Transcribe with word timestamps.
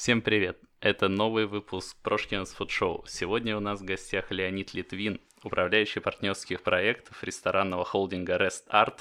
Всем 0.00 0.22
привет! 0.22 0.58
Это 0.80 1.08
новый 1.08 1.44
выпуск 1.44 1.94
Прошкинс 2.02 2.54
Фуд 2.54 2.70
Шоу. 2.70 3.04
Сегодня 3.06 3.54
у 3.54 3.60
нас 3.60 3.82
в 3.82 3.84
гостях 3.84 4.30
Леонид 4.30 4.72
Литвин, 4.72 5.20
управляющий 5.44 6.00
партнерских 6.00 6.62
проектов 6.62 7.22
ресторанного 7.22 7.84
холдинга 7.84 8.38
Rest 8.38 8.66
Art, 8.70 9.00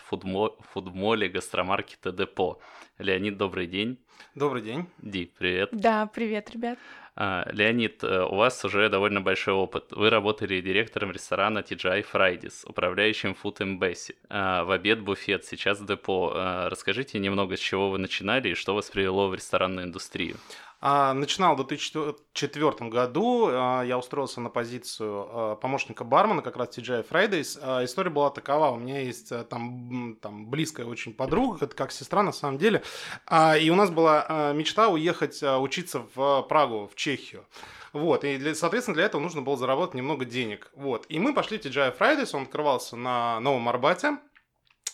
фудмоле, 0.74 1.30
гастромаркета 1.30 2.12
Депо. 2.12 2.60
Леонид, 2.98 3.38
добрый 3.38 3.68
день. 3.68 3.98
Добрый 4.36 4.62
день. 4.62 4.88
Ди, 4.98 5.32
привет. 5.38 5.70
Да, 5.72 6.06
привет, 6.08 6.52
ребят. 6.52 6.78
А, 7.16 7.48
Леонид, 7.52 8.04
э, 8.04 8.26
у 8.26 8.36
вас 8.36 8.64
уже 8.66 8.90
довольно 8.90 9.22
большой 9.22 9.54
опыт. 9.54 9.92
Вы 9.92 10.10
работали 10.10 10.60
директором 10.60 11.12
ресторана 11.12 11.60
TGI 11.60 12.06
Fridays, 12.12 12.66
управляющим 12.66 13.38
Food 13.42 13.58
Embassy. 13.60 14.16
А, 14.30 14.66
в 14.66 14.72
обед 14.72 15.02
буфет, 15.02 15.46
сейчас 15.46 15.82
депо. 15.82 16.34
А, 16.36 16.70
расскажите 16.70 17.20
немного, 17.20 17.56
с 17.56 17.60
чего 17.60 17.90
вы 17.90 17.98
начинали 17.98 18.50
и 18.50 18.54
что 18.54 18.76
вас 18.76 18.90
привело 18.90 19.30
в 19.30 19.36
ресторанную 19.36 19.88
индустрию. 19.88 20.36
А, 20.82 21.14
начинал 21.14 21.56
в 21.56 21.66
2004 21.66 22.90
году, 22.90 23.50
а, 23.52 23.84
я 23.84 23.98
устроился 23.98 24.40
на 24.40 24.50
позицию 24.50 25.28
а, 25.30 25.56
помощника 25.58 26.06
бармена, 26.06 26.42
как 26.42 26.56
раз 26.56 26.78
TGI 26.78 27.06
Fridays. 27.08 27.84
История 27.84 28.10
была 28.10 28.30
такова, 28.30 28.70
у 28.72 28.78
меня 28.78 29.02
есть 29.02 29.32
э, 29.34 29.44
там, 29.44 30.18
там 30.22 30.50
близкая 30.50 30.86
очень 30.86 31.14
подруга, 31.14 31.66
это 31.66 31.76
как 31.76 31.92
сестра 31.92 32.24
на 32.24 32.32
самом 32.32 32.58
деле, 32.58 32.82
и 33.30 33.70
у 33.70 33.76
нас 33.76 33.90
была 33.90 34.54
мечта 34.54 34.88
уехать 34.88 35.44
учиться 35.44 36.06
в 36.16 36.44
Прагу, 36.44 36.88
в 36.88 36.96
Чехию. 36.96 37.46
Вот, 37.92 38.24
и, 38.24 38.38
для, 38.38 38.56
соответственно, 38.56 38.96
для 38.96 39.06
этого 39.06 39.22
нужно 39.22 39.42
было 39.42 39.58
заработать 39.58 39.96
немного 39.96 40.26
денег. 40.26 40.72
Вот, 40.76 41.06
и 41.10 41.20
мы 41.20 41.34
пошли 41.34 41.58
в 41.58 41.66
TGI 41.66 41.98
Fridays, 41.98 42.30
он 42.34 42.44
открывался 42.44 42.96
на 42.96 43.40
Новом 43.40 43.68
Арбате, 43.68 44.18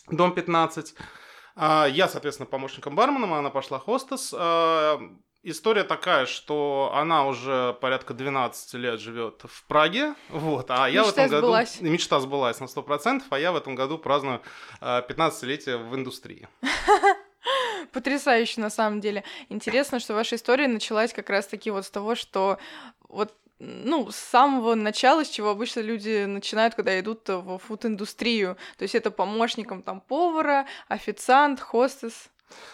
дом 0.09 0.33
15. 0.33 0.95
Я, 1.57 2.07
соответственно, 2.09 2.47
помощником 2.47 2.95
бармена, 2.95 3.37
она 3.37 3.49
пошла 3.49 3.79
хостес. 3.79 4.33
История 5.47 5.83
такая, 5.83 6.25
что 6.25 6.91
она 6.95 7.27
уже 7.27 7.77
порядка 7.79 8.15
12 8.15 8.73
лет 8.73 8.99
живет 8.99 9.43
в 9.43 9.63
Праге, 9.65 10.15
вот, 10.29 10.71
а 10.71 10.89
я 10.89 11.01
мечта 11.01 11.21
в 11.21 11.25
этом 11.25 11.37
сбылась. 11.37 11.77
году... 11.77 11.91
Мечта 11.91 12.19
сбылась 12.19 12.59
на 12.59 12.65
100%, 12.65 13.21
а 13.29 13.37
я 13.37 13.51
в 13.51 13.55
этом 13.55 13.75
году 13.75 13.99
праздную 13.99 14.41
15-летие 14.81 15.77
в 15.77 15.93
индустрии. 15.93 16.47
Потрясающе, 17.93 18.59
на 18.59 18.71
самом 18.71 19.01
деле. 19.01 19.23
Интересно, 19.49 19.99
что 19.99 20.15
ваша 20.15 20.37
история 20.37 20.67
началась 20.67 21.13
как 21.13 21.29
раз-таки 21.29 21.69
вот 21.69 21.85
с 21.85 21.91
того, 21.91 22.15
что 22.15 22.57
вот 23.07 23.31
ну, 23.59 24.09
с 24.09 24.15
самого 24.15 24.73
начала, 24.73 25.23
с 25.23 25.29
чего 25.29 25.49
обычно 25.49 25.81
люди 25.81 26.25
начинают, 26.25 26.73
когда 26.73 26.99
идут 26.99 27.29
в 27.29 27.59
фуд-индустрию. 27.59 28.57
То 28.77 28.81
есть 28.81 28.95
это 28.95 29.11
помощником 29.11 29.83
там 29.83 30.01
повара, 30.01 30.65
официант, 30.87 31.59
хостес. 31.59 32.31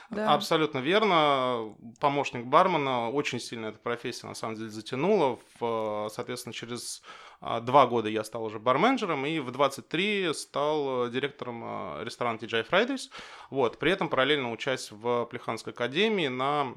Да. 0.10 0.34
Абсолютно 0.34 0.80
верно. 0.80 1.76
Помощник 2.00 2.46
бармена 2.46 3.10
очень 3.10 3.40
сильно 3.40 3.68
эта 3.68 3.80
профессия 3.80 4.28
на 4.28 4.34
самом 4.34 4.56
деле 4.56 4.70
затянула. 4.70 5.40
В, 5.60 6.10
соответственно, 6.12 6.54
через 6.54 7.02
а, 7.40 7.62
два 7.62 7.88
года 7.88 8.10
я 8.10 8.24
стал 8.24 8.44
уже 8.44 8.60
барменджером 8.60 9.26
и 9.26 9.40
в 9.40 9.52
23 9.52 10.34
стал 10.34 11.10
директором 11.10 11.62
а, 11.64 12.04
ресторана 12.04 12.38
TGI 12.38 12.70
Fridays. 12.70 13.10
Вот. 13.50 13.80
При 13.80 13.92
этом 13.92 14.10
параллельно 14.10 14.52
учась 14.52 14.92
в 14.92 15.26
Плеханской 15.26 15.74
академии 15.74 16.28
на 16.28 16.76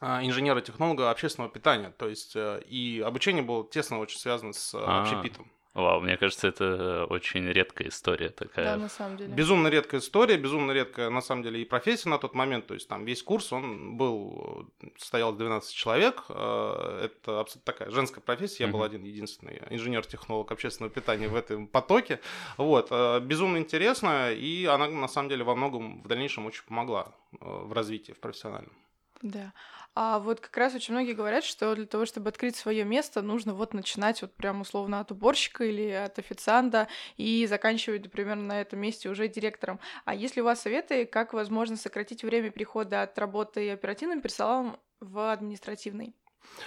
а, 0.00 0.24
инженера-технолога 0.24 1.10
общественного 1.10 1.52
питания. 1.52 1.90
То 1.90 2.08
есть 2.08 2.36
э, 2.36 2.62
и 2.66 3.00
обучение 3.00 3.42
было 3.42 3.68
тесно 3.68 3.98
очень 3.98 4.18
связано 4.18 4.52
с 4.52 4.74
общепитом. 4.74 5.50
Вау, 5.76 6.00
мне 6.00 6.16
кажется, 6.16 6.48
это 6.48 7.04
очень 7.10 7.46
редкая 7.50 7.88
история 7.88 8.30
такая. 8.30 8.64
Да, 8.64 8.76
на 8.78 8.88
самом 8.88 9.18
деле. 9.18 9.34
Безумно 9.34 9.68
редкая 9.68 10.00
история, 10.00 10.38
безумно 10.38 10.72
редкая, 10.72 11.10
на 11.10 11.20
самом 11.20 11.42
деле, 11.42 11.60
и 11.60 11.66
профессия 11.66 12.08
на 12.08 12.16
тот 12.16 12.34
момент. 12.34 12.66
То 12.66 12.72
есть 12.72 12.88
там 12.88 13.04
весь 13.04 13.22
курс, 13.22 13.52
он 13.52 13.98
был, 13.98 14.70
состоял 14.96 15.32
из 15.32 15.36
12 15.36 15.74
человек. 15.74 16.24
Э, 16.30 17.02
это 17.04 17.40
абсолютно 17.40 17.72
такая 17.72 17.90
женская 17.90 18.22
профессия. 18.22 18.64
Я 18.64 18.70
был 18.70 18.82
один 18.82 19.04
единственный 19.04 19.60
инженер-технолог 19.68 20.50
общественного 20.50 20.90
питания 20.90 21.28
в 21.28 21.36
этом 21.36 21.66
потоке. 21.66 22.20
Вот. 22.56 22.88
Э, 22.90 23.20
безумно 23.20 23.58
интересно, 23.58 24.32
и 24.32 24.64
она, 24.64 24.88
на 24.88 25.08
самом 25.08 25.28
деле, 25.28 25.44
во 25.44 25.54
многом 25.54 26.00
в 26.00 26.08
дальнейшем 26.08 26.46
очень 26.46 26.64
помогла 26.64 27.12
э, 27.32 27.36
в 27.42 27.74
развитии, 27.74 28.12
в 28.12 28.18
профессиональном. 28.18 28.72
Да. 29.20 29.52
А 29.98 30.18
вот 30.18 30.40
как 30.40 30.54
раз 30.58 30.74
очень 30.74 30.92
многие 30.92 31.14
говорят, 31.14 31.42
что 31.42 31.74
для 31.74 31.86
того, 31.86 32.04
чтобы 32.04 32.28
открыть 32.28 32.54
свое 32.54 32.84
место, 32.84 33.22
нужно 33.22 33.54
вот 33.54 33.72
начинать 33.72 34.20
вот 34.20 34.34
прям 34.34 34.60
условно 34.60 35.00
от 35.00 35.10
уборщика 35.10 35.64
или 35.64 35.88
от 35.88 36.18
официанта 36.18 36.88
и 37.16 37.46
заканчивать, 37.46 38.04
например, 38.04 38.36
на 38.36 38.60
этом 38.60 38.78
месте 38.78 39.08
уже 39.08 39.26
директором. 39.26 39.80
А 40.04 40.14
если 40.14 40.42
у 40.42 40.44
вас 40.44 40.60
советы, 40.60 41.06
как 41.06 41.32
возможно 41.32 41.78
сократить 41.78 42.22
время 42.24 42.50
перехода 42.50 43.00
от 43.00 43.18
работы 43.18 43.70
оперативным 43.70 44.20
персоналом 44.20 44.76
в 45.00 45.32
административный? 45.32 46.14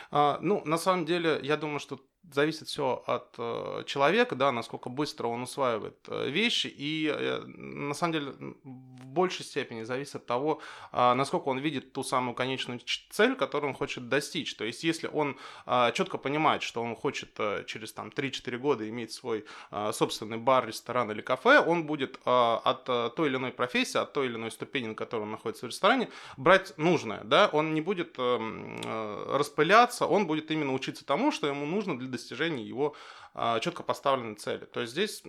А, 0.10 0.40
ну, 0.42 0.64
на 0.66 0.80
самом 0.80 1.06
деле, 1.06 1.40
я 1.44 1.56
думаю, 1.56 1.80
что 1.80 2.00
зависит 2.32 2.68
все 2.68 3.04
от 3.08 3.36
э, 3.38 3.84
человека, 3.86 4.36
да, 4.36 4.52
насколько 4.52 4.90
быстро 4.90 5.28
он 5.28 5.44
усваивает 5.44 5.98
э, 6.08 6.30
вещи, 6.30 6.68
и 6.68 7.12
э, 7.14 7.44
на 7.46 7.94
самом 7.94 8.14
деле 8.14 8.32
в 8.64 9.06
большей 9.06 9.46
степени 9.46 9.84
зависит 9.84 10.16
от 10.16 10.26
того, 10.26 10.62
э, 10.92 11.14
насколько 11.14 11.50
он 11.50 11.60
видит 11.60 11.94
ту 11.94 12.04
самую 12.04 12.36
конечную 12.36 12.80
цель, 13.10 13.36
которую 13.36 13.72
он 13.72 13.76
хочет 13.76 14.10
достичь. 14.10 14.56
То 14.56 14.66
есть, 14.66 14.84
если 14.84 15.08
он 15.08 15.38
э, 15.66 15.92
четко 15.94 16.18
понимает, 16.18 16.62
что 16.62 16.82
он 16.82 16.96
хочет 16.96 17.40
через 17.66 17.94
там 17.94 18.10
3-4 18.10 18.58
года 18.58 18.88
иметь 18.88 19.12
свой 19.12 19.46
э, 19.72 19.92
собственный 19.94 20.38
бар, 20.38 20.68
ресторан 20.68 21.12
или 21.12 21.22
кафе, 21.22 21.60
он 21.60 21.86
будет 21.86 22.20
от 22.26 22.86
той 22.86 23.30
или 23.30 23.38
иной 23.38 23.52
профессии, 23.52 23.98
от 23.98 24.14
той 24.14 24.28
или 24.28 24.36
иной 24.36 24.52
ступени, 24.52 24.88
на 24.88 24.96
которой 24.96 25.22
он 25.22 25.32
находится 25.32 25.66
в 25.66 25.70
ресторане, 25.70 26.10
брать 26.38 26.78
нужное, 26.78 27.24
да, 27.24 27.50
он 27.52 27.74
не 27.74 27.82
будет 27.82 28.16
э, 28.18 28.22
э, 28.22 29.38
распыляться, 29.38 30.06
он 30.06 30.28
будет 30.28 30.52
именно 30.52 30.74
учиться 30.74 31.06
тому, 31.06 31.32
что 31.32 31.48
ему 31.48 31.66
нужно 31.66 31.98
для 31.98 32.09
достижения 32.10 32.64
его 32.64 32.96
а, 33.34 33.60
четко 33.60 33.84
поставленной 33.84 34.36
цели. 34.36 34.66
То 34.66 34.82
есть 34.82 34.94
здесь 34.94 35.24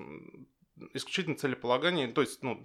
исключительно 0.94 1.36
целеполагание, 1.36 2.08
то 2.08 2.20
есть 2.20 2.42
ну, 2.42 2.64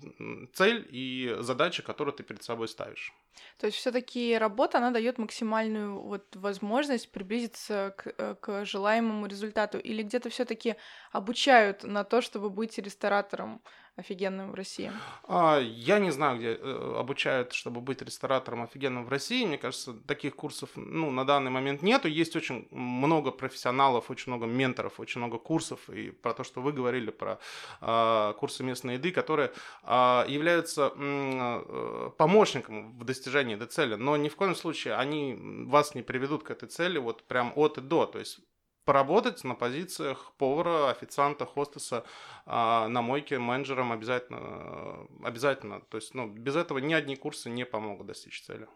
цель 0.53 0.87
и 0.89 1.35
задача, 1.39 1.83
которую 1.83 2.13
ты 2.13 2.23
перед 2.23 2.43
собой 2.43 2.67
ставишь. 2.67 3.13
То 3.57 3.65
есть 3.65 3.77
все-таки 3.77 4.37
работа, 4.37 4.77
она 4.77 4.91
дает 4.91 5.17
максимальную 5.17 6.01
вот 6.01 6.35
возможность 6.35 7.11
приблизиться 7.11 7.93
к, 7.97 8.13
э, 8.17 8.35
к 8.35 8.65
желаемому 8.65 9.25
результату, 9.27 9.77
или 9.77 10.03
где-то 10.03 10.29
все-таки 10.29 10.75
обучают 11.11 11.83
на 11.83 12.03
то, 12.03 12.21
чтобы 12.21 12.49
быть 12.49 12.77
ресторатором 12.77 13.61
офигенным 13.95 14.51
в 14.51 14.55
России? 14.55 14.91
А, 15.27 15.59
я 15.59 15.99
не 15.99 16.11
знаю, 16.11 16.37
где 16.37 16.53
э, 16.53 16.95
обучают, 16.99 17.53
чтобы 17.53 17.81
быть 17.81 18.01
ресторатором 18.01 18.63
офигенным 18.63 19.05
в 19.05 19.09
России. 19.09 19.45
Мне 19.45 19.57
кажется, 19.57 19.93
таких 19.93 20.35
курсов 20.35 20.69
ну, 20.75 21.11
на 21.11 21.25
данный 21.25 21.51
момент 21.51 21.81
нету. 21.81 22.07
Есть 22.07 22.35
очень 22.35 22.67
много 22.71 23.31
профессионалов, 23.31 24.11
очень 24.11 24.31
много 24.31 24.45
менторов, 24.45 24.99
очень 24.99 25.21
много 25.21 25.37
курсов. 25.37 25.89
И 25.89 26.11
про 26.11 26.33
то, 26.33 26.43
что 26.43 26.61
вы 26.61 26.73
говорили, 26.73 27.11
про 27.11 27.39
а, 27.81 28.33
курсы 28.33 28.63
местной 28.63 28.95
еды, 28.95 29.11
которые 29.11 29.51
а, 29.83 30.25
являются 30.27 30.91
а, 30.95 32.09
помощником 32.17 32.97
в 32.97 33.03
достижении 33.05 33.55
этой 33.55 33.67
цели. 33.67 33.95
Но 33.95 34.17
ни 34.17 34.29
в 34.29 34.35
коем 34.35 34.55
случае 34.55 34.95
они 34.95 35.37
вас 35.67 35.95
не 35.95 36.01
приведут 36.01 36.43
к 36.43 36.51
этой 36.51 36.67
цели 36.67 36.97
вот 36.97 37.23
прям 37.23 37.53
от 37.55 37.77
и 37.77 37.81
до. 37.81 38.05
То 38.05 38.19
есть 38.19 38.39
поработать 38.85 39.43
на 39.43 39.55
позициях 39.55 40.31
повара, 40.37 40.89
официанта, 40.89 41.45
хостеса, 41.45 42.05
а 42.45 42.87
на 42.87 43.01
мойке 43.01 43.39
менеджером 43.39 43.91
обязательно, 43.91 45.07
обязательно. 45.23 45.81
То 45.81 45.97
есть, 45.97 46.13
ну, 46.13 46.27
без 46.27 46.55
этого 46.55 46.77
ни 46.77 46.93
одни 46.93 47.15
курсы 47.15 47.49
не 47.49 47.65
помогут 47.65 48.07
достичь 48.07 48.43
цели. 48.43 48.67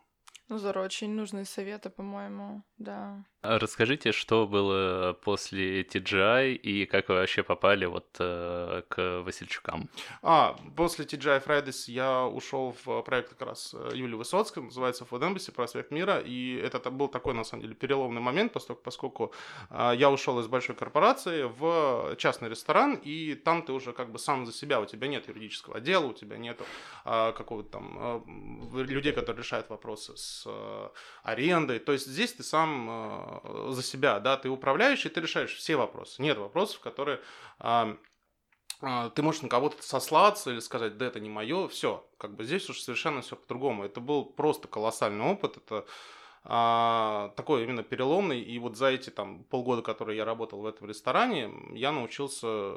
Ну, 0.49 0.57
здорово, 0.57 0.85
очень 0.85 1.13
нужные 1.13 1.45
советы, 1.45 1.91
по-моему, 1.91 2.63
да. 2.79 3.23
А 3.41 3.57
расскажите, 3.57 4.11
что 4.11 4.45
было 4.45 5.13
после 5.13 5.83
TGI 5.83 6.55
и 6.55 6.85
как 6.85 7.07
вы 7.07 7.15
вообще 7.15 7.41
попали 7.41 7.85
вот 7.85 8.07
э, 8.19 8.81
к 8.89 9.21
Васильчукам? 9.21 9.89
А, 10.21 10.57
после 10.75 11.05
TGI 11.05 11.45
Fridays 11.45 11.89
я 11.89 12.25
ушел 12.25 12.75
в 12.83 13.01
проект 13.03 13.29
как 13.29 13.47
раз 13.47 13.73
э, 13.73 13.91
Юлии 13.93 14.15
Высоцкой, 14.15 14.63
называется 14.63 15.05
Food 15.09 15.21
Embassy, 15.21 15.53
проспект 15.53 15.91
мира, 15.91 16.19
и 16.19 16.57
это 16.57 16.91
был 16.91 17.07
такой, 17.07 17.33
на 17.33 17.45
самом 17.45 17.63
деле, 17.63 17.75
переломный 17.75 18.19
момент, 18.19 18.51
поскольку, 18.51 18.81
поскольку 18.83 19.33
э, 19.69 19.93
я 19.95 20.11
ушел 20.11 20.37
из 20.41 20.47
большой 20.47 20.75
корпорации 20.75 21.43
в 21.43 22.17
частный 22.17 22.49
ресторан, 22.49 22.95
и 22.95 23.35
там 23.35 23.61
ты 23.61 23.71
уже 23.71 23.93
как 23.93 24.11
бы 24.11 24.19
сам 24.19 24.45
за 24.45 24.51
себя, 24.51 24.81
у 24.81 24.85
тебя 24.85 25.07
нет 25.07 25.29
юридического 25.29 25.77
отдела, 25.77 26.07
у 26.07 26.13
тебя 26.13 26.37
нет 26.37 26.59
э, 27.05 27.31
какого-то 27.31 27.69
там 27.69 28.25
э, 28.73 28.83
людей, 28.83 29.13
которые 29.13 29.43
решают 29.43 29.69
вопросы 29.69 30.17
с 30.17 30.43
э, 30.45 30.89
арендой, 31.23 31.79
то 31.79 31.93
есть 31.93 32.05
здесь 32.05 32.33
ты 32.33 32.43
сам 32.43 33.28
Э, 33.28 33.28
за 33.69 33.83
себя, 33.83 34.19
да, 34.19 34.37
ты 34.37 34.49
управляющий, 34.49 35.09
ты 35.09 35.21
решаешь 35.21 35.55
все 35.55 35.75
вопросы. 35.75 36.21
Нет 36.21 36.37
вопросов, 36.37 36.79
которые 36.79 37.19
а, 37.59 37.95
ты 39.09 39.21
можешь 39.21 39.41
на 39.41 39.49
кого-то 39.49 39.83
сослаться 39.83 40.51
или 40.51 40.59
сказать, 40.59 40.97
да, 40.97 41.07
это 41.07 41.19
не 41.19 41.29
мое, 41.29 41.67
все, 41.67 42.07
как 42.17 42.35
бы 42.35 42.45
здесь 42.45 42.69
уже 42.69 42.81
совершенно 42.81 43.21
все 43.21 43.35
по-другому. 43.35 43.83
Это 43.83 43.99
был 43.99 44.25
просто 44.25 44.67
колоссальный 44.67 45.25
опыт, 45.25 45.57
это 45.57 45.85
а, 46.43 47.33
такой 47.35 47.63
именно 47.63 47.83
переломный. 47.83 48.39
И 48.41 48.57
вот 48.59 48.77
за 48.77 48.87
эти 48.87 49.09
там 49.09 49.43
полгода, 49.43 49.81
которые 49.81 50.17
я 50.17 50.25
работал 50.25 50.61
в 50.61 50.65
этом 50.65 50.87
ресторане, 50.87 51.51
я 51.73 51.91
научился 51.91 52.75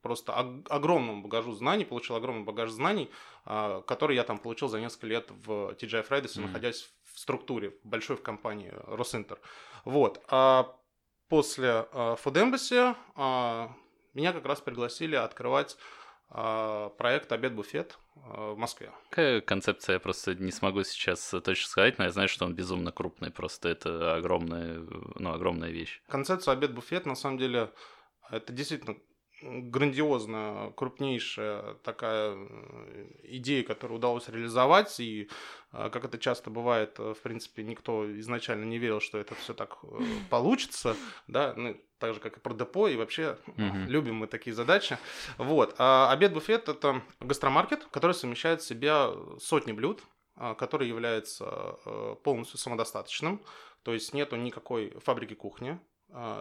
просто 0.00 0.62
огромному 0.68 1.22
багажу 1.22 1.52
знаний, 1.52 1.84
получил 1.84 2.14
огромный 2.14 2.44
багаж 2.44 2.70
знаний, 2.70 3.10
а, 3.44 3.82
который 3.82 4.14
я 4.16 4.22
там 4.22 4.38
получил 4.38 4.68
за 4.68 4.80
несколько 4.80 5.08
лет 5.08 5.30
в 5.30 5.72
TGI 5.72 6.08
Fridays, 6.08 6.36
mm-hmm. 6.36 6.40
находясь 6.42 6.82
в 7.02 7.03
структуре, 7.24 7.74
большой 7.84 8.16
в 8.16 8.22
компании 8.22 8.72
Росинтер. 8.86 9.40
Вот. 9.84 10.22
А 10.28 10.76
после 11.28 11.86
э, 11.90 12.16
Food 12.22 12.34
Embassy 12.34 12.94
э, 13.16 13.68
меня 14.12 14.32
как 14.34 14.44
раз 14.44 14.60
пригласили 14.60 15.16
открывать 15.16 15.78
э, 16.30 16.90
проект 16.98 17.32
«Обед-буфет» 17.32 17.98
э, 18.16 18.52
в 18.52 18.58
Москве. 18.58 18.92
Какая 19.08 19.40
концепция, 19.40 19.94
я 19.94 20.00
просто 20.00 20.34
не 20.34 20.52
смогу 20.52 20.84
сейчас 20.84 21.34
точно 21.42 21.66
сказать, 21.66 21.98
но 21.98 22.04
я 22.04 22.10
знаю, 22.10 22.28
что 22.28 22.44
он 22.44 22.54
безумно 22.54 22.92
крупный, 22.92 23.30
просто 23.30 23.70
это 23.70 24.16
огромная, 24.16 24.86
ну, 25.14 25.32
огромная 25.32 25.70
вещь. 25.70 26.02
Концепция 26.08 26.52
«Обед-буфет» 26.52 27.06
на 27.06 27.14
самом 27.14 27.38
деле 27.38 27.72
это 28.30 28.52
действительно 28.52 28.96
грандиозная, 29.44 30.70
крупнейшая 30.70 31.74
такая 31.82 32.34
э, 32.36 33.06
идея, 33.24 33.62
которую 33.62 33.98
удалось 33.98 34.28
реализовать, 34.28 34.98
и 35.00 35.28
э, 35.72 35.90
как 35.90 36.04
это 36.04 36.18
часто 36.18 36.50
бывает, 36.50 36.94
э, 36.98 37.14
в 37.14 37.22
принципе, 37.22 37.62
никто 37.62 38.04
изначально 38.20 38.64
не 38.64 38.78
верил, 38.78 39.00
что 39.00 39.18
это 39.18 39.34
все 39.34 39.54
так 39.54 39.78
получится, 40.30 40.96
да, 41.26 41.54
ну, 41.56 41.76
так 41.98 42.14
же, 42.14 42.20
как 42.20 42.36
и 42.36 42.40
про 42.40 42.54
депо, 42.54 42.88
и 42.88 42.96
вообще 42.96 43.38
mm-hmm. 43.46 43.86
любим 43.86 44.16
мы 44.16 44.26
такие 44.26 44.54
задачи. 44.54 44.98
Вот. 45.38 45.74
А 45.78 46.10
обед-буфет– 46.10 46.68
это 46.70 47.02
гастромаркет, 47.20 47.84
который 47.90 48.12
совмещает 48.12 48.62
в 48.62 48.66
себе 48.66 49.08
сотни 49.40 49.72
блюд, 49.72 50.02
который 50.58 50.88
является 50.88 51.78
полностью 52.24 52.58
самодостаточным, 52.58 53.40
то 53.84 53.92
есть 53.92 54.12
нету 54.14 54.34
никакой 54.34 54.90
фабрики 54.98 55.34
кухни, 55.34 55.78
а, 55.78 55.93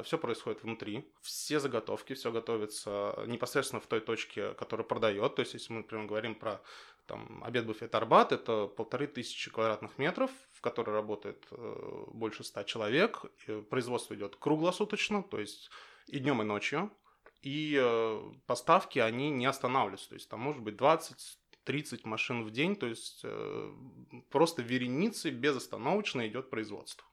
все 0.03 0.17
происходит 0.17 0.61
внутри, 0.63 1.11
все 1.21 1.59
заготовки, 1.59 2.13
все 2.13 2.31
готовится 2.31 3.15
непосредственно 3.25 3.79
в 3.79 3.87
той 3.87 4.01
точке, 4.01 4.53
которая 4.53 4.85
продает. 4.85 5.35
То 5.35 5.41
есть, 5.41 5.53
если 5.53 5.73
мы, 5.73 5.79
например, 5.79 6.05
говорим 6.05 6.35
про 6.35 6.61
там, 7.05 7.43
обед 7.43 7.65
буфет 7.65 7.93
Арбат, 7.95 8.31
это 8.31 8.67
полторы 8.67 9.07
тысячи 9.07 9.51
квадратных 9.51 9.97
метров, 9.97 10.31
в 10.51 10.61
которой 10.61 10.91
работает 10.91 11.45
э, 11.51 12.05
больше 12.07 12.43
ста 12.43 12.63
человек. 12.63 13.25
Производство 13.69 14.13
идет 14.13 14.35
круглосуточно, 14.35 15.23
то 15.23 15.39
есть 15.39 15.69
и 16.07 16.19
днем, 16.19 16.41
и 16.41 16.45
ночью. 16.45 16.91
И 17.41 17.77
э, 17.81 18.21
поставки, 18.45 18.99
они 18.99 19.29
не 19.31 19.45
останавливаются. 19.45 20.09
То 20.09 20.15
есть 20.15 20.29
там 20.29 20.39
может 20.39 20.61
быть 20.61 20.77
20 20.77 21.39
30 21.65 22.05
машин 22.05 22.43
в 22.43 22.51
день, 22.51 22.75
то 22.75 22.87
есть 22.87 23.21
э, 23.23 23.73
просто 24.29 24.61
вереницей 24.61 25.31
безостановочно 25.31 26.27
идет 26.27 26.49
производство. 26.49 27.07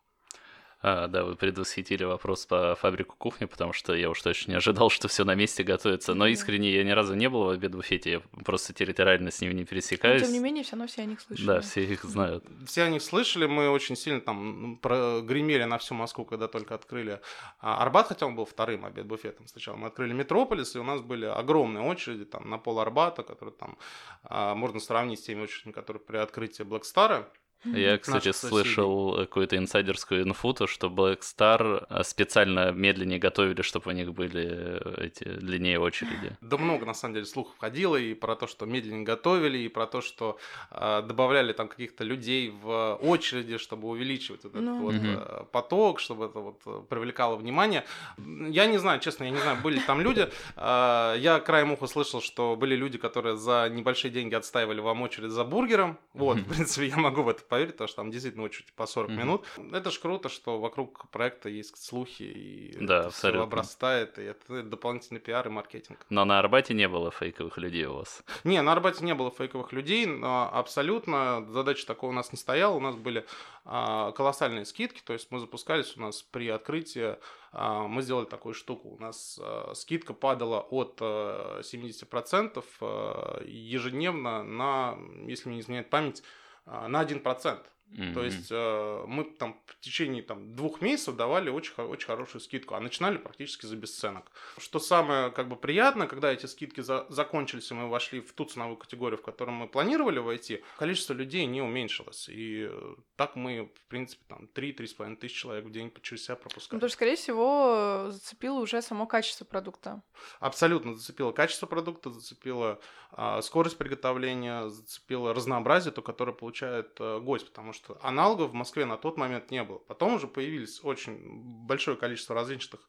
А, 0.82 1.08
да, 1.08 1.24
вы 1.24 1.36
предвосхитили 1.36 2.04
вопрос 2.04 2.46
по 2.46 2.74
фабрику 2.74 3.14
кухни, 3.18 3.44
потому 3.44 3.74
что 3.74 3.94
я 3.94 4.08
уж 4.08 4.22
точно 4.22 4.52
не 4.52 4.56
ожидал, 4.56 4.88
что 4.88 5.08
все 5.08 5.24
на 5.24 5.34
месте 5.34 5.62
готовится. 5.62 6.14
Но 6.14 6.26
искренне 6.26 6.72
я 6.72 6.84
ни 6.84 6.90
разу 6.90 7.14
не 7.14 7.28
был 7.28 7.44
в 7.44 7.48
обед-буфете, 7.50 8.10
я 8.10 8.20
просто 8.44 8.72
территориально 8.72 9.30
с 9.30 9.42
ними 9.42 9.52
не 9.52 9.64
пересекаюсь. 9.66 10.22
Но, 10.22 10.26
тем 10.26 10.34
не 10.34 10.40
менее, 10.40 10.64
все 10.64 10.72
равно 10.72 10.86
все 10.86 11.02
о 11.02 11.04
них 11.04 11.20
слышали. 11.20 11.46
Да, 11.46 11.60
все 11.60 11.84
их 11.84 12.04
знают. 12.04 12.44
Все 12.66 12.84
о 12.84 12.88
них 12.88 13.02
слышали, 13.02 13.44
мы 13.46 13.68
очень 13.68 13.94
сильно 13.94 14.22
там 14.22 14.78
прогремели 14.80 15.64
на 15.64 15.76
всю 15.76 15.94
Москву, 15.94 16.24
когда 16.24 16.48
только 16.48 16.74
открыли 16.74 17.20
а, 17.60 17.82
Арбат, 17.82 18.08
хотя 18.08 18.24
он 18.24 18.34
был 18.34 18.46
вторым 18.46 18.86
обед-буфетом 18.86 19.48
сначала. 19.48 19.76
Мы 19.76 19.88
открыли 19.88 20.14
Метрополис, 20.14 20.76
и 20.76 20.78
у 20.78 20.84
нас 20.84 21.02
были 21.02 21.26
огромные 21.26 21.84
очереди 21.84 22.24
там 22.24 22.48
на 22.48 22.56
пол 22.56 22.80
Арбата, 22.80 23.22
которые 23.22 23.54
там 23.54 23.76
а, 24.22 24.54
можно 24.54 24.80
сравнить 24.80 25.20
с 25.20 25.22
теми 25.24 25.44
очередями, 25.44 25.72
которые 25.72 26.02
при 26.02 26.16
открытии 26.16 26.62
Блэкстара. 26.62 27.28
Я, 27.64 27.98
кстати, 27.98 28.32
слышал 28.32 29.16
какую-то 29.16 29.56
инсайдерскую 29.56 30.22
инфу, 30.22 30.54
то, 30.54 30.66
что 30.66 30.88
Black 30.88 31.20
Star 31.20 31.86
э, 31.88 32.02
специально 32.04 32.72
медленнее 32.72 33.18
готовили, 33.18 33.60
чтобы 33.62 33.90
у 33.90 33.94
них 33.94 34.14
были 34.14 34.48
э, 34.50 35.06
эти 35.06 35.24
длиннее 35.24 35.78
очереди. 35.78 36.36
Да 36.40 36.56
много, 36.56 36.86
на 36.86 36.94
самом 36.94 37.14
деле, 37.14 37.26
слухов 37.26 37.54
ходило 37.58 37.96
и 37.96 38.14
про 38.14 38.34
то, 38.34 38.46
что 38.46 38.64
медленнее 38.64 39.04
готовили, 39.04 39.58
и 39.58 39.68
про 39.68 39.86
то, 39.86 40.00
что 40.00 40.38
э, 40.70 41.02
добавляли 41.06 41.52
там 41.52 41.68
каких-то 41.68 42.02
людей 42.02 42.50
в 42.50 42.98
очереди, 43.02 43.58
чтобы 43.58 43.88
увеличивать 43.88 44.44
вот 44.44 44.54
этот 44.54 44.64
ну. 44.64 44.80
вот 44.80 44.94
mm 44.94 45.46
поток, 45.52 46.00
чтобы 46.00 46.26
это 46.26 46.38
вот 46.38 46.88
привлекало 46.88 47.36
внимание. 47.36 47.84
Я 48.18 48.66
не 48.66 48.78
знаю, 48.78 49.00
честно, 49.00 49.24
я 49.24 49.30
не 49.30 49.38
знаю, 49.38 49.58
были 49.62 49.80
там 49.80 50.00
люди. 50.00 50.28
Э, 50.56 51.14
я 51.18 51.40
краем 51.40 51.72
уха 51.72 51.86
слышал, 51.86 52.22
что 52.22 52.56
были 52.56 52.74
люди, 52.74 52.96
которые 52.96 53.36
за 53.36 53.68
небольшие 53.70 54.10
деньги 54.10 54.34
отстаивали 54.34 54.80
вам 54.80 55.02
очередь 55.02 55.30
за 55.30 55.44
бургером. 55.44 55.98
Вот, 56.14 56.38
в 56.38 56.44
принципе, 56.48 56.86
я 56.86 56.96
могу 56.96 57.22
в 57.22 57.28
это 57.28 57.42
поверить, 57.50 57.72
потому 57.72 57.88
что 57.88 57.96
там 57.96 58.10
действительно 58.10 58.44
очередь 58.44 58.72
по 58.72 58.86
40 58.86 59.10
mm-hmm. 59.10 59.14
минут. 59.16 59.46
Это 59.72 59.90
ж 59.90 59.98
круто, 59.98 60.30
что 60.30 60.58
вокруг 60.58 61.10
проекта 61.10 61.50
есть 61.50 61.76
слухи, 61.84 62.22
и 62.22 62.76
да, 62.80 63.00
это 63.00 63.10
все 63.10 63.28
обрастает, 63.28 64.18
и 64.18 64.22
это 64.22 64.62
дополнительный 64.62 65.20
пиар 65.20 65.46
и 65.46 65.50
маркетинг. 65.50 66.06
Но 66.08 66.24
на 66.24 66.38
Арбате 66.38 66.72
не 66.72 66.88
было 66.88 67.10
фейковых 67.10 67.58
людей 67.58 67.84
у 67.84 67.96
вас? 67.96 68.22
Не, 68.44 68.62
на 68.62 68.72
Арбате 68.72 69.04
не 69.04 69.14
было 69.14 69.30
фейковых 69.30 69.72
людей, 69.72 70.06
но 70.06 70.48
абсолютно 70.50 71.46
задача 71.50 71.86
такого 71.86 72.10
у 72.10 72.14
нас 72.14 72.32
не 72.32 72.38
стояла. 72.38 72.74
У 72.76 72.80
нас 72.80 72.96
были 72.96 73.26
а, 73.64 74.12
колоссальные 74.12 74.64
скидки, 74.64 75.02
то 75.04 75.12
есть 75.12 75.30
мы 75.30 75.38
запускались 75.38 75.96
у 75.96 76.00
нас 76.00 76.22
при 76.22 76.48
открытии 76.48 77.16
а, 77.52 77.88
мы 77.88 78.02
сделали 78.02 78.26
такую 78.26 78.54
штуку. 78.54 78.90
У 78.90 78.98
нас 78.98 79.38
а, 79.42 79.72
скидка 79.74 80.14
падала 80.14 80.60
от 80.60 80.98
а, 81.00 81.60
70% 81.60 82.64
а, 82.80 83.42
ежедневно 83.44 84.42
на, 84.42 84.96
если 85.26 85.48
мне 85.48 85.56
не 85.56 85.62
изменяет 85.62 85.90
память, 85.90 86.22
на 86.66 87.04
1%. 87.04 87.58
Mm-hmm. 87.90 88.14
То 88.14 88.24
есть 88.24 88.48
э, 88.50 89.04
мы 89.08 89.24
там 89.24 89.60
в 89.66 89.80
течение 89.80 90.22
там, 90.22 90.54
двух 90.54 90.80
месяцев 90.80 91.16
давали 91.16 91.50
очень, 91.50 91.74
очень 91.74 92.06
хорошую 92.06 92.40
скидку, 92.40 92.74
а 92.74 92.80
начинали 92.80 93.16
практически 93.16 93.66
за 93.66 93.76
бесценок. 93.76 94.30
Что 94.58 94.78
самое 94.78 95.30
как 95.30 95.48
бы 95.48 95.56
приятное, 95.56 96.06
когда 96.06 96.32
эти 96.32 96.46
скидки 96.46 96.82
за, 96.82 97.06
закончились, 97.08 97.70
и 97.70 97.74
мы 97.74 97.88
вошли 97.88 98.20
в 98.20 98.32
ту 98.32 98.44
ценовую 98.44 98.76
категорию, 98.76 99.18
в 99.18 99.22
которую 99.22 99.56
мы 99.56 99.66
планировали 99.66 100.20
войти, 100.20 100.62
количество 100.78 101.14
людей 101.14 101.46
не 101.46 101.62
уменьшилось. 101.62 102.28
И 102.28 102.68
э, 102.70 102.94
так 103.16 103.34
мы, 103.34 103.72
в 103.74 103.88
принципе, 103.88 104.22
там 104.28 104.48
3-3,5 104.54 105.16
тысяч 105.16 105.36
человек 105.36 105.64
в 105.64 105.70
день 105.72 105.92
через 106.02 106.24
себя 106.24 106.36
пропускали. 106.36 106.76
Ну, 106.76 106.78
потому 106.78 106.88
что, 106.88 106.96
скорее 106.96 107.16
всего, 107.16 108.06
зацепило 108.10 108.60
уже 108.60 108.82
само 108.82 109.06
качество 109.06 109.44
продукта. 109.44 110.02
Абсолютно 110.38 110.94
зацепило 110.94 111.32
качество 111.32 111.66
продукта, 111.66 112.10
зацепило 112.10 112.80
э, 113.16 113.40
скорость 113.42 113.78
приготовления, 113.78 114.68
зацепило 114.68 115.34
разнообразие, 115.34 115.92
то, 115.92 116.02
которое 116.02 116.32
получает 116.32 116.96
э, 117.00 117.18
гость, 117.18 117.48
потому 117.48 117.72
что 117.72 117.79
что 117.82 117.98
аналогов 118.02 118.50
в 118.50 118.54
Москве 118.54 118.84
на 118.84 118.96
тот 118.96 119.16
момент 119.16 119.50
не 119.50 119.64
было. 119.64 119.78
Потом 119.78 120.14
уже 120.14 120.26
появились 120.26 120.80
очень 120.84 121.18
большое 121.66 121.96
количество 121.96 122.34
различных 122.34 122.80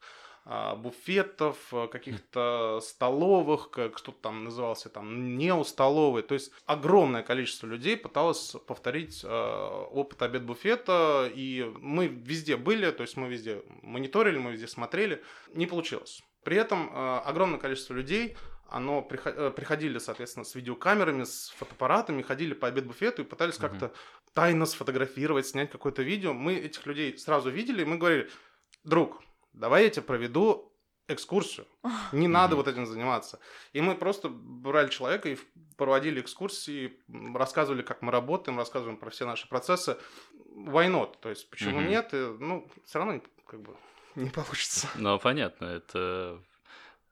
а, 0.44 0.74
буфетов, 0.76 1.56
а, 1.72 1.86
каких-то 1.86 2.80
столовых, 2.82 3.70
как 3.70 3.96
что-то 3.96 4.18
там 4.22 4.44
назывался, 4.44 4.88
там 4.90 5.38
неустоловые. 5.38 6.22
То 6.22 6.34
есть 6.34 6.52
огромное 6.66 7.22
количество 7.22 7.66
людей 7.66 7.96
пыталось 7.96 8.56
повторить 8.66 9.22
а, 9.24 9.84
опыт 9.84 10.20
обед 10.20 10.44
буфета, 10.44 11.30
и 11.34 11.72
мы 11.80 12.06
везде 12.06 12.56
были, 12.56 12.90
то 12.90 13.02
есть 13.02 13.16
мы 13.16 13.28
везде 13.28 13.62
мониторили, 13.82 14.38
мы 14.38 14.52
везде 14.52 14.68
смотрели, 14.68 15.22
не 15.54 15.66
получилось. 15.66 16.22
При 16.42 16.56
этом 16.56 16.90
огромное 17.24 17.60
количество 17.60 17.94
людей 17.94 18.36
оно 18.72 19.06
э, 19.10 19.52
приходили, 19.54 19.98
соответственно, 19.98 20.44
с 20.44 20.54
видеокамерами, 20.54 21.24
с 21.24 21.50
фотоаппаратами, 21.58 22.22
ходили 22.22 22.54
по 22.54 22.68
обед-буфету 22.68 23.22
и 23.22 23.24
пытались 23.24 23.56
uh-huh. 23.56 23.68
как-то 23.68 23.92
тайно 24.34 24.66
сфотографировать, 24.66 25.46
снять 25.46 25.70
какое-то 25.70 26.02
видео. 26.02 26.32
Мы 26.32 26.54
этих 26.54 26.86
людей 26.86 27.16
сразу 27.18 27.50
видели, 27.50 27.82
и 27.82 27.84
мы 27.84 27.98
говорили, 27.98 28.30
друг, 28.84 29.22
давай 29.52 29.84
я 29.84 29.90
тебе 29.90 30.02
проведу 30.02 30.72
экскурсию. 31.08 31.66
Не 32.12 32.28
надо 32.28 32.56
вот 32.56 32.68
этим 32.68 32.86
заниматься. 32.86 33.38
И 33.72 33.80
мы 33.80 33.94
просто 33.94 34.28
брали 34.28 34.88
человека 34.88 35.28
и 35.28 35.38
проводили 35.76 36.20
экскурсии, 36.20 36.98
рассказывали, 37.34 37.82
как 37.82 38.02
мы 38.02 38.12
работаем, 38.12 38.58
рассказываем 38.58 38.96
про 38.96 39.10
все 39.10 39.26
наши 39.26 39.48
процессы. 39.48 39.96
Why 40.54 40.88
not? 40.88 41.16
То 41.20 41.28
есть, 41.28 41.50
почему 41.50 41.80
нет? 41.80 42.14
И, 42.14 42.16
ну, 42.38 42.68
все 42.84 42.98
равно 42.98 43.20
как 43.46 43.60
бы 43.60 43.76
не 44.14 44.30
получится. 44.30 44.88
Ну, 44.96 45.18
понятно, 45.18 45.64
это 45.64 46.42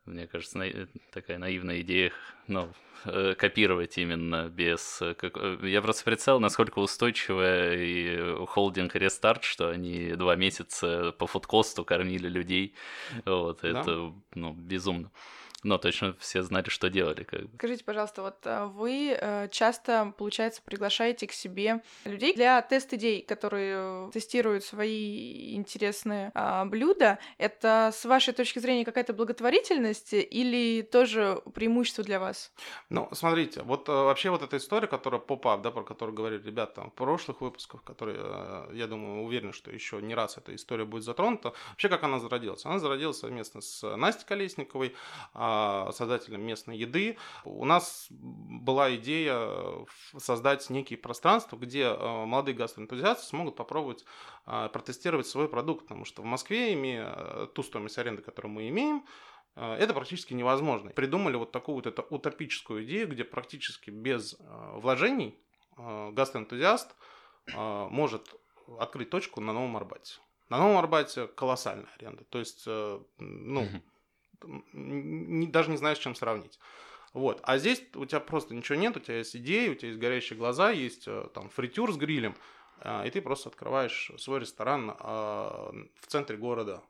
мне 0.07 0.27
кажется, 0.27 0.59
на... 0.59 0.67
такая 1.13 1.39
наивная 1.39 1.81
идея, 1.81 2.13
ну, 2.47 2.69
э, 3.05 3.35
копировать 3.37 3.99
именно 3.99 4.49
без... 4.49 5.01
Э, 5.03 5.15
как... 5.15 5.37
Э, 5.37 5.59
я 5.63 5.83
просто 5.83 6.05
представил, 6.05 6.41
насколько 6.41 6.79
устойчивая 6.79 7.77
и 7.77 8.47
холдинг 8.47 8.95
Рестарт, 8.97 9.45
что 9.45 9.71
они 9.71 10.13
два 10.13 10.37
месяца 10.37 11.13
по 11.13 11.27
фудкосту 11.27 11.85
кормили 11.85 12.29
людей. 12.29 12.75
Вот, 13.25 13.61
да? 13.63 13.81
это, 13.81 14.13
ну, 14.35 14.53
безумно 14.53 15.11
но 15.63 15.79
точно 15.79 16.15
все 16.19 16.43
знали, 16.43 16.69
что 16.69 16.89
делали. 16.89 17.25
Как 17.25 17.43
бы. 17.43 17.57
Скажите, 17.57 17.85
пожалуйста, 17.85 18.23
вот 18.23 18.39
э, 18.45 18.65
вы 18.67 19.17
э, 19.19 19.49
часто, 19.51 20.15
получается, 20.17 20.63
приглашаете 20.65 21.27
к 21.27 21.33
себе 21.33 21.83
людей 22.05 22.35
для 22.35 22.61
тест-идей, 22.63 23.23
которые 23.23 24.11
тестируют 24.13 24.65
свои 24.65 25.55
интересные 25.55 26.31
а, 26.35 26.65
блюда. 26.65 27.19
Это, 27.39 27.91
с 27.93 28.05
вашей 28.05 28.33
точки 28.33 28.59
зрения, 28.59 28.85
какая-то 28.85 29.13
благотворительность 29.13 30.13
или 30.13 30.83
тоже 30.83 31.43
преимущество 31.55 32.05
для 32.05 32.19
вас? 32.21 32.53
Ну, 32.89 33.09
смотрите, 33.13 33.63
вот 33.63 33.89
э, 33.89 33.93
вообще 33.93 34.31
вот 34.31 34.43
эта 34.43 34.57
история, 34.57 34.87
которая 34.87 35.21
поп-ап, 35.21 35.63
да, 35.63 35.71
про 35.71 35.83
которую 35.83 36.15
говорили 36.15 36.43
ребята 36.43 36.83
в 36.83 36.93
прошлых 36.95 37.41
выпусках, 37.41 37.83
которые, 37.85 38.69
я 38.73 38.87
думаю, 38.87 39.25
уверен, 39.25 39.53
что 39.53 39.71
еще 39.71 40.01
не 40.01 40.15
раз 40.15 40.39
эта 40.39 40.55
история 40.55 40.85
будет 40.85 41.05
затронута. 41.05 41.53
Вообще, 41.71 41.89
как 41.89 42.03
она 42.03 42.19
зародилась? 42.19 42.65
Она 42.65 42.79
зародилась 42.79 43.19
совместно 43.19 43.61
с 43.61 43.97
Настей 43.97 44.27
Колесниковой, 44.27 44.95
а, 45.35 45.50
создателем 45.93 46.43
местной 46.43 46.77
еды. 46.77 47.17
У 47.45 47.65
нас 47.65 48.07
была 48.11 48.95
идея 48.97 49.87
создать 50.17 50.69
некие 50.71 50.99
пространства, 50.99 51.57
где 51.57 51.87
а, 51.87 52.25
молодые 52.27 52.55
гастроэнтузиасты 52.55 53.27
смогут 53.27 53.57
попробовать 53.57 54.05
а, 54.47 54.69
протестировать 54.69 55.27
свой 55.27 55.49
продукт, 55.49 55.83
потому 55.83 56.05
что 56.05 56.23
в 56.23 56.25
Москве, 56.25 56.75
имея 56.75 57.47
ту 57.55 57.63
стоимость 57.63 57.99
аренды, 57.99 58.23
которую 58.23 58.53
мы 58.53 58.69
имеем, 58.69 59.05
это 59.57 59.93
практически 59.93 60.33
невозможно. 60.33 60.91
Придумали 60.93 61.37
вот 61.37 61.51
такую 61.51 61.75
вот 61.75 61.87
эту 61.87 62.03
утопическую 62.03 62.85
идею, 62.85 63.09
где 63.09 63.25
практически 63.25 63.91
без 63.91 64.37
вложений 64.75 65.37
гастроэнтузиаст 65.77 66.95
может 67.57 68.33
открыть 68.79 69.11
точку 69.11 69.41
на 69.41 69.53
Новом 69.53 69.77
Арбате. 69.77 70.21
На 70.51 70.59
Новом 70.59 70.79
Арбате 70.79 71.29
колоссальная 71.29 71.89
аренда. 71.97 72.25
То 72.25 72.41
есть, 72.41 72.65
э, 72.67 73.01
ну, 73.19 73.69
не, 74.73 75.47
даже 75.47 75.71
не 75.71 75.77
знаешь, 75.77 75.99
с 75.99 76.01
чем 76.01 76.15
сравнить. 76.15 76.59
Вот. 77.13 77.41
А 77.43 77.59
здесь 77.59 77.83
у 77.95 78.05
тебя 78.05 78.21
просто 78.21 78.55
ничего 78.55 78.79
нет, 78.79 78.97
у 78.97 79.01
тебя 79.01 79.19
есть 79.19 79.35
идеи, 79.37 79.69
у 79.69 79.75
тебя 79.75 79.89
есть 79.89 80.01
горящие 80.01 80.39
глаза, 80.39 80.71
есть 80.71 81.09
э, 81.09 81.29
там 81.35 81.49
фритюр 81.49 81.93
с 81.93 81.97
грилем, 81.97 82.37
э, 82.81 83.07
и 83.07 83.11
ты 83.11 83.21
просто 83.21 83.49
открываешь 83.49 84.13
свой 84.17 84.41
ресторан 84.41 84.91
в 84.99 86.07
центре 86.07 86.37
города. 86.37 86.83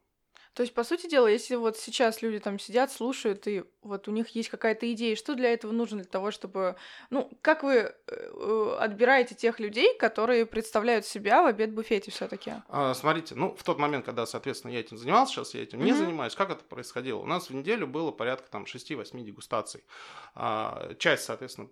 То 0.54 0.62
есть, 0.62 0.74
по 0.74 0.82
сути 0.82 1.08
дела, 1.08 1.28
если 1.28 1.54
вот 1.54 1.78
сейчас 1.78 2.22
люди 2.22 2.40
там 2.40 2.58
сидят, 2.58 2.90
слушают, 2.90 3.46
и 3.46 3.62
вот 3.82 4.08
у 4.08 4.10
них 4.10 4.28
есть 4.30 4.48
какая-то 4.48 4.92
идея, 4.92 5.14
что 5.14 5.34
для 5.34 5.52
этого 5.52 5.72
нужно 5.72 5.98
для 5.98 6.08
того, 6.08 6.32
чтобы... 6.32 6.76
Ну, 7.10 7.30
как 7.40 7.62
вы 7.62 7.74
э, 7.74 7.92
э, 8.08 8.76
отбираете 8.80 9.34
тех 9.36 9.60
людей, 9.60 9.96
которые 9.96 10.46
представляют 10.46 11.06
себя 11.06 11.42
в 11.42 11.46
обед-буфете 11.46 12.10
все 12.10 12.26
таки 12.26 12.52
а, 12.68 12.94
Смотрите, 12.94 13.36
ну, 13.36 13.54
в 13.54 13.62
тот 13.62 13.78
момент, 13.78 14.04
когда, 14.04 14.26
соответственно, 14.26 14.72
я 14.72 14.80
этим 14.80 14.98
занимался, 14.98 15.34
сейчас 15.34 15.54
я 15.54 15.62
этим 15.62 15.80
mm-hmm. 15.80 15.84
не 15.84 15.92
занимаюсь, 15.92 16.34
как 16.34 16.50
это 16.50 16.64
происходило? 16.64 17.20
У 17.20 17.26
нас 17.26 17.48
в 17.48 17.54
неделю 17.54 17.86
было 17.86 18.10
порядка 18.10 18.50
там 18.50 18.64
6-8 18.64 19.22
дегустаций. 19.22 19.84
А, 20.34 20.94
часть, 20.98 21.24
соответственно, 21.24 21.68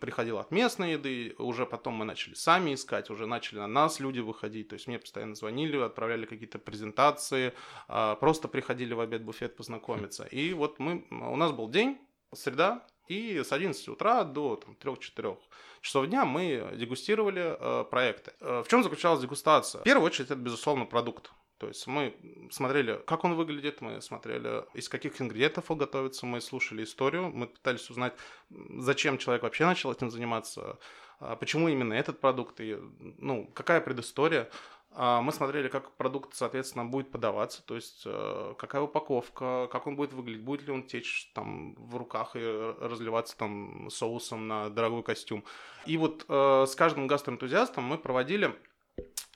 приходила 0.00 0.40
от 0.40 0.50
местной 0.50 0.92
еды, 0.92 1.34
уже 1.38 1.66
потом 1.66 1.94
мы 1.94 2.04
начали 2.04 2.34
сами 2.34 2.74
искать, 2.74 3.10
уже 3.10 3.26
начали 3.26 3.58
на 3.58 3.66
нас 3.66 4.00
люди 4.00 4.20
выходить, 4.20 4.68
то 4.68 4.74
есть 4.74 4.86
мне 4.86 4.98
постоянно 4.98 5.34
звонили, 5.34 5.76
отправляли 5.76 6.26
какие-то 6.26 6.58
презентации, 6.58 7.52
а, 7.88 8.14
просто 8.16 8.48
приходили 8.48 8.94
в 8.94 9.00
обед-буфет 9.00 9.56
познакомиться. 9.56 10.24
И 10.24 10.52
вот 10.52 10.78
мы, 10.78 11.06
у 11.10 11.36
нас 11.36 11.52
был 11.52 11.68
день, 11.68 11.98
среда, 12.32 12.86
и 13.08 13.42
с 13.42 13.52
11 13.52 13.88
утра 13.88 14.24
до 14.24 14.56
там, 14.56 14.76
3-4 14.80 15.36
часов 15.80 16.06
дня 16.06 16.24
мы 16.24 16.72
дегустировали 16.74 17.56
э, 17.58 17.84
проекты. 17.84 18.32
Э, 18.40 18.62
в 18.64 18.68
чем 18.68 18.82
заключалась 18.82 19.20
дегустация? 19.20 19.82
В 19.82 19.84
первую 19.84 20.06
очередь, 20.06 20.30
это, 20.30 20.36
безусловно, 20.36 20.86
продукт. 20.86 21.30
То 21.64 21.68
есть 21.68 21.86
мы 21.86 22.14
смотрели, 22.50 23.00
как 23.06 23.24
он 23.24 23.36
выглядит, 23.36 23.80
мы 23.80 24.02
смотрели, 24.02 24.64
из 24.74 24.90
каких 24.90 25.18
ингредиентов 25.22 25.70
он 25.70 25.78
готовится, 25.78 26.26
мы 26.26 26.42
слушали 26.42 26.84
историю, 26.84 27.30
мы 27.30 27.46
пытались 27.46 27.88
узнать, 27.88 28.12
зачем 28.50 29.16
человек 29.16 29.44
вообще 29.44 29.64
начал 29.64 29.90
этим 29.90 30.10
заниматься, 30.10 30.78
а 31.20 31.36
почему 31.36 31.70
именно 31.70 31.94
этот 31.94 32.20
продукт, 32.20 32.60
и, 32.60 32.76
ну, 33.16 33.50
какая 33.54 33.80
предыстория. 33.80 34.50
А 34.90 35.22
мы 35.22 35.32
смотрели, 35.32 35.68
как 35.68 35.90
продукт, 35.92 36.34
соответственно, 36.34 36.84
будет 36.84 37.10
подаваться, 37.10 37.64
то 37.64 37.76
есть 37.76 38.02
э, 38.04 38.54
какая 38.58 38.82
упаковка, 38.82 39.66
как 39.72 39.86
он 39.86 39.96
будет 39.96 40.12
выглядеть, 40.12 40.44
будет 40.44 40.66
ли 40.66 40.72
он 40.72 40.82
течь 40.82 41.32
там 41.34 41.74
в 41.76 41.96
руках 41.96 42.32
и 42.36 42.74
разливаться 42.78 43.38
там 43.38 43.88
соусом 43.90 44.48
на 44.48 44.68
дорогой 44.68 45.02
костюм. 45.02 45.44
И 45.86 45.96
вот 45.96 46.26
э, 46.28 46.66
с 46.68 46.74
каждым 46.74 47.06
гастроэнтузиастом 47.06 47.84
мы 47.84 47.96
проводили 47.96 48.54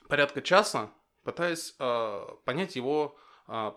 порядка 0.07 0.43
часа, 0.43 0.91
пытаясь 1.23 1.75
э, 1.79 2.27
понять 2.45 2.75
его 2.75 3.17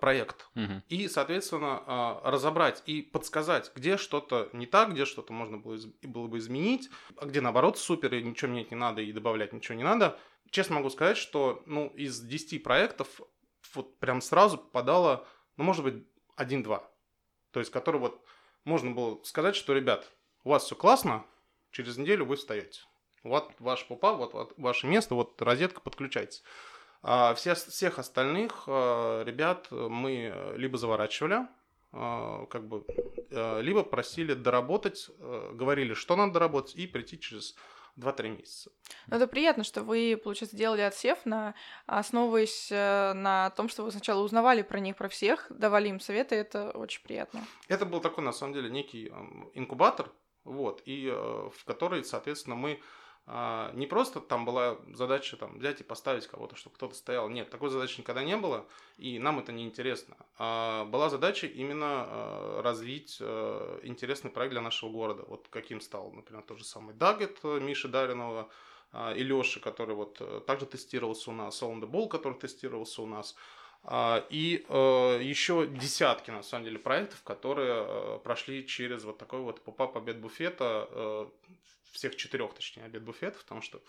проект. 0.00 0.50
Угу. 0.54 0.82
И, 0.90 1.08
соответственно, 1.08 2.20
разобрать 2.24 2.82
и 2.84 3.00
подсказать, 3.00 3.72
где 3.74 3.96
что-то 3.96 4.50
не 4.52 4.66
так, 4.66 4.92
где 4.92 5.06
что-то 5.06 5.32
можно 5.32 5.56
было, 5.56 5.78
было 6.02 6.26
бы 6.26 6.36
изменить, 6.36 6.90
а 7.16 7.24
где, 7.24 7.40
наоборот, 7.40 7.78
супер, 7.78 8.12
и 8.12 8.22
ничего 8.22 8.50
менять 8.50 8.70
не 8.70 8.76
надо, 8.76 9.00
и 9.00 9.10
добавлять 9.12 9.54
ничего 9.54 9.74
не 9.74 9.82
надо 9.82 10.18
честно 10.52 10.76
могу 10.76 10.90
сказать, 10.90 11.16
что 11.16 11.62
ну, 11.66 11.88
из 11.88 12.20
10 12.20 12.62
проектов 12.62 13.20
вот 13.74 13.98
прям 13.98 14.20
сразу 14.20 14.58
попадало, 14.58 15.26
ну, 15.56 15.64
может 15.64 15.82
быть, 15.82 16.06
один-два. 16.36 16.88
То 17.50 17.58
есть, 17.58 17.72
который 17.72 18.00
вот 18.00 18.22
можно 18.64 18.92
было 18.92 19.20
сказать, 19.24 19.56
что, 19.56 19.72
ребят, 19.72 20.08
у 20.44 20.50
вас 20.50 20.64
все 20.64 20.76
классно, 20.76 21.26
через 21.70 21.96
неделю 21.96 22.26
вы 22.26 22.36
встаете. 22.36 22.82
Вот 23.24 23.52
ваш 23.58 23.86
пупа, 23.86 24.12
вот, 24.14 24.34
вот 24.34 24.54
ваше 24.56 24.86
место, 24.86 25.14
вот 25.14 25.40
розетка, 25.40 25.80
подключается. 25.80 26.42
А 27.02 27.34
все, 27.34 27.54
всех 27.54 27.98
остальных 27.98 28.64
а, 28.66 29.24
ребят 29.24 29.68
мы 29.70 30.54
либо 30.56 30.78
заворачивали, 30.78 31.48
а, 31.92 32.46
как 32.46 32.66
бы, 32.68 32.84
а, 33.32 33.60
либо 33.60 33.82
просили 33.82 34.34
доработать, 34.34 35.10
говорили, 35.52 35.94
что 35.94 36.16
надо 36.16 36.34
доработать, 36.34 36.76
и 36.76 36.86
прийти 36.86 37.18
через 37.18 37.56
2-3 37.96 38.30
месяца. 38.30 38.70
Ну, 39.08 39.16
это 39.16 39.26
приятно, 39.26 39.64
что 39.64 39.82
вы, 39.82 40.18
получается, 40.22 40.56
сделали 40.56 40.80
отсев, 40.80 41.18
на, 41.24 41.54
основываясь 41.86 42.68
э, 42.70 43.12
на 43.12 43.50
том, 43.50 43.68
что 43.68 43.82
вы 43.82 43.90
сначала 43.90 44.22
узнавали 44.22 44.62
про 44.62 44.80
них, 44.80 44.96
про 44.96 45.08
всех, 45.08 45.46
давали 45.50 45.88
им 45.88 46.00
советы, 46.00 46.36
это 46.36 46.70
очень 46.70 47.02
приятно. 47.02 47.44
Это 47.68 47.84
был 47.84 48.00
такой, 48.00 48.24
на 48.24 48.32
самом 48.32 48.54
деле, 48.54 48.70
некий 48.70 49.12
инкубатор, 49.54 50.10
вот, 50.44 50.82
и 50.86 51.06
э, 51.06 51.12
в 51.12 51.64
который, 51.64 52.04
соответственно, 52.04 52.56
мы 52.56 52.80
а, 53.24 53.70
не 53.74 53.86
просто 53.86 54.20
там 54.20 54.44
была 54.44 54.78
задача 54.94 55.36
там, 55.36 55.58
взять 55.58 55.80
и 55.80 55.84
поставить 55.84 56.26
кого-то, 56.26 56.56
чтобы 56.56 56.74
кто-то 56.74 56.94
стоял. 56.94 57.28
Нет, 57.28 57.50
такой 57.50 57.70
задачи 57.70 58.00
никогда 58.00 58.24
не 58.24 58.36
было, 58.36 58.66
и 58.98 59.18
нам 59.18 59.38
это 59.38 59.52
не 59.52 59.64
интересно. 59.64 60.16
А 60.38 60.84
была 60.86 61.08
задача 61.08 61.46
именно 61.46 62.04
а, 62.06 62.62
развить 62.62 63.18
а, 63.20 63.80
интересный 63.84 64.30
проект 64.30 64.52
для 64.52 64.60
нашего 64.60 64.90
города. 64.90 65.24
Вот 65.28 65.46
каким 65.50 65.80
стал, 65.80 66.10
например, 66.10 66.42
тот 66.42 66.58
же 66.58 66.64
самый 66.64 66.94
Дагет 66.94 67.38
э, 67.44 67.60
Миши 67.60 67.88
Даринова 67.88 68.48
и 69.16 69.22
Лёши, 69.22 69.58
который 69.58 69.94
вот 69.94 70.18
э, 70.20 70.42
также 70.46 70.66
тестировался 70.66 71.30
у 71.30 71.32
нас, 71.32 71.62
the 71.62 71.90
Ball, 71.90 72.08
который 72.08 72.38
тестировался 72.38 73.00
у 73.00 73.06
нас. 73.06 73.34
И 73.90 74.64
э, 74.68 75.18
еще 75.22 75.66
десятки, 75.66 76.30
на 76.30 76.42
самом 76.42 76.64
деле, 76.64 76.78
проектов, 76.78 77.20
которые 77.24 77.84
э, 77.84 78.18
прошли 78.22 78.64
через 78.64 79.02
вот 79.02 79.18
такой 79.18 79.40
вот 79.40 79.60
поп-ап 79.60 79.96
обед 79.96 80.20
буфета 80.20 80.86
э, 80.88 81.26
всех 81.90 82.14
четырех, 82.14 82.54
точнее, 82.54 82.84
обед 82.84 83.02
буфетов, 83.02 83.42
потому 83.42 83.60
что 83.60 83.82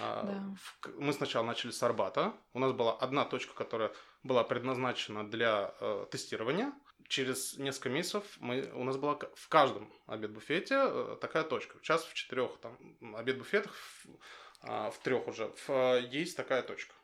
а, 0.00 0.24
да. 0.24 0.92
мы 0.98 1.12
сначала 1.12 1.46
начали 1.46 1.70
с 1.70 1.82
Арбата. 1.82 2.34
У 2.52 2.58
нас 2.58 2.72
была 2.72 2.94
одна 2.96 3.24
точка, 3.24 3.54
которая 3.54 3.92
была 4.24 4.42
предназначена 4.42 5.30
для 5.30 5.72
тестирования. 6.10 6.72
Через 7.08 7.56
несколько 7.56 7.88
месяцев 7.88 8.24
мы, 8.40 8.70
у 8.74 8.84
нас 8.84 8.96
была 8.96 9.16
в 9.34 9.48
каждом 9.48 9.90
обед-буфете 10.06 11.16
такая 11.20 11.44
точка. 11.44 11.78
Сейчас 11.80 12.04
в 12.04 12.12
четырех 12.12 12.58
там 12.58 12.76
обед-буфетах, 13.14 13.74
в, 13.74 14.90
в 14.90 14.98
трех 15.02 15.26
уже 15.28 15.50
в, 15.66 15.98
есть 16.10 16.36
такая 16.36 16.62
точка. 16.62 16.95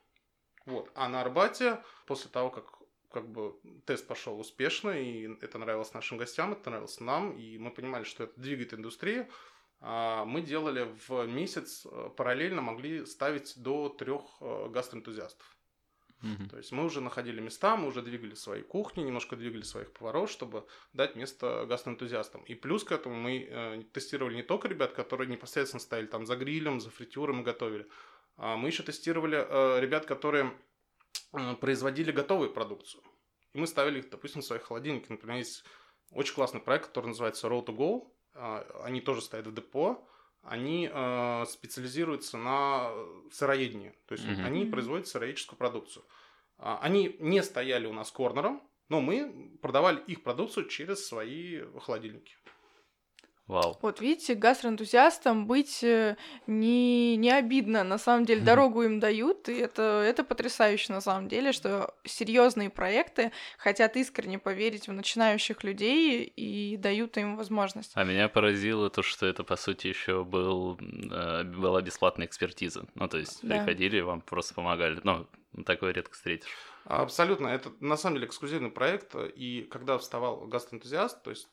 Вот. 0.66 0.90
А 0.94 1.08
на 1.08 1.20
Арбате, 1.20 1.82
после 2.06 2.30
того, 2.30 2.50
как 2.50 2.82
как 3.12 3.28
бы 3.28 3.54
тест 3.84 4.06
пошел 4.06 4.40
успешно, 4.40 4.90
и 4.90 5.28
это 5.42 5.58
нравилось 5.58 5.92
нашим 5.92 6.16
гостям, 6.16 6.52
это 6.52 6.70
нравилось 6.70 6.98
нам, 6.98 7.36
и 7.36 7.58
мы 7.58 7.70
понимали, 7.70 8.04
что 8.04 8.24
это 8.24 8.40
двигает 8.40 8.72
индустрию, 8.72 9.28
а, 9.80 10.24
мы 10.24 10.42
делали 10.42 10.88
в 11.08 11.26
месяц 11.26 11.84
э, 11.84 12.10
параллельно 12.16 12.62
могли 12.62 13.04
ставить 13.04 13.54
до 13.56 13.88
трех 13.88 14.22
э, 14.40 14.68
гастроэнтузиастов. 14.70 15.56
Угу. 16.22 16.50
То 16.50 16.56
есть 16.58 16.70
мы 16.70 16.84
уже 16.84 17.00
находили 17.00 17.40
места, 17.40 17.76
мы 17.76 17.88
уже 17.88 18.00
двигали 18.00 18.34
свои 18.34 18.62
кухни, 18.62 19.02
немножко 19.02 19.34
двигали 19.34 19.62
своих 19.62 19.92
поваров, 19.92 20.30
чтобы 20.30 20.64
дать 20.92 21.16
место 21.16 21.66
гастроэнтузиастам. 21.68 22.42
И 22.42 22.54
плюс 22.54 22.84
к 22.84 22.92
этому 22.92 23.16
мы 23.16 23.44
э, 23.48 23.82
тестировали 23.92 24.36
не 24.36 24.44
только 24.44 24.68
ребят, 24.68 24.92
которые 24.92 25.28
непосредственно 25.28 25.80
стояли 25.80 26.06
там 26.06 26.26
за 26.26 26.36
грилем, 26.36 26.80
за 26.80 26.90
фритюром 26.90 27.40
и 27.40 27.44
готовили, 27.44 27.88
мы 28.36 28.68
еще 28.68 28.82
тестировали 28.82 29.38
э, 29.38 29.80
ребят, 29.80 30.06
которые 30.06 30.52
э, 31.32 31.54
производили 31.56 32.12
готовую 32.12 32.52
продукцию. 32.52 33.02
И 33.52 33.58
мы 33.58 33.66
ставили 33.66 33.98
их, 33.98 34.10
допустим, 34.10 34.40
в 34.40 34.44
свои 34.44 34.58
холодильники. 34.58 35.10
Например, 35.10 35.36
есть 35.36 35.64
очень 36.10 36.34
классный 36.34 36.60
проект, 36.60 36.88
который 36.88 37.08
называется 37.08 37.48
Road 37.48 37.66
to 37.66 37.76
Go. 37.76 38.10
А, 38.34 38.66
они 38.84 39.00
тоже 39.00 39.20
стоят 39.20 39.46
в 39.46 39.54
депо, 39.54 40.08
они 40.42 40.90
э, 40.92 41.44
специализируются 41.46 42.38
на 42.38 42.90
сыроедении. 43.30 43.94
То 44.06 44.14
есть 44.14 44.24
mm-hmm. 44.24 44.44
они 44.44 44.64
производят 44.64 45.06
сыроедческую 45.06 45.58
продукцию. 45.58 46.04
А, 46.58 46.78
они 46.80 47.16
не 47.20 47.42
стояли 47.42 47.86
у 47.86 47.92
нас 47.92 48.10
корнером, 48.10 48.62
но 48.88 49.00
мы 49.00 49.56
продавали 49.60 50.00
их 50.06 50.22
продукцию 50.22 50.68
через 50.68 51.06
свои 51.06 51.60
холодильники. 51.80 52.34
Вау. 53.52 53.78
Вот 53.82 54.00
видите, 54.00 54.34
гастроэнтузиастам 54.34 55.46
быть 55.46 55.84
э, 55.84 56.16
не, 56.46 57.16
не 57.16 57.30
обидно. 57.30 57.84
На 57.84 57.98
самом 57.98 58.24
деле 58.24 58.40
дорогу 58.40 58.82
им 58.82 58.98
дают, 58.98 59.48
и 59.50 59.54
это, 59.58 59.82
это 59.82 60.24
потрясающе 60.24 60.92
на 60.92 61.00
самом 61.02 61.28
деле, 61.28 61.52
что 61.52 61.94
серьезные 62.04 62.70
проекты 62.70 63.30
хотят 63.58 63.96
искренне 63.96 64.38
поверить 64.38 64.88
в 64.88 64.92
начинающих 64.92 65.64
людей 65.64 66.24
и 66.24 66.76
дают 66.78 67.18
им 67.18 67.36
возможность. 67.36 67.92
А 67.94 68.04
меня 68.04 68.28
поразило 68.28 68.88
то, 68.88 69.02
что 69.02 69.26
это, 69.26 69.44
по 69.44 69.56
сути, 69.56 69.88
еще 69.88 70.24
был, 70.24 70.78
э, 70.80 71.44
была 71.44 71.82
бесплатная 71.82 72.26
экспертиза. 72.26 72.86
Ну, 72.94 73.06
то 73.06 73.18
есть 73.18 73.40
Да. 73.42 73.56
приходили, 73.58 74.00
вам 74.00 74.22
просто 74.22 74.54
помогали. 74.54 74.98
Ну, 75.04 75.26
такое 75.66 75.92
редко 75.92 76.14
встретишь. 76.14 76.50
Абсолютно. 76.84 77.48
Это 77.48 77.70
на 77.80 77.96
самом 77.96 78.16
деле 78.16 78.26
эксклюзивный 78.28 78.70
проект. 78.70 79.14
И 79.14 79.68
когда 79.70 79.98
вставал 79.98 80.46
гастроэнтузиаст, 80.46 81.22
то 81.22 81.30
есть 81.30 81.48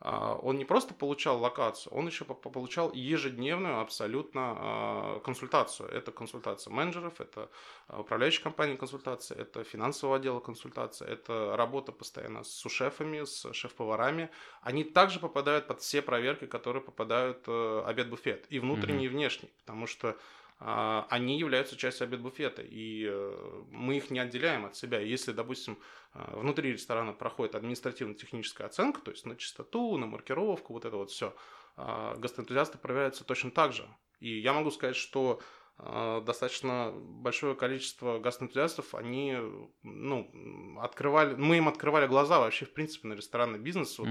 он 0.00 0.58
не 0.58 0.66
просто 0.66 0.92
получал 0.92 1.40
локацию, 1.40 1.92
он 1.94 2.06
еще 2.06 2.24
по- 2.26 2.34
по- 2.34 2.50
получал 2.50 2.92
ежедневную 2.92 3.80
абсолютно 3.80 4.40
а, 4.56 5.20
консультацию. 5.20 5.88
Это 5.88 6.12
консультация 6.12 6.70
менеджеров, 6.70 7.18
это 7.20 7.50
а, 7.88 8.00
управляющей 8.00 8.42
компании 8.42 8.76
консультация, 8.76 9.38
это 9.38 9.64
финансового 9.64 10.18
отдела 10.18 10.40
консультация, 10.40 11.08
это 11.08 11.56
работа 11.56 11.92
постоянно 11.92 12.44
с 12.44 12.50
сушефами, 12.50 13.24
с 13.24 13.52
шеф-поварами. 13.54 14.30
Они 14.60 14.84
также 14.84 15.18
попадают 15.18 15.66
под 15.66 15.80
все 15.80 16.02
проверки, 16.02 16.46
которые 16.46 16.82
попадают 16.82 17.44
э, 17.46 17.82
обед-буфет, 17.86 18.46
и 18.50 18.58
внутренний, 18.58 19.06
и 19.06 19.08
внешний, 19.08 19.50
потому 19.64 19.86
что 19.86 20.08
а, 20.08 20.16
они 20.58 21.38
являются 21.38 21.76
частью 21.76 22.06
обед-буфета, 22.06 22.62
и 22.62 23.06
э, 23.06 23.62
мы 23.70 23.98
их 23.98 24.10
не 24.10 24.18
отделяем 24.18 24.64
от 24.64 24.74
себя. 24.74 25.00
Если, 25.00 25.32
допустим, 25.32 25.78
а, 26.12 26.34
внутри 26.38 26.72
ресторана 26.72 27.12
проходит 27.12 27.54
административно-техническая 27.54 28.66
оценка, 28.66 29.02
то 29.02 29.10
есть 29.10 29.26
на 29.26 29.36
чистоту, 29.36 29.98
на 29.98 30.06
маркировку, 30.06 30.72
вот 30.72 30.86
это 30.86 30.96
вот 30.96 31.10
все, 31.10 31.36
гастроэнтузиасты 31.76 32.78
проверяются 32.78 33.24
точно 33.24 33.50
так 33.50 33.74
же. 33.74 33.86
И 34.20 34.38
я 34.38 34.54
могу 34.54 34.70
сказать, 34.70 34.96
что 34.96 35.42
а, 35.76 36.22
достаточно 36.22 36.90
большое 36.94 37.54
количество 37.54 38.18
гастроэнтузиастов, 38.18 38.94
они, 38.94 39.36
ну, 39.82 40.78
открывали, 40.80 41.34
мы 41.34 41.58
им 41.58 41.68
открывали 41.68 42.06
глаза 42.06 42.38
вообще, 42.38 42.64
в 42.64 42.72
принципе, 42.72 43.08
на 43.08 43.12
ресторанный 43.12 43.58
бизнес, 43.58 43.98
вот, 43.98 44.08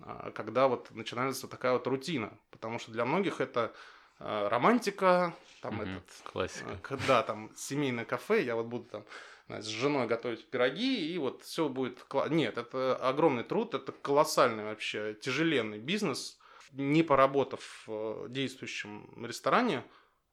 а, 0.00 0.30
когда 0.32 0.66
вот 0.66 0.90
начинается 0.90 1.46
такая 1.46 1.74
вот 1.74 1.86
рутина, 1.86 2.36
потому 2.50 2.80
что 2.80 2.90
для 2.90 3.04
многих 3.04 3.40
это 3.40 3.66
а, 3.66 3.74
романтика, 4.18 5.34
там 5.62 5.76
Мгм. 5.76 5.96
этот, 5.96 6.10
Классика. 6.24 6.70
а, 6.70 6.76
когда 6.82 7.22
там 7.22 7.52
семейное 7.56 8.04
кафе, 8.04 8.42
я 8.42 8.54
вот 8.54 8.66
буду 8.66 8.84
там 8.84 9.04
с 9.48 9.66
женой 9.66 10.06
готовить 10.06 10.48
пироги, 10.50 11.12
и 11.12 11.18
вот 11.18 11.42
все 11.42 11.68
будет... 11.68 12.04
Нет, 12.28 12.58
это 12.58 12.96
огромный 12.96 13.44
труд, 13.44 13.74
это 13.74 13.92
колоссальный 13.92 14.64
вообще, 14.64 15.14
тяжеленный 15.14 15.78
бизнес. 15.78 16.38
Не 16.72 17.02
поработав 17.02 17.84
в 17.86 18.28
действующем 18.28 19.24
ресторане, 19.24 19.84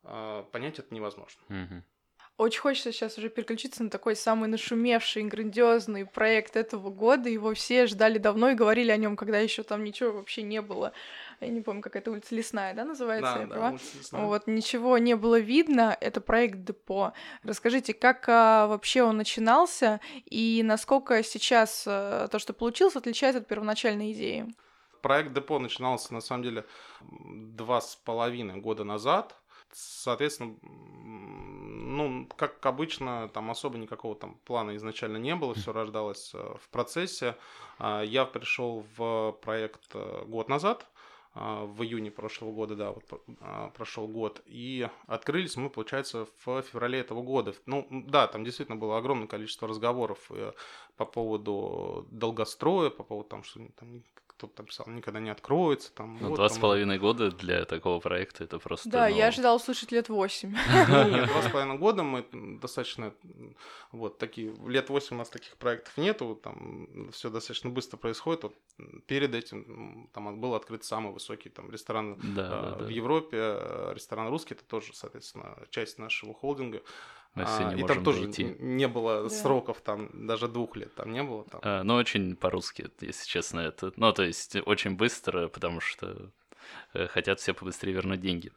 понять 0.01 0.79
это 0.79 0.93
невозможно. 0.93 1.41
Мгм. 1.47 1.83
Очень 2.37 2.59
хочется 2.59 2.91
сейчас 2.91 3.17
уже 3.17 3.29
переключиться 3.29 3.81
на 3.81 3.89
такой 3.89 4.13
самый 4.13 4.49
нашумевший, 4.49 5.23
грандиозный 5.23 6.05
проект 6.05 6.57
этого 6.57 6.89
года. 6.89 7.29
Его 7.29 7.53
все 7.53 7.87
ждали 7.87 8.17
давно 8.17 8.49
и 8.49 8.55
говорили 8.55 8.91
о 8.91 8.97
нем, 8.97 9.15
когда 9.15 9.39
еще 9.39 9.63
там 9.63 9.85
ничего 9.85 10.11
вообще 10.11 10.43
не 10.43 10.61
было. 10.61 10.91
Я 11.39 11.47
не 11.47 11.61
помню, 11.61 11.81
как 11.81 11.95
это 11.95 12.11
улица 12.11 12.35
Лесная, 12.35 12.73
да, 12.73 12.83
называется? 12.83 13.37
я 13.39 13.47
права? 13.47 13.71
лучше 13.71 13.85
не 13.95 14.03
знаю. 14.03 14.25
Вот, 14.25 14.47
ничего 14.47 14.97
не 14.97 15.15
было 15.15 15.39
видно. 15.39 15.97
Это 16.01 16.19
проект 16.19 16.65
Депо. 16.65 17.13
Расскажите, 17.43 17.93
как 17.93 18.27
а, 18.27 18.67
вообще 18.67 19.03
он 19.03 19.15
начинался 19.15 20.01
и 20.25 20.61
насколько 20.61 21.23
сейчас 21.23 21.85
а, 21.87 22.27
то, 22.27 22.37
что 22.39 22.51
получилось, 22.51 22.97
отличается 22.97 23.39
от 23.39 23.47
первоначальной 23.47 24.11
идеи? 24.11 24.53
Проект 25.01 25.31
Депо 25.31 25.57
начинался, 25.59 26.13
на 26.13 26.19
самом 26.19 26.43
деле, 26.43 26.65
два 26.99 27.79
с 27.79 27.95
половиной 27.95 28.57
года 28.57 28.83
назад. 28.83 29.37
Соответственно, 29.77 30.55
ну, 30.63 32.29
как 32.37 32.65
обычно, 32.65 33.27
там 33.33 33.51
особо 33.51 33.77
никакого 33.77 34.15
там 34.15 34.35
плана 34.45 34.73
изначально 34.77 35.17
не 35.17 35.35
было, 35.35 35.53
все 35.53 35.73
рождалось 35.73 36.31
э, 36.33 36.55
в 36.61 36.69
процессе. 36.69 37.35
А, 37.77 38.01
Я 38.01 38.23
пришел 38.23 38.85
в 38.95 39.33
проект 39.41 39.83
э, 39.93 40.23
год 40.27 40.47
назад, 40.47 40.87
а, 41.33 41.65
в 41.65 41.83
июне 41.83 42.09
прошлого 42.09 42.53
года, 42.53 42.77
да, 42.77 42.91
вот 42.93 43.21
а, 43.41 43.69
прошел 43.71 44.07
год, 44.07 44.41
и 44.45 44.87
открылись 45.07 45.57
мы, 45.57 45.69
получается, 45.69 46.25
в 46.45 46.61
феврале 46.61 46.99
этого 46.99 47.21
года. 47.21 47.53
Ну, 47.65 47.85
да, 47.89 48.27
там 48.27 48.45
действительно 48.45 48.77
было 48.77 48.97
огромное 48.97 49.27
количество 49.27 49.67
разговоров 49.67 50.19
э, 50.29 50.53
по 50.95 51.05
поводу 51.05 52.07
долгостроя, 52.11 52.89
по 52.89 53.03
поводу 53.03 53.27
там, 53.27 53.43
что 53.43 53.59
там 53.77 54.03
кто-то 54.37 54.63
писал, 54.63 54.87
никогда 54.89 55.19
не 55.19 55.29
откроется, 55.29 55.93
там. 55.93 56.17
Ну, 56.19 56.29
вот 56.29 56.35
два 56.35 56.49
с 56.49 56.57
половиной 56.57 56.99
года 56.99 57.31
для 57.31 57.63
такого 57.65 57.99
проекта 57.99 58.43
это 58.43 58.59
просто... 58.59 58.89
Да, 58.89 59.07
ну, 59.09 59.15
я 59.15 59.27
ожидала 59.27 59.55
услышать 59.55 59.91
лет 59.91 60.09
восемь. 60.09 60.55
Ну, 60.87 61.09
Нет, 61.09 61.27
два 61.31 61.41
с 61.41 61.49
половиной 61.49 61.77
года 61.77 62.03
мы 62.03 62.25
достаточно, 62.61 63.13
вот 63.91 64.17
такие, 64.17 64.53
лет 64.67 64.89
восемь 64.89 65.15
у 65.15 65.19
нас 65.19 65.29
таких 65.29 65.55
проектов 65.57 65.97
нету, 65.97 66.39
там 66.41 67.09
все 67.11 67.29
достаточно 67.29 67.69
быстро 67.69 67.97
происходит. 67.97 68.43
Вот 68.43 68.55
перед 69.07 69.33
этим 69.33 70.09
там 70.13 70.39
был 70.39 70.53
открыт 70.53 70.83
самый 70.83 71.13
высокий 71.13 71.49
там 71.49 71.71
ресторан 71.71 72.17
Да, 72.35 72.45
э, 72.45 72.49
да, 72.49 72.75
да. 72.75 72.85
в 72.85 72.89
Европе, 72.89 73.37
э, 73.39 73.91
ресторан 73.93 74.27
русский, 74.27 74.53
это 74.53 74.65
тоже, 74.65 74.93
соответственно, 74.93 75.57
часть 75.69 75.97
нашего 75.97 76.33
холдинга. 76.33 76.81
Мы 77.35 77.43
все 77.45 77.65
А, 77.65 77.73
не 77.73 77.83
и 77.83 77.85
там 77.85 78.03
тоже 78.03 78.21
дойти. 78.23 78.43
не 78.59 78.87
было 78.87 79.23
Да. 79.23 79.29
сроков, 79.29 79.81
там 79.81 80.09
даже 80.27 80.47
двух 80.47 80.75
лет 80.77 80.95
там 80.95 81.11
не 81.11 81.21
было. 81.21 81.43
Там. 81.43 81.61
А, 81.63 81.83
Ну, 81.83 81.95
очень 81.95 82.35
по-русски, 82.35 82.89
если 83.01 83.27
честно, 83.27 83.59
это. 83.59 83.91
Ну, 83.97 84.11
то 84.13 84.23
есть, 84.23 84.55
очень 84.65 84.95
быстро, 84.95 85.49
потому 85.49 85.81
что 85.81 86.31
хотят 87.13 87.39
все 87.39 87.53
побыстрее 87.53 87.93
вернуть 87.93 88.21
деньги. 88.21 88.51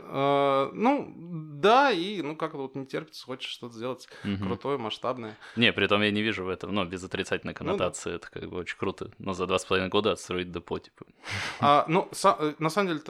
Э, 0.00 0.70
Ну, 0.72 1.12
да, 1.16 1.90
и 1.92 2.22
ну 2.22 2.36
как 2.36 2.54
вот 2.54 2.74
не 2.74 2.86
терпится, 2.86 3.24
хочешь 3.24 3.50
что-то 3.50 3.74
сделать 3.74 4.08
крутое, 4.42 4.78
масштабное. 4.78 5.36
Не, 5.56 5.72
при 5.72 5.84
этом 5.84 6.02
я 6.02 6.10
не 6.10 6.22
вижу 6.22 6.44
в 6.44 6.48
этом, 6.48 6.74
ну, 6.74 6.84
без 6.84 7.04
отрицательной 7.04 7.54
да. 7.54 7.58
коннотации, 7.58 8.14
это 8.14 8.30
как 8.30 8.48
бы 8.48 8.56
очень 8.58 8.76
круто. 8.76 9.10
Но 9.18 9.32
за 9.32 9.46
два 9.46 9.58
с 9.58 9.64
половиной 9.64 9.90
года 9.90 10.12
отстроить 10.12 10.50
депо, 10.52 10.78
типа. 10.78 11.04
А, 11.60 11.84
ну, 11.88 12.08
э, 12.24 12.54
на 12.58 12.70
самом 12.70 12.88
деле 12.88 13.02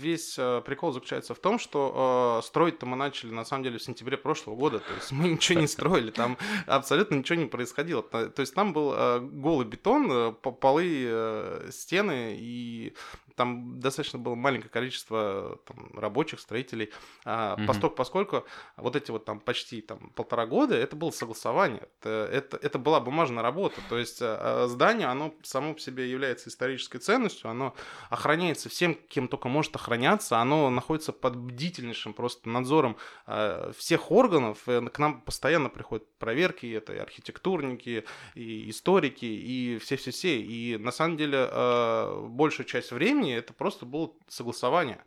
весь 0.00 0.36
э, 0.38 0.60
прикол 0.64 0.92
заключается 0.92 1.34
в 1.34 1.38
том, 1.38 1.58
что 1.58 2.40
э, 2.40 2.46
строить-то 2.46 2.86
мы 2.86 2.96
начали 2.96 3.30
на 3.30 3.44
самом 3.44 3.64
деле 3.64 3.78
в 3.78 3.82
сентябре 3.82 4.16
прошлого 4.16 4.56
года. 4.56 4.80
То 4.80 4.94
есть 4.94 5.12
мы 5.12 5.28
ничего 5.34 5.60
не 5.60 5.66
строили, 5.66 6.10
там 6.10 6.36
абсолютно 6.66 7.14
ничего 7.16 7.38
не 7.38 7.46
происходило. 7.46 8.02
То 8.02 8.40
есть 8.40 8.54
там 8.54 8.72
был 8.72 8.92
э, 8.94 9.20
голый 9.20 9.66
бетон, 9.66 10.10
э, 10.10 10.32
по- 10.32 10.52
полы, 10.52 11.04
э, 11.06 11.68
стены, 11.70 12.36
и 12.38 12.94
там 13.36 13.80
достаточно 13.80 14.18
было 14.22 14.34
маленькое 14.34 14.70
количество 14.70 15.60
там, 15.66 15.90
рабочих, 15.98 16.40
строителей. 16.40 16.90
А, 17.24 17.56
Мгм. 17.56 17.66
постольку- 17.66 17.96
поскольку 17.96 18.44
вот 18.76 18.96
эти 18.96 19.10
вот 19.10 19.24
там 19.24 19.40
почти 19.40 19.80
там 19.80 20.10
полтора 20.14 20.46
года, 20.46 20.74
это 20.74 20.96
было 20.96 21.10
согласование, 21.10 21.88
это, 22.00 22.28
это, 22.32 22.56
это 22.56 22.78
была 22.78 23.00
бумажная 23.00 23.42
работа. 23.42 23.80
То 23.88 23.98
есть 23.98 24.18
э, 24.20 24.66
здание, 24.68 25.08
оно 25.08 25.34
само 25.42 25.74
по 25.74 25.80
себе 25.80 26.10
является 26.10 26.48
исторической 26.48 26.98
ценностью, 26.98 27.50
оно 27.50 27.74
охраняется 28.10 28.68
всем, 28.68 28.94
кем 29.08 29.28
только 29.28 29.48
может 29.48 29.74
охраняться, 29.76 30.38
оно 30.38 30.70
находится 30.70 31.12
под 31.12 31.36
бдительнейшим 31.36 32.12
просто 32.14 32.48
надзором 32.48 32.96
э, 33.26 33.72
всех 33.76 34.10
органов, 34.10 34.64
к 34.64 34.98
нам 34.98 35.20
постоянно 35.22 35.68
приходят 35.68 36.06
проверки, 36.18 36.66
это 36.72 36.92
и 36.92 36.98
архитектурники, 36.98 38.04
и 38.34 38.70
историки, 38.70 39.24
и 39.24 39.78
все-все-все, 39.78 40.40
и 40.40 40.76
на 40.76 40.92
самом 40.92 41.16
деле 41.16 41.48
э, 41.50 42.26
большая 42.28 42.66
часть 42.66 42.92
времени 42.92 43.34
это 43.34 43.52
просто 43.52 43.86
было 43.86 44.11
согласование. 44.28 45.04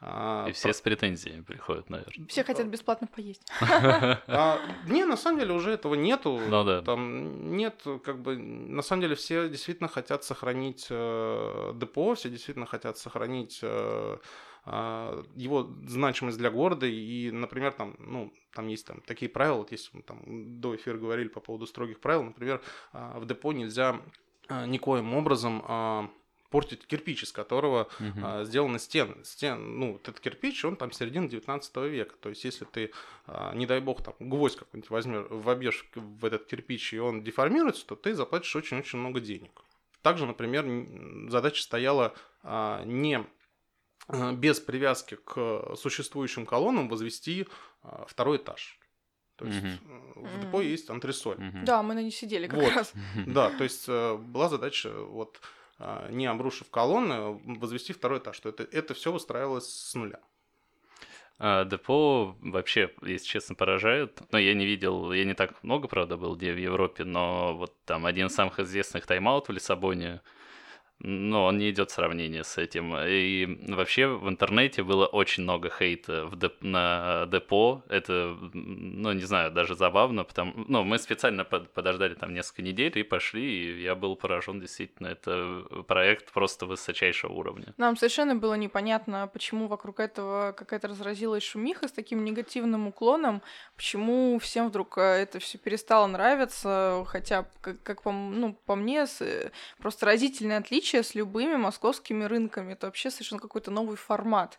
А, 0.00 0.46
И 0.48 0.52
все 0.52 0.72
с 0.72 0.80
претензиями 0.80 1.42
приходят, 1.42 1.88
наверное. 1.88 2.26
Все 2.28 2.44
хотят 2.44 2.66
бесплатно 2.66 3.06
поесть. 3.06 3.50
А, 3.60 4.60
не, 4.86 5.04
на 5.04 5.16
самом 5.16 5.40
деле 5.40 5.54
уже 5.54 5.70
этого 5.70 5.94
нету. 5.94 6.40
Ну 6.46 6.64
да. 6.64 6.82
Там 6.82 7.56
нет, 7.56 7.82
как 8.04 8.20
бы, 8.20 8.36
на 8.36 8.82
самом 8.82 9.02
деле 9.02 9.14
все 9.14 9.48
действительно 9.48 9.88
хотят 9.88 10.24
сохранить 10.24 10.88
э, 10.90 11.72
депо, 11.74 12.14
все 12.14 12.28
действительно 12.28 12.66
хотят 12.66 12.98
сохранить 12.98 13.60
э, 13.62 14.18
а, 14.66 15.24
его 15.36 15.70
значимость 15.86 16.38
для 16.38 16.50
города. 16.50 16.86
И, 16.86 17.30
например, 17.30 17.72
там, 17.72 17.96
ну, 17.98 18.32
там 18.52 18.68
есть 18.68 18.86
там 18.86 19.00
такие 19.06 19.30
правила, 19.30 19.58
вот 19.58 19.72
если 19.72 19.96
мы 19.96 20.02
там 20.02 20.60
до 20.60 20.74
эфира 20.76 20.98
говорили 20.98 21.28
по 21.28 21.40
поводу 21.40 21.66
строгих 21.66 22.00
правил, 22.00 22.24
например, 22.24 22.60
а, 22.92 23.18
в 23.18 23.26
депо 23.26 23.52
нельзя 23.52 24.00
а, 24.48 24.66
никоим 24.66 25.14
образом 25.14 25.64
а, 25.66 26.10
портить 26.54 26.86
кирпич, 26.86 27.24
из 27.24 27.32
которого 27.32 27.88
Мгм. 27.98 28.24
а, 28.24 28.44
сделаны 28.44 28.78
стены. 28.78 29.24
Стен, 29.24 29.76
ну, 29.80 29.94
вот 29.94 30.08
этот 30.08 30.20
кирпич, 30.20 30.64
он 30.64 30.76
там 30.76 30.92
середина 30.92 31.28
19 31.28 31.88
века. 31.88 32.14
То 32.20 32.28
есть, 32.28 32.44
если 32.44 32.64
ты, 32.64 32.92
а, 33.26 33.52
не 33.56 33.66
дай 33.66 33.80
бог, 33.80 34.04
там 34.04 34.14
гвоздь 34.20 34.56
какой-нибудь 34.56 34.88
возьмешь, 34.88 35.26
вобьешь 35.30 35.84
в 35.96 36.24
этот 36.24 36.46
кирпич, 36.46 36.94
и 36.94 37.00
он 37.00 37.24
деформируется, 37.24 37.84
то 37.84 37.96
ты 37.96 38.14
заплатишь 38.14 38.54
очень-очень 38.54 39.00
много 39.00 39.18
денег. 39.18 39.50
Также, 40.00 40.26
например, 40.26 40.64
задача 41.28 41.60
стояла 41.60 42.14
а, 42.44 42.84
не 42.84 43.26
а, 44.06 44.32
без 44.32 44.60
привязки 44.60 45.16
к 45.16 45.74
существующим 45.74 46.46
колоннам 46.46 46.88
возвести 46.88 47.48
а, 47.82 48.04
второй 48.06 48.36
этаж. 48.36 48.78
То 49.36 49.46
есть 49.46 49.58
э, 49.64 50.12
в 50.14 50.40
депо 50.40 50.60
есть 50.60 50.88
антресоль. 50.88 51.38
Мгм. 51.38 51.64
Да, 51.64 51.82
мы 51.82 51.94
на 51.94 52.02
ней 52.02 52.12
сидели 52.12 52.46
как 52.46 52.60
Вот. 52.60 52.72
раз. 52.72 52.92
Да, 53.26 53.50
то 53.50 53.64
есть 53.64 53.86
э, 53.88 54.16
была 54.16 54.48
задача 54.48 54.92
вот 54.92 55.40
не 56.10 56.26
обрушив 56.26 56.70
колонны, 56.70 57.40
возвести 57.58 57.92
второй 57.92 58.18
этаж. 58.18 58.36
Что 58.36 58.48
это, 58.48 58.62
это 58.64 58.94
все 58.94 59.12
выстраивалось 59.12 59.68
с 59.68 59.94
нуля. 59.94 60.20
А, 61.38 61.64
депо 61.64 62.36
вообще, 62.40 62.92
если 63.02 63.26
честно, 63.26 63.54
поражает. 63.54 64.20
Но 64.30 64.38
я 64.38 64.54
не 64.54 64.66
видел, 64.66 65.12
я 65.12 65.24
не 65.24 65.34
так 65.34 65.62
много, 65.62 65.88
правда, 65.88 66.16
был 66.16 66.36
где 66.36 66.52
в 66.52 66.58
Европе, 66.58 67.04
но 67.04 67.56
вот 67.56 67.74
там 67.84 68.06
один 68.06 68.28
из 68.28 68.34
самых 68.34 68.60
известных 68.60 69.06
тайм-аут 69.06 69.48
в 69.48 69.52
Лиссабоне, 69.52 70.20
но 71.00 71.44
он 71.44 71.58
не 71.58 71.70
идет 71.70 71.90
сравнение 71.90 72.44
с 72.44 72.56
этим. 72.56 72.96
И 72.96 73.46
вообще 73.72 74.06
в 74.06 74.28
интернете 74.28 74.82
было 74.82 75.06
очень 75.06 75.42
много 75.42 75.68
хейта 75.70 76.26
в 76.26 76.36
деп- 76.36 76.62
на 76.62 77.26
депо. 77.26 77.82
Это, 77.88 78.36
ну, 78.52 79.12
не 79.12 79.24
знаю, 79.24 79.50
даже 79.50 79.74
забавно, 79.74 80.24
потому 80.24 80.52
ну, 80.68 80.84
мы 80.84 80.98
специально 80.98 81.44
под- 81.44 81.72
подождали 81.72 82.14
там 82.14 82.32
несколько 82.32 82.62
недель 82.62 82.96
и 82.98 83.02
пошли, 83.02 83.42
и 83.42 83.82
я 83.82 83.94
был 83.94 84.16
поражен 84.16 84.60
действительно. 84.60 85.08
Это 85.08 85.64
проект 85.88 86.32
просто 86.32 86.66
высочайшего 86.66 87.32
уровня. 87.32 87.74
Нам 87.76 87.96
совершенно 87.96 88.36
было 88.36 88.54
непонятно, 88.54 89.28
почему 89.32 89.66
вокруг 89.66 90.00
этого 90.00 90.52
какая-то 90.52 90.88
разразилась 90.88 91.42
шумиха 91.42 91.88
с 91.88 91.92
таким 91.92 92.24
негативным 92.24 92.86
уклоном, 92.86 93.42
почему 93.76 94.38
всем 94.38 94.68
вдруг 94.68 94.96
э, 94.98 95.02
это 95.02 95.38
все 95.38 95.58
перестало 95.58 96.06
нравиться, 96.06 97.04
хотя, 97.06 97.46
как, 97.60 97.82
как 97.82 98.02
по, 98.02 98.12
ну, 98.12 98.54
по 98.66 98.76
мне, 98.76 99.06
с, 99.06 99.50
просто 99.78 100.06
разительное 100.06 100.58
отличие 100.58 100.83
отличие 100.84 101.02
с 101.02 101.14
любыми 101.14 101.56
московскими 101.56 102.24
рынками. 102.24 102.74
Это 102.74 102.86
вообще 102.86 103.10
совершенно 103.10 103.40
какой-то 103.40 103.70
новый 103.70 103.96
формат. 103.96 104.58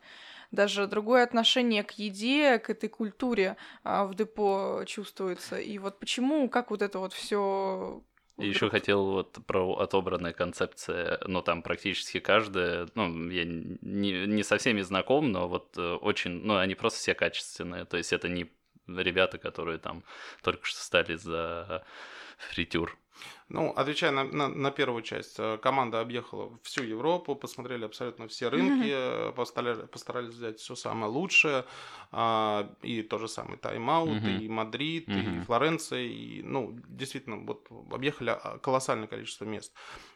Даже 0.51 0.88
другое 0.88 1.23
отношение 1.23 1.83
к 1.83 1.91
еде, 1.91 2.57
к 2.57 2.71
этой 2.71 2.89
культуре 2.89 3.57
а, 3.83 4.05
в 4.05 4.15
депо 4.15 4.83
чувствуется. 4.88 5.57
И 5.57 5.77
вот 5.77 5.99
почему, 5.99 6.49
как 6.49 6.71
вот 6.71 6.81
это 6.81 6.99
вот 6.99 7.13
все 7.13 8.01
и 8.39 8.49
еще 8.49 8.69
хотел 8.69 9.05
вот 9.05 9.38
про 9.47 9.77
отобранная 9.77 10.33
концепция, 10.33 11.19
ну 11.25 11.41
там 11.41 11.61
практически 11.61 12.19
каждая, 12.19 12.89
ну 12.93 13.29
я 13.29 13.45
не, 13.45 14.25
не 14.27 14.43
со 14.43 14.57
всеми 14.57 14.81
знаком, 14.81 15.31
но 15.31 15.47
вот 15.47 15.77
э, 15.77 15.93
очень, 16.01 16.31
ну 16.43 16.57
они 16.57 16.75
просто 16.75 16.99
все 16.99 17.13
качественные, 17.13 17.85
то 17.85 17.95
есть 17.95 18.11
это 18.11 18.27
не 18.27 18.51
ребята, 18.88 19.38
которые 19.38 19.77
там 19.77 20.03
только 20.43 20.65
что 20.65 20.81
стали 20.81 21.15
за 21.15 21.85
фритюр. 22.38 22.97
Ну, 23.47 23.71
отвечая 23.75 24.10
на, 24.10 24.23
на, 24.23 24.47
на 24.47 24.71
первую 24.71 25.03
часть, 25.03 25.36
э, 25.38 25.60
команда 25.62 26.01
объехала 26.01 26.58
всю 26.63 26.81
Европу, 26.81 27.36
посмотрели 27.36 27.86
абсолютно 27.86 28.27
все 28.27 28.49
рынки, 28.49 28.88
mm-hmm. 28.88 29.34
постарались, 29.34 29.88
постарались 29.88 30.34
взять 30.34 30.60
все 30.60 30.73
самое 30.73 31.12
лучшее, 31.12 31.63
а, 32.12 32.67
и 32.81 33.03
то 33.03 33.19
же 33.19 33.27
самое 33.27 33.58
Time 33.60 33.91
Out, 33.91 34.23
мгм. 34.23 34.39
и 34.39 34.49
Мадрид, 34.49 35.08
мгм. 35.08 35.41
и 35.41 35.45
Флоренция, 35.45 35.99
и, 35.99 36.41
ну, 36.41 36.75
действительно, 36.88 37.38
вот 37.38 37.67
объехали 37.91 38.31
а, 38.31 38.58
колоссальное 38.58 39.08
количество 39.08 39.45
мест. 39.45 39.71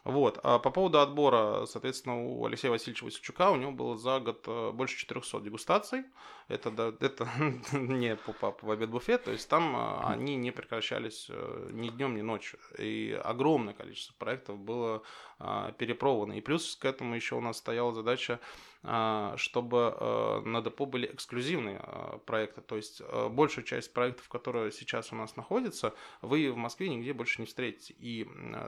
Вот. 0.05 0.39
А 0.41 0.57
по 0.57 0.71
поводу 0.71 0.99
отбора, 0.99 1.67
соответственно, 1.67 2.25
у 2.25 2.45
Алексея 2.47 2.71
Васильевича 2.71 3.03
Васильчука 3.03 3.51
у 3.51 3.57
него 3.57 3.71
было 3.71 3.95
за 3.95 4.19
год 4.19 4.43
э, 4.47 4.71
больше 4.71 4.97
400 4.97 5.41
дегустаций. 5.41 6.03
Это, 6.47 6.71
да, 6.71 6.87
это 6.99 7.27
не 7.73 8.15
по 8.15 8.55
в 8.59 8.71
обед 8.71 8.89
буфет, 8.89 9.25
то 9.25 9.31
есть 9.31 9.47
там 9.47 10.01
они 10.03 10.35
не 10.35 10.49
прекращались 10.49 11.29
ни 11.69 11.89
днем, 11.89 12.15
ни 12.15 12.21
ночью. 12.21 12.57
И 12.79 13.18
огромное 13.21 13.73
количество 13.73 14.13
проектов 14.15 14.57
было 14.57 15.03
а, 15.39 15.71
перепробовано. 15.73 16.33
И 16.33 16.41
плюс 16.41 16.75
к 16.75 16.85
этому 16.85 17.15
еще 17.15 17.35
у 17.35 17.41
нас 17.41 17.57
стояла 17.57 17.93
задача 17.93 18.39
чтобы 18.81 19.93
э, 19.99 20.41
на 20.45 20.61
депо 20.61 20.85
были 20.85 21.07
эксклюзивные 21.07 21.79
а, 21.81 22.17
проекты. 22.19 22.61
То 22.61 22.77
есть 22.77 23.01
э, 23.01 23.27
большую 23.27 23.65
часть 23.65 23.93
проектов, 23.93 24.29
которые 24.29 24.71
сейчас 24.71 25.11
у 25.11 25.15
нас 25.15 25.35
находятся, 25.35 25.93
вы 26.21 26.49
в 26.49 26.55
Москве 26.55 26.87
нигде 26.87 27.11
больше 27.11 27.41
не 27.41 27.45
встретите. 27.45 27.93
И 27.99 28.25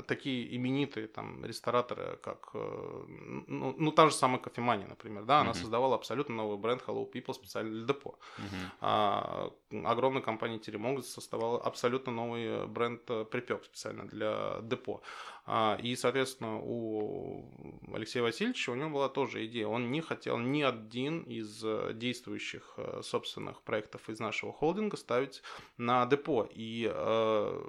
такие 0.07 0.53
именитые 0.53 1.07
там 1.07 1.45
рестораторы, 1.45 2.19
как 2.21 2.49
э, 2.53 3.03
ну, 3.47 3.73
ну 3.77 3.91
та 3.91 4.09
же 4.09 4.13
самая 4.13 4.39
кофемания, 4.39 4.85
например, 4.85 5.23
да, 5.23 5.39
она 5.39 5.51
mm-hmm. 5.51 5.55
создавала 5.55 5.95
абсолютно 5.95 6.35
новый 6.35 6.57
бренд 6.57 6.83
Hello 6.85 7.09
People 7.09 7.33
специально 7.33 7.71
для 7.71 7.87
депо. 7.87 8.19
Mm-hmm. 8.37 8.71
А, 8.81 9.51
огромная 9.85 10.21
компания 10.21 10.59
Теремок 10.59 11.05
создавала 11.05 11.61
абсолютно 11.61 12.11
новый 12.11 12.67
бренд 12.67 13.05
Припек 13.29 13.63
специально 13.63 14.05
для 14.05 14.59
депо. 14.61 15.01
А, 15.45 15.77
и, 15.81 15.95
соответственно, 15.95 16.59
у 16.61 17.45
Алексея 17.93 18.23
Васильевича 18.23 18.71
у 18.71 18.75
него 18.75 18.89
была 18.89 19.09
тоже 19.09 19.45
идея. 19.45 19.67
Он 19.67 19.91
не 19.91 20.00
хотел 20.01 20.37
ни 20.37 20.61
один 20.61 21.21
из 21.23 21.63
э, 21.63 21.91
действующих 21.93 22.73
э, 22.77 23.01
собственных 23.03 23.61
проектов 23.61 24.09
из 24.09 24.19
нашего 24.19 24.51
холдинга 24.51 24.97
ставить 24.97 25.41
на 25.77 26.05
депо. 26.05 26.47
И 26.51 26.91
э, 26.93 27.63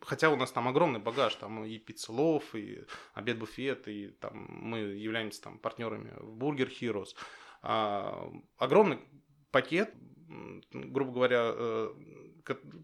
хотя 0.00 0.30
у 0.30 0.36
нас 0.36 0.52
там 0.52 0.68
огромный 0.68 1.00
багаж, 1.00 1.34
там 1.36 1.64
и 1.64 1.78
пиццелов, 1.78 2.54
и 2.54 2.84
обед-буфет, 3.14 3.88
и 3.88 4.08
там 4.08 4.46
мы 4.48 4.78
являемся 4.78 5.42
там 5.42 5.58
партнерами 5.58 6.12
в 6.18 6.38
Burger 6.38 6.70
Heroes, 6.80 7.14
а, 7.62 8.30
огромный 8.58 8.98
пакет, 9.50 9.94
грубо 10.72 11.12
говоря, 11.12 11.88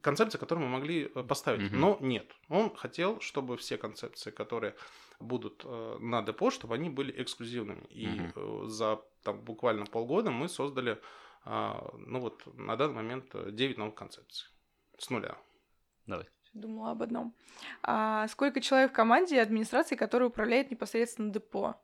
концепции, 0.03 0.39
которые 0.39 0.67
мы 0.67 0.79
могли 0.79 1.07
поставить. 1.07 1.71
Mm-hmm. 1.71 1.77
Но 1.77 1.99
нет. 2.01 2.31
Он 2.49 2.75
хотел, 2.75 3.21
чтобы 3.21 3.57
все 3.57 3.77
концепции, 3.77 4.31
которые 4.31 4.75
будут 5.21 5.63
э, 5.65 5.97
на 6.01 6.23
депо, 6.23 6.51
чтобы 6.51 6.75
они 6.75 6.91
были 6.91 7.23
эксклюзивными. 7.23 7.85
И 7.91 8.09
угу. 8.35 8.67
за 8.67 9.01
там, 9.23 9.41
буквально 9.41 9.87
полгода 9.87 10.31
мы 10.31 10.49
создали, 10.49 11.01
а, 11.45 11.93
ну 11.99 12.21
вот 12.21 12.43
на 12.55 12.77
данный 12.77 12.95
момент 12.95 13.35
9 13.35 13.79
новых 13.79 13.95
концепций 13.95 14.49
с 14.99 15.11
нуля. 15.11 15.37
Давай. 16.07 16.27
Думала 16.53 16.93
об 16.93 17.03
одном. 17.03 17.35
А 17.83 18.27
сколько 18.29 18.61
человек 18.61 18.91
в 18.91 18.95
команде 18.95 19.37
и 19.37 19.39
администрации, 19.39 19.95
которая 19.95 20.29
управляет 20.29 20.71
непосредственно 20.71 21.33
депо? 21.33 21.77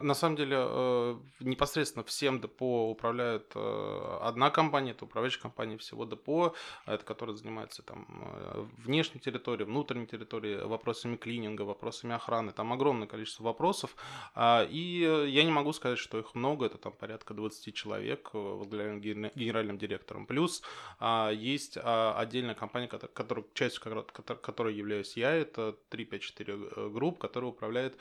На 0.00 0.14
самом 0.14 0.36
деле, 0.36 0.56
э, 0.58 1.16
непосредственно 1.40 2.04
всем 2.04 2.40
депо 2.40 2.90
управляет 2.90 3.52
э, 3.54 4.18
одна 4.22 4.50
компания, 4.50 4.92
это 4.92 5.04
управляющая 5.04 5.40
компания 5.40 5.76
всего 5.78 6.04
депо, 6.04 6.54
это 6.86 7.04
которая 7.04 7.36
занимается 7.36 7.82
там 7.82 8.06
э, 8.08 8.66
внешней 8.78 9.20
территорией, 9.20 9.66
внутренней 9.66 10.06
территорией, 10.06 10.64
вопросами 10.64 11.16
клининга, 11.16 11.62
вопросами 11.62 12.14
охраны. 12.14 12.52
Там 12.52 12.72
огромное 12.72 13.06
количество 13.06 13.44
вопросов. 13.44 13.96
А, 14.34 14.66
и 14.68 15.00
я 15.28 15.44
не 15.44 15.50
могу 15.50 15.72
сказать, 15.72 15.98
что 15.98 16.18
их 16.18 16.34
много, 16.34 16.66
это 16.66 16.78
там 16.78 16.92
порядка 16.92 17.34
20 17.34 17.74
человек, 17.74 18.30
возглавляем 18.32 19.00
генеральным 19.00 19.78
директором. 19.78 20.26
Плюс 20.26 20.62
а, 20.98 21.30
есть 21.30 21.78
а, 21.82 22.14
отдельная 22.18 22.54
компания, 22.54 22.88
которая, 22.88 23.44
частью 23.54 24.04
которой 24.42 24.74
являюсь 24.74 25.16
я, 25.16 25.32
это 25.32 25.76
354 25.90 26.90
групп, 26.90 27.18
которая 27.18 27.50
управляет 27.50 27.96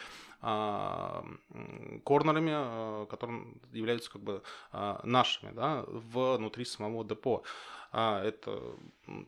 корнерами, 2.03 2.51
э, 2.53 3.05
которые 3.09 3.45
являются 3.71 4.11
как 4.11 4.21
бы 4.21 4.43
э, 4.71 4.99
нашими, 5.03 5.51
да, 5.51 5.83
внутри 5.87 6.65
самого 6.65 7.03
депо. 7.03 7.43
А 7.91 8.21
это, 8.23 8.61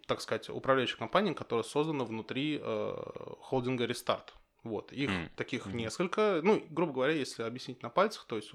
так 0.08 0.20
сказать, 0.20 0.50
управляющая 0.50 0.98
компания, 0.98 1.34
которая 1.34 1.64
создана 1.64 2.04
внутри 2.04 2.60
э, 2.62 2.96
холдинга 3.40 3.86
Restart. 3.86 4.30
Вот, 4.64 4.92
их 4.92 5.10
mm. 5.10 5.30
таких 5.38 5.68
mm. 5.68 5.74
несколько. 5.74 6.42
Ну, 6.44 6.62
грубо 6.70 6.94
говоря, 6.94 7.14
если 7.14 7.44
объяснить 7.44 7.82
на 7.84 7.90
пальцах, 7.90 8.26
то 8.26 8.36
есть 8.36 8.52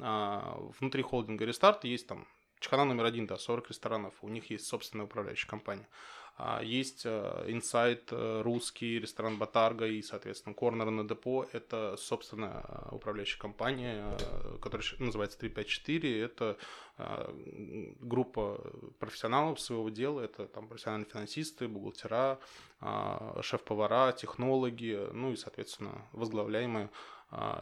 а, 0.00 0.58
внутри 0.80 1.02
холдинга 1.02 1.44
Restart 1.44 1.80
есть 1.84 2.08
там 2.08 2.26
чехана 2.58 2.84
номер 2.84 3.04
один, 3.04 3.26
да, 3.26 3.36
40 3.36 3.68
ресторанов, 3.68 4.14
у 4.22 4.28
них 4.28 4.50
есть 4.50 4.66
собственная 4.66 5.06
управляющая 5.06 5.48
компания. 5.48 5.86
А, 6.36 6.62
есть 6.62 7.06
Инсайт, 7.06 8.10
э, 8.10 8.16
э, 8.16 8.42
русский, 8.42 8.98
ресторан 8.98 9.38
Батарга 9.38 9.86
и, 9.86 10.00
соответственно, 10.02 10.54
Корнер 10.54 10.90
на 10.90 11.06
депо. 11.06 11.46
Это, 11.52 11.96
собственно, 11.98 12.88
управляющая 12.90 13.38
компания, 13.38 14.16
э, 14.18 14.58
которая 14.60 14.86
называется 14.98 15.38
354. 15.38 16.20
Это 16.20 16.56
группа 18.00 18.60
профессионалов 18.98 19.60
своего 19.60 19.88
дела. 19.88 20.20
Это 20.20 20.46
там 20.46 20.68
профессиональные 20.68 21.08
финансисты, 21.08 21.66
бухгалтера, 21.66 22.38
шеф-повара, 23.40 24.12
технологи, 24.12 25.08
ну 25.12 25.32
и, 25.32 25.36
соответственно, 25.36 26.06
возглавляемые 26.12 26.90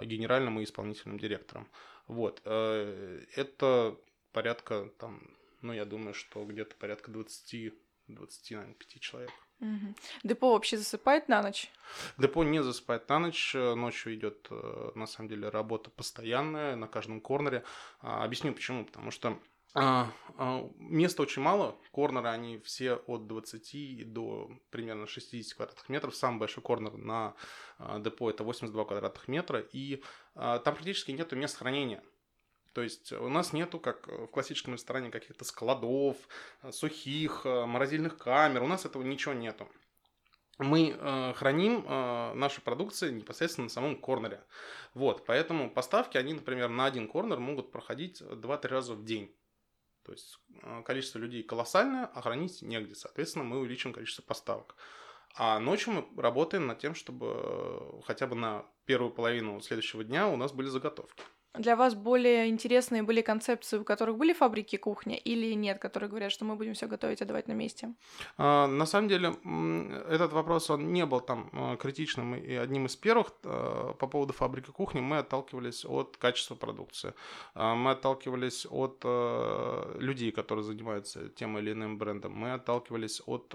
генеральным 0.03 0.59
и 0.59 0.65
исполнительным 0.65 1.19
директором. 1.19 1.69
Вот. 2.09 2.43
Это 2.45 3.97
порядка 4.33 4.91
там, 4.99 5.23
ну, 5.63 5.73
я 5.73 5.85
думаю, 5.85 6.13
что 6.13 6.45
где-то 6.45 6.75
порядка 6.75 7.13
20 7.13 7.73
20, 8.15 8.51
наверное, 8.53 8.75
5 8.75 9.01
человек. 9.01 9.31
Угу. 9.61 9.95
Депо 10.25 10.53
вообще 10.53 10.79
засыпает 10.79 11.29
на 11.29 11.43
ночь? 11.43 11.71
Депо 12.17 12.45
не 12.45 12.63
засыпает 12.63 13.09
на 13.09 13.19
ночь. 13.19 13.55
Ночью 13.55 14.15
идет, 14.15 14.47
э, 14.51 14.91
на 14.95 15.07
самом 15.07 15.29
деле, 15.29 15.49
работа 15.51 15.91
постоянная 15.91 16.77
на 16.77 16.89
каждом 16.89 17.21
корнере. 17.21 17.65
А, 18.01 18.25
объясню 18.25 18.55
почему. 18.55 18.87
Потому 18.87 19.11
что 19.11 19.39
а, 19.75 20.11
а, 20.39 20.67
места 20.79 21.23
очень 21.23 21.43
мало. 21.43 21.77
Корнеры, 21.93 22.29
они 22.29 22.59
все 22.59 22.95
от 22.95 23.27
20 23.27 24.11
до 24.11 24.51
примерно 24.71 25.07
60 25.07 25.55
квадратных 25.55 25.89
метров. 25.91 26.17
Самый 26.17 26.39
большой 26.39 26.63
корнер 26.63 26.97
на 26.97 27.35
депо 27.99 28.31
это 28.31 28.45
82 28.45 28.85
квадратных 28.87 29.29
метра. 29.29 29.61
И 29.61 30.03
там 30.35 30.63
практически 30.63 31.11
нет 31.11 31.33
мест 31.33 31.59
хранения. 31.59 32.03
То 32.73 32.83
есть 32.83 33.13
у 33.13 33.29
нас 33.29 33.53
нету, 33.53 33.81
как 33.81 34.07
в 34.07 34.27
классическом 34.29 34.75
ресторане, 34.75 35.11
каких-то 35.11 35.45
складов, 35.45 36.17
сухих, 36.71 37.45
морозильных 37.45 38.17
камер. 38.17 38.63
У 38.63 38.69
нас 38.69 38.85
этого 38.85 39.03
ничего 39.03 39.35
нету. 39.35 39.69
мы 40.59 40.95
э, 40.97 41.33
храним 41.35 41.85
э, 41.87 42.35
нашу 42.35 42.61
продукцию 42.61 43.17
непосредственно 43.17 43.65
на 43.65 43.71
самом 43.71 43.97
корнере. 43.97 44.45
Вот, 44.95 45.25
поэтому 45.27 45.71
поставки, 45.71 46.19
они, 46.19 46.35
например, 46.35 46.69
на 46.69 46.85
один 46.85 47.09
корнер 47.09 47.41
могут 47.41 47.73
проходить 47.73 48.21
2-3 48.21 48.69
раза 48.69 48.95
в 48.95 49.05
день. 49.05 49.35
То 50.05 50.13
есть 50.13 50.39
э, 50.63 50.83
количество 50.85 51.19
людей 51.19 51.43
колоссальное, 51.43 52.07
а 52.07 52.23
хранить 52.23 52.63
негде. 52.63 52.95
Соответственно, 52.95 53.45
мы 53.45 53.59
увеличим 53.59 53.93
количество 53.93 54.23
поставок. 54.23 54.77
А 55.35 55.59
ночью 55.61 55.93
мы 55.93 56.21
работаем 56.21 56.67
над 56.67 56.79
тем, 56.79 56.95
чтобы 56.95 57.27
э, 57.33 58.01
хотя 58.05 58.27
бы 58.27 58.35
на 58.35 58.67
первую 58.85 59.13
половину 59.13 59.61
следующего 59.61 60.05
дня 60.05 60.29
у 60.29 60.37
нас 60.37 60.53
были 60.53 60.69
заготовки. 60.69 61.23
Для 61.55 61.77
вас 61.77 61.95
более 61.95 62.49
интересные 62.49 63.03
были 63.03 63.23
концепции, 63.23 63.79
у 63.79 63.85
которых 63.85 64.17
были 64.17 64.33
фабрики 64.33 64.77
кухни, 64.77 65.17
или 65.17 65.55
нет, 65.55 65.79
которые 65.79 66.09
говорят, 66.09 66.33
что 66.33 66.45
мы 66.45 66.57
будем 66.57 66.73
все 66.75 66.87
готовить, 66.87 67.23
отдавать 67.23 67.49
на 67.49 67.53
месте? 67.53 67.95
А, 68.39 68.67
на 68.67 68.87
самом 68.87 69.09
деле, 69.09 69.35
этот 70.09 70.33
вопрос, 70.33 70.71
он 70.71 70.93
не 70.93 71.05
был 71.05 71.21
там 71.21 71.51
а, 71.53 71.77
критичным 71.77 72.35
и 72.35 72.55
одним 72.55 72.87
из 72.87 72.97
первых 72.97 73.33
а, 73.45 73.95
по 73.95 74.07
поводу 74.07 74.33
фабрики 74.33 74.71
кухни. 74.71 75.01
Мы 75.01 75.19
отталкивались 75.19 75.85
от 75.85 76.17
качества 76.17 76.55
продукции. 76.55 77.15
Мы 77.55 77.91
отталкивались 77.91 78.67
от 78.71 79.05
людей, 80.01 80.33
которые 80.33 80.65
занимаются 80.65 81.29
тем 81.29 81.59
или 81.59 81.73
иным 81.73 81.99
брендом. 81.99 82.33
Мы 82.33 82.53
отталкивались 82.53 83.23
от 83.27 83.51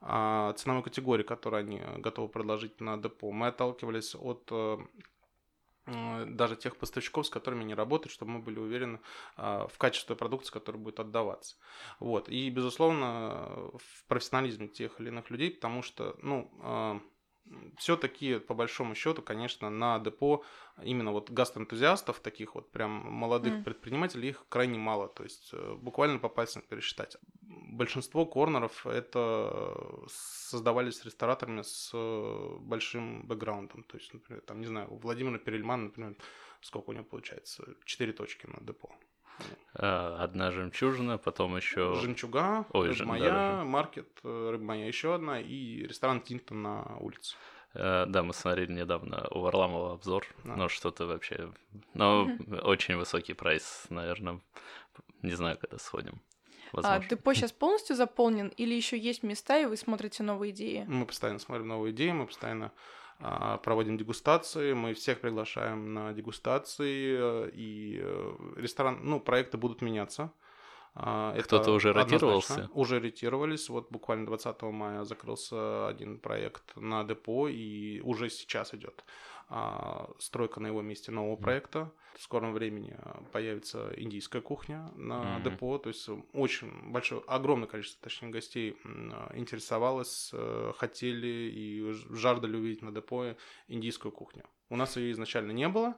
ценовой 0.00 0.82
категории, 0.82 1.24
которую 1.24 1.60
они 1.60 1.80
готовы 1.98 2.28
предложить 2.28 2.80
на 2.80 2.96
депо. 2.96 3.30
Мы 3.32 3.48
отталкивались 3.48 4.14
от 4.14 4.50
Э, 4.54 4.78
даже 5.86 6.56
тех 6.56 6.76
поставщиков, 6.76 7.26
с 7.26 7.30
которыми 7.30 7.64
не 7.64 7.74
работают, 7.74 8.12
чтобы 8.12 8.32
мы 8.32 8.38
были 8.40 8.58
уверены 8.58 9.00
а, 9.36 9.66
в 9.66 9.76
качестве 9.76 10.16
продукции, 10.16 10.52
которая 10.52 10.82
будет 10.82 11.00
отдаваться. 11.00 11.56
Вот. 12.00 12.28
И, 12.28 12.48
безусловно, 12.50 13.70
в 13.74 14.04
профессионализме 14.08 14.68
тех 14.68 14.98
или 15.00 15.08
иных 15.08 15.30
людей, 15.30 15.50
потому 15.50 15.82
что, 15.82 16.16
ну, 16.22 16.50
а, 16.62 17.00
все-таки, 17.76 18.38
по 18.38 18.54
большому 18.54 18.94
счету, 18.94 19.22
конечно, 19.22 19.70
на 19.70 19.98
депо 19.98 20.44
именно 20.82 21.12
вот 21.12 21.30
гастроэнтузиастов, 21.30 22.20
таких 22.20 22.54
вот 22.54 22.70
прям 22.70 22.90
молодых 22.90 23.54
mm. 23.54 23.64
предпринимателей, 23.64 24.30
их 24.30 24.44
крайне 24.48 24.78
мало. 24.78 25.08
То 25.08 25.22
есть 25.22 25.50
э, 25.52 25.74
буквально 25.74 26.18
по 26.18 26.28
пальцам 26.28 26.62
пересчитать. 26.62 27.16
Большинство 27.42 28.26
корнеров 28.26 28.86
это 28.86 29.76
создавались 30.08 31.04
рестораторами 31.04 31.62
с 31.62 31.90
э, 31.92 32.56
большим 32.60 33.26
бэкграундом. 33.26 33.82
То 33.84 33.98
есть, 33.98 34.12
например, 34.12 34.42
там, 34.42 34.60
не 34.60 34.66
знаю, 34.66 34.92
у 34.92 34.96
Владимира 34.96 35.38
Перельмана, 35.38 35.84
например, 35.84 36.16
сколько 36.60 36.90
у 36.90 36.92
него 36.92 37.04
получается? 37.04 37.64
Четыре 37.84 38.12
точки 38.12 38.46
на 38.46 38.60
депо. 38.60 38.90
А, 39.74 40.16
одна 40.22 40.50
жемчужина, 40.50 41.18
потом 41.18 41.56
еще... 41.56 41.94
Жемчуга, 41.96 42.66
Ой, 42.72 42.90
рыба 42.90 43.04
моя, 43.04 43.30
да, 43.30 43.64
маркет, 43.64 44.08
э, 44.22 44.50
рыба 44.52 44.64
моя 44.64 44.86
еще 44.86 45.14
одна 45.14 45.40
и 45.40 45.82
ресторан 45.82 46.20
Тинта 46.20 46.54
на 46.54 46.96
улице. 47.00 47.36
Uh, 47.74 48.06
да, 48.06 48.22
мы 48.22 48.32
смотрели 48.34 48.72
недавно 48.72 49.26
у 49.32 49.40
Варламова 49.40 49.94
обзор, 49.94 50.24
а. 50.44 50.56
но 50.56 50.68
что-то 50.68 51.06
вообще... 51.06 51.52
Ну, 51.94 52.30
очень 52.62 52.94
высокий 52.94 53.32
прайс, 53.32 53.86
наверное. 53.88 54.40
Не 55.22 55.32
знаю, 55.32 55.58
когда 55.58 55.78
сходим. 55.78 56.20
А 56.72 56.76
возможно. 56.76 57.04
А 57.04 57.08
депо 57.08 57.34
сейчас 57.34 57.50
полностью 57.50 57.96
заполнен 57.96 58.48
или 58.48 58.74
еще 58.74 58.96
есть 58.96 59.24
места, 59.24 59.58
и 59.58 59.64
вы 59.64 59.76
смотрите 59.76 60.22
новые 60.22 60.52
идеи? 60.52 60.84
Мы 60.86 61.04
постоянно 61.04 61.40
смотрим 61.40 61.66
новые 61.66 61.92
идеи, 61.92 62.12
мы 62.12 62.26
постоянно 62.28 62.70
проводим 63.62 63.96
дегустации, 63.96 64.72
мы 64.74 64.92
всех 64.94 65.20
приглашаем 65.20 65.94
на 65.94 66.12
дегустации, 66.12 67.46
э, 67.46 67.50
и 67.52 68.00
э, 68.02 68.34
ресторан, 68.56 69.00
ну, 69.02 69.20
проекты 69.20 69.56
будут 69.56 69.82
меняться. 69.82 70.32
А, 70.96 71.36
Кто-то 71.42 71.72
уже 71.72 71.92
ротировался? 71.92 72.70
Уже 72.72 73.00
ротировались. 73.00 73.68
Вот 73.68 73.90
буквально 73.90 74.26
20 74.26 74.62
мая 74.62 75.04
закрылся 75.04 75.88
один 75.88 76.18
проект 76.18 76.76
на 76.76 77.04
депо, 77.04 77.48
и 77.48 78.00
уже 78.00 78.30
сейчас 78.30 78.74
идет 78.74 79.04
а, 79.48 80.10
стройка 80.18 80.60
на 80.60 80.68
его 80.68 80.82
месте 80.82 81.10
нового 81.10 81.36
проекта. 81.36 81.92
В 82.16 82.22
скором 82.22 82.52
времени 82.52 82.96
появится 83.32 83.92
индийская 83.96 84.40
кухня 84.40 84.88
на 84.94 85.38
mm-hmm. 85.38 85.42
депо. 85.42 85.78
То 85.78 85.88
есть 85.88 86.08
очень 86.32 86.92
большое, 86.92 87.22
огромное 87.26 87.66
количество, 87.66 88.04
точнее, 88.04 88.28
гостей 88.28 88.76
интересовалось, 89.34 90.30
э, 90.32 90.72
хотели 90.76 91.26
и 91.26 91.92
жаждали 92.10 92.56
увидеть 92.56 92.82
на 92.82 92.92
депо 92.92 93.34
индийскую 93.66 94.12
кухню. 94.12 94.44
У 94.70 94.76
нас 94.76 94.96
ее 94.96 95.10
изначально 95.10 95.50
не 95.50 95.68
было. 95.68 95.96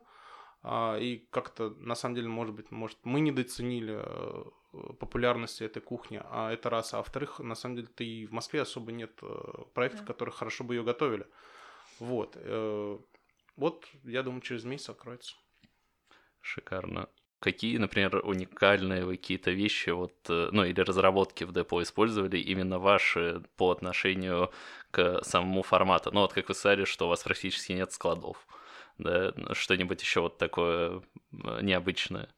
А, 0.62 0.98
и 0.98 1.18
как-то, 1.30 1.70
на 1.78 1.94
самом 1.94 2.14
деле, 2.16 2.28
может 2.28 2.54
быть, 2.54 2.70
может, 2.70 2.98
мы 3.04 3.20
недооценили 3.20 3.98
э, 3.98 4.44
популярности 4.98 5.64
этой 5.64 5.82
кухни, 5.82 6.20
а 6.24 6.52
это 6.52 6.70
раз. 6.70 6.94
А 6.94 6.98
во-вторых, 6.98 7.38
на 7.38 7.54
самом 7.54 7.76
деле, 7.76 7.88
ты 7.88 8.04
и 8.04 8.26
в 8.26 8.32
Москве 8.32 8.62
особо 8.62 8.92
нет 8.92 9.18
э, 9.22 9.64
проектов, 9.74 10.00
да. 10.00 10.06
которые 10.06 10.32
хорошо 10.34 10.64
бы 10.64 10.74
ее 10.74 10.82
готовили. 10.82 11.26
Вот. 11.98 12.36
Вот, 13.56 13.86
я 14.04 14.22
думаю, 14.22 14.42
через 14.42 14.64
месяц 14.64 14.90
откроется. 14.90 15.34
Шикарно. 16.42 17.08
Какие, 17.38 17.76
например, 17.76 18.22
уникальные 18.24 19.06
какие-то 19.06 19.50
вещи, 19.50 19.90
вот, 19.90 20.14
э, 20.28 20.48
ну, 20.52 20.64
или 20.64 20.80
разработки 20.80 21.44
в 21.44 21.52
депо 21.52 21.82
использовали 21.82 22.38
именно 22.38 22.78
ваши 22.78 23.42
по 23.56 23.70
отношению 23.70 24.50
к 24.90 25.22
самому 25.22 25.62
формату? 25.62 26.10
Ну, 26.12 26.20
вот 26.20 26.32
как 26.32 26.48
вы 26.48 26.54
сказали, 26.54 26.84
что 26.84 27.06
у 27.06 27.08
вас 27.08 27.22
практически 27.22 27.72
нет 27.72 27.92
складов, 27.92 28.46
да, 28.98 29.32
что-нибудь 29.52 30.00
еще 30.00 30.20
вот 30.20 30.38
такое 30.38 31.02
необычное? 31.30 32.28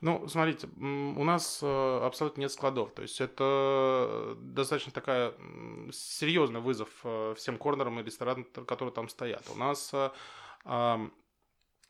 Ну, 0.00 0.28
смотрите, 0.28 0.68
у 0.76 1.24
нас 1.24 1.60
э, 1.62 2.00
абсолютно 2.04 2.42
нет 2.42 2.52
складов. 2.52 2.92
То 2.92 3.02
есть 3.02 3.20
это 3.20 4.36
достаточно 4.40 4.92
такая 4.92 5.34
серьезный 5.90 6.60
вызов 6.60 6.88
э, 7.04 7.34
всем 7.36 7.58
корнерам 7.58 7.98
и 7.98 8.04
ресторанам, 8.04 8.44
которые 8.44 8.92
там 8.92 9.08
стоят. 9.08 9.44
У 9.54 9.58
нас 9.58 9.94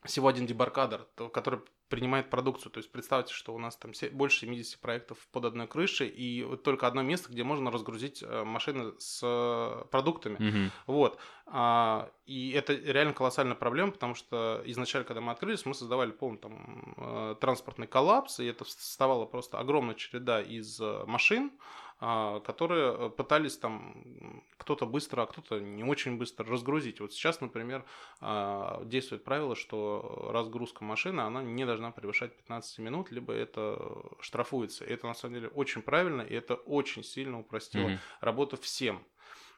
всего 0.04 0.28
один 0.28 0.46
дебаркадер, 0.46 1.06
который 1.32 1.60
принимает 1.88 2.30
продукцию. 2.30 2.70
То 2.72 2.78
есть 2.78 2.90
представьте, 2.92 3.32
что 3.32 3.54
у 3.54 3.58
нас 3.58 3.76
там 3.76 3.92
больше 4.12 4.40
70 4.40 4.78
проектов 4.80 5.18
под 5.32 5.46
одной 5.46 5.66
крышей, 5.66 6.08
и 6.08 6.44
вот 6.44 6.62
только 6.62 6.86
одно 6.86 7.02
место, 7.02 7.32
где 7.32 7.44
можно 7.44 7.70
разгрузить 7.70 8.22
э, 8.22 8.44
машины 8.44 8.92
с 8.98 9.20
э, 9.22 9.84
продуктами. 9.90 10.36
Mm-hmm. 10.36 10.70
Вот. 10.86 11.18
А, 11.46 12.10
и 12.26 12.50
это 12.50 12.74
реально 12.74 13.14
колоссальная 13.14 13.54
проблема, 13.54 13.92
потому 13.92 14.14
что 14.14 14.62
изначально, 14.66 15.06
когда 15.06 15.20
мы 15.20 15.32
открылись, 15.32 15.64
мы 15.64 15.74
создавали 15.74 16.10
полный 16.10 16.38
там 16.38 16.94
э, 16.96 17.36
транспортный 17.40 17.86
коллапс, 17.86 18.40
и 18.40 18.46
это 18.46 18.64
вставала 18.64 19.24
просто 19.24 19.58
огромная 19.58 19.94
череда 19.94 20.42
из 20.42 20.80
машин, 21.06 21.52
которые 21.98 22.94
э, 22.94 23.10
пытались 23.10 23.58
там 23.58 24.44
кто-то 24.56 24.86
быстро, 24.86 25.22
а 25.22 25.26
кто-то 25.26 25.58
не 25.58 25.82
очень 25.82 26.16
быстро 26.16 26.46
разгрузить. 26.46 27.00
Вот 27.00 27.12
сейчас, 27.12 27.40
например, 27.40 27.84
а, 28.20 28.84
действует 28.84 29.24
правило, 29.24 29.56
что 29.56 30.30
разгрузка 30.32 30.84
машины, 30.84 31.22
она 31.22 31.42
не 31.42 31.64
должна 31.64 31.90
превышать 31.90 32.36
15 32.36 32.78
минут, 32.78 33.10
либо 33.10 33.32
это 33.32 33.78
штрафуется. 34.20 34.84
И 34.84 34.92
это 34.92 35.08
на 35.08 35.14
самом 35.14 35.34
деле 35.34 35.48
очень 35.48 35.82
правильно, 35.82 36.22
и 36.22 36.34
это 36.34 36.54
очень 36.54 37.02
сильно 37.02 37.40
упростило 37.40 37.88
mm-hmm. 37.88 37.98
работу 38.20 38.56
всем. 38.56 39.02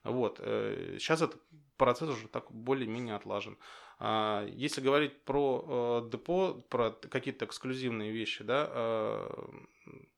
Вот. 0.02 0.38
Сейчас 0.38 1.20
э, 1.20 1.26
этот 1.26 1.42
процесс 1.76 2.08
уже 2.08 2.28
так 2.28 2.50
более-менее 2.50 3.16
отлажен. 3.16 3.58
А, 3.98 4.46
если 4.46 4.80
говорить 4.80 5.24
про 5.24 6.02
э, 6.06 6.10
депо, 6.10 6.54
про 6.70 6.92
какие-то 6.92 7.44
эксклюзивные 7.44 8.12
вещи, 8.12 8.44
да, 8.44 9.28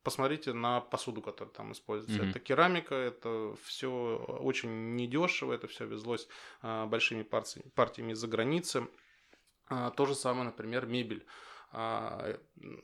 посмотрите 0.02 0.52
на 0.52 0.80
посуду, 0.80 1.22
которая 1.22 1.52
там 1.52 1.72
используется. 1.72 2.22
Mm-hmm. 2.22 2.30
Это 2.30 2.40
керамика, 2.40 2.94
это 2.94 3.54
все 3.64 4.16
очень 4.40 4.94
недешево, 4.96 5.52
это 5.52 5.66
все 5.66 5.87
везлось 5.87 6.28
большими 6.62 7.22
партиями 7.22 8.12
из-за 8.12 8.28
границы. 8.28 8.88
А, 9.68 9.90
то 9.90 10.06
же 10.06 10.14
самое, 10.14 10.44
например, 10.46 10.87
мебель. 10.87 11.24
А, 11.74 12.37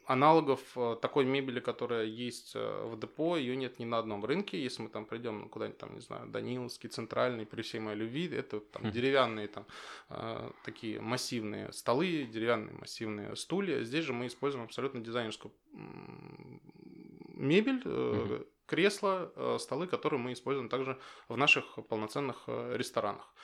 аналогов 0.06 0.60
э, 0.74 0.96
такой 1.02 1.26
мебели, 1.26 1.60
которая 1.60 2.06
есть 2.06 2.52
э, 2.54 2.84
в 2.86 2.98
депо, 2.98 3.36
ее 3.36 3.54
нет 3.54 3.78
ни 3.78 3.84
на 3.84 3.98
одном 3.98 4.24
рынке. 4.24 4.62
Если 4.62 4.80
мы 4.80 4.88
там 4.88 5.04
придем 5.04 5.50
куда-нибудь 5.50 5.78
там, 5.78 5.94
не 5.94 6.00
знаю, 6.00 6.26
Даниловский, 6.28 6.88
Центральный, 6.88 7.44
при 7.44 7.60
всей 7.60 7.80
моей 7.80 7.98
любви, 7.98 8.30
это 8.34 8.60
там 8.60 8.84
хм. 8.84 8.90
деревянные 8.90 9.48
там 9.48 9.66
э, 10.08 10.50
такие 10.64 11.02
массивные 11.02 11.70
столы, 11.72 12.26
деревянные 12.32 12.74
массивные 12.76 13.36
стулья. 13.36 13.84
Здесь 13.84 14.06
же 14.06 14.14
мы 14.14 14.26
используем 14.26 14.64
абсолютно 14.64 15.00
дизайнерскую 15.00 15.52
мебель, 17.34 18.46
кресла, 18.64 19.58
столы, 19.58 19.86
которые 19.86 20.18
мы 20.18 20.32
используем 20.32 20.70
также 20.70 20.98
в 21.28 21.36
наших 21.36 21.78
полноценных 21.88 22.44
ресторанах. 22.46 23.34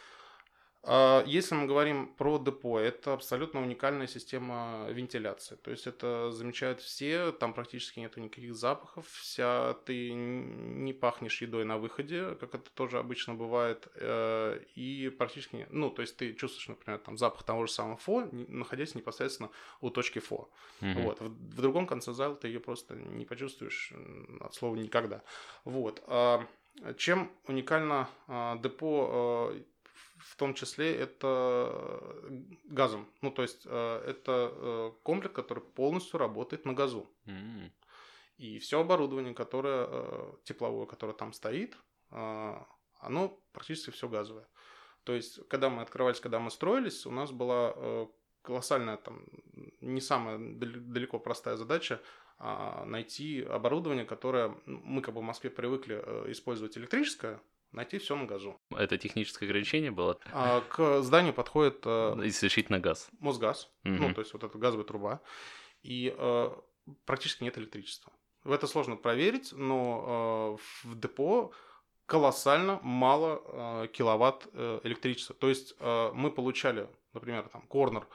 А, 0.87 1.25
если 1.27 1.55
мы 1.55 1.67
говорим 1.67 2.09
про 2.09 2.39
депо, 2.39 2.79
это 2.79 3.15
абсолютно 3.15 3.63
уникальная 3.63 4.07
система 4.07 4.87
вентиляции. 4.91 5.57
То 5.57 5.71
есть 5.71 5.87
это 5.87 6.31
замечают 6.31 6.81
все, 6.81 7.33
там 7.33 7.55
практически 7.55 8.01
нет 8.01 8.17
никаких 8.17 8.55
запахов, 8.55 9.07
вся 9.09 9.75
ты 9.87 10.13
не 10.13 10.93
пахнешь 10.93 11.41
едой 11.41 11.65
на 11.65 11.79
выходе, 11.79 12.35
как 12.35 12.55
это 12.55 12.71
тоже 12.75 12.99
обычно 12.99 13.35
бывает, 13.35 13.89
э, 13.95 14.61
и 14.75 15.09
практически, 15.09 15.67
ну, 15.71 15.91
то 15.91 16.03
есть 16.03 16.17
ты 16.19 16.35
чувствуешь, 16.35 16.69
например, 16.69 16.99
там 16.99 17.17
запах 17.17 17.45
того 17.45 17.67
же 17.67 17.73
самого 17.73 17.97
фо, 17.97 18.29
находясь 18.33 18.95
непосредственно 18.95 19.51
у 19.81 19.89
точки 19.89 20.19
фо. 20.19 20.51
Mm-hmm. 20.81 21.03
Вот. 21.03 21.21
В, 21.21 21.29
в 21.29 21.61
другом 21.61 21.87
конце 21.87 22.13
зала 22.13 22.37
ты 22.37 22.49
ее 22.49 22.61
просто 22.61 22.95
не 22.95 23.25
почувствуешь 23.25 23.93
от 24.41 24.55
слова 24.55 24.77
никогда. 24.77 25.23
Вот. 25.65 26.03
А, 26.09 26.47
Чем 26.99 27.31
уникально 27.47 28.09
э, 28.29 28.57
депо 28.63 29.55
в 30.25 30.37
том 30.37 30.55
числе 30.55 30.95
это 30.95 31.71
газом. 32.65 33.07
Ну, 33.21 33.31
то 33.31 33.43
есть 33.43 33.63
э, 33.67 34.03
это 34.07 34.51
э, 34.53 34.93
комплекс, 35.03 35.35
который 35.35 35.63
полностью 35.63 36.19
работает 36.19 36.65
на 36.65 36.73
газу. 36.73 37.11
Mm. 37.27 37.71
И 38.39 38.59
все 38.59 38.81
оборудование, 38.81 39.35
которое 39.35 39.87
э, 39.89 40.33
тепловое, 40.45 40.87
которое 40.87 41.13
там 41.13 41.33
стоит, 41.33 41.77
э, 42.11 42.55
оно 43.01 43.41
практически 43.53 43.91
все 43.91 44.09
газовое. 44.09 44.49
То 45.05 45.13
есть, 45.13 45.47
когда 45.49 45.69
мы 45.69 45.83
открывались, 45.83 46.21
когда 46.21 46.39
мы 46.39 46.51
строились, 46.51 47.07
у 47.07 47.11
нас 47.11 47.31
была 47.31 47.75
э, 47.77 48.07
колоссальная, 48.43 48.97
там, 48.97 49.25
не 49.81 50.01
самая 50.01 50.39
далеко 50.39 51.19
простая 51.19 51.57
задача 51.57 52.01
а 52.37 52.85
найти 52.85 53.43
оборудование, 53.43 54.05
которое 54.05 54.57
мы 54.67 55.03
как 55.03 55.15
бы 55.15 55.21
в 55.21 55.25
Москве 55.25 55.51
привыкли 55.51 56.03
э, 56.05 56.33
использовать 56.33 56.77
электрическое, 56.77 57.41
найти 57.75 57.99
все 57.99 58.17
на 58.17 58.25
газу. 58.25 58.59
Это 58.71 58.97
техническое 58.99 59.47
ограничение 59.47 59.91
было? 59.91 60.19
А, 60.33 60.61
к 60.63 61.03
зданию 61.03 61.35
подходит... 61.35 61.83
Э, 61.85 62.15
Исключительно 62.25 62.79
газ? 62.79 63.09
Мосгаз, 63.19 63.71
угу. 63.85 63.95
ну, 63.95 64.15
то 64.15 64.21
есть 64.21 64.33
вот 64.33 64.45
эта 64.45 64.57
газовая 64.59 64.85
труба, 64.85 65.21
и 65.83 66.15
э, 66.17 66.51
практически 67.05 67.45
нет 67.45 67.59
электричества. 67.59 68.13
В 68.45 68.53
это 68.53 68.67
сложно 68.67 68.97
проверить, 68.97 69.53
но 69.53 70.59
э, 70.59 70.87
в 70.87 71.01
депо 71.01 71.53
колоссально 72.07 72.81
мало 72.83 73.43
э, 73.85 73.89
киловатт 73.93 74.49
э, 74.53 74.81
электричества. 74.85 75.35
То 75.35 75.49
есть 75.49 75.75
э, 75.79 76.11
мы 76.15 76.31
получали, 76.31 76.89
например, 77.13 77.49
там 77.49 77.63
корнер 77.63 78.07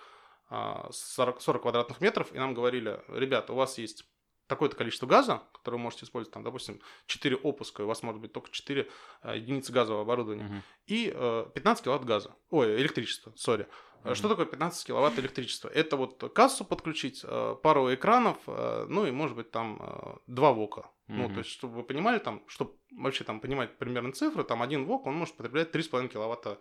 40, 0.50 1.38
а, 1.38 1.39
40 1.39 1.62
квадратных 1.62 2.02
метров, 2.02 2.34
и 2.34 2.39
нам 2.39 2.54
говорили, 2.54 3.00
ребята, 3.08 3.54
у 3.54 3.56
вас 3.56 3.78
есть 3.78 4.06
такое-то 4.50 4.76
количество 4.76 5.06
газа, 5.06 5.44
которое 5.54 5.78
вы 5.78 5.84
можете 5.84 6.06
использовать, 6.06 6.34
там, 6.34 6.44
допустим, 6.44 6.82
4 7.06 7.38
опуска, 7.38 7.82
у 7.82 7.88
вас 7.88 8.04
может 8.04 8.20
быть 8.20 8.34
только 8.34 8.50
4 8.50 8.90
э, 9.22 9.38
единицы 9.38 9.72
газового 9.72 10.02
оборудования, 10.02 10.46
угу. 10.46 10.56
и 10.88 11.14
э, 11.16 11.46
15 11.54 11.84
киловатт 11.84 12.04
газа, 12.04 12.36
ой, 12.50 12.76
электричества, 12.82 13.32
сори. 13.36 13.68
Угу. 14.04 14.16
Что 14.16 14.28
такое 14.28 14.48
15 14.48 14.88
киловатт 14.88 15.20
электричества? 15.20 15.70
Это 15.70 15.98
вот 15.98 16.34
кассу 16.34 16.66
подключить, 16.66 17.22
э, 17.24 17.56
пару 17.62 17.94
экранов, 17.94 18.38
э, 18.48 18.86
ну 18.90 19.06
и, 19.06 19.12
может 19.12 19.38
быть, 19.38 19.52
там 19.52 19.80
э, 19.82 20.18
два 20.26 20.52
вока. 20.52 20.90
Угу. 21.08 21.18
Ну, 21.18 21.30
то 21.30 21.38
есть, 21.38 21.52
чтобы 21.52 21.76
вы 21.76 21.84
понимали, 21.84 22.18
там, 22.18 22.44
чтобы 22.48 22.74
вообще 22.92 23.24
там 23.24 23.40
понимать 23.40 23.78
примерно 23.78 24.12
цифры, 24.14 24.44
там 24.44 24.64
один 24.64 24.86
вок, 24.86 25.06
он 25.06 25.14
может 25.14 25.38
потреблять 25.38 25.74
3,5 25.74 26.08
киловатта 26.08 26.58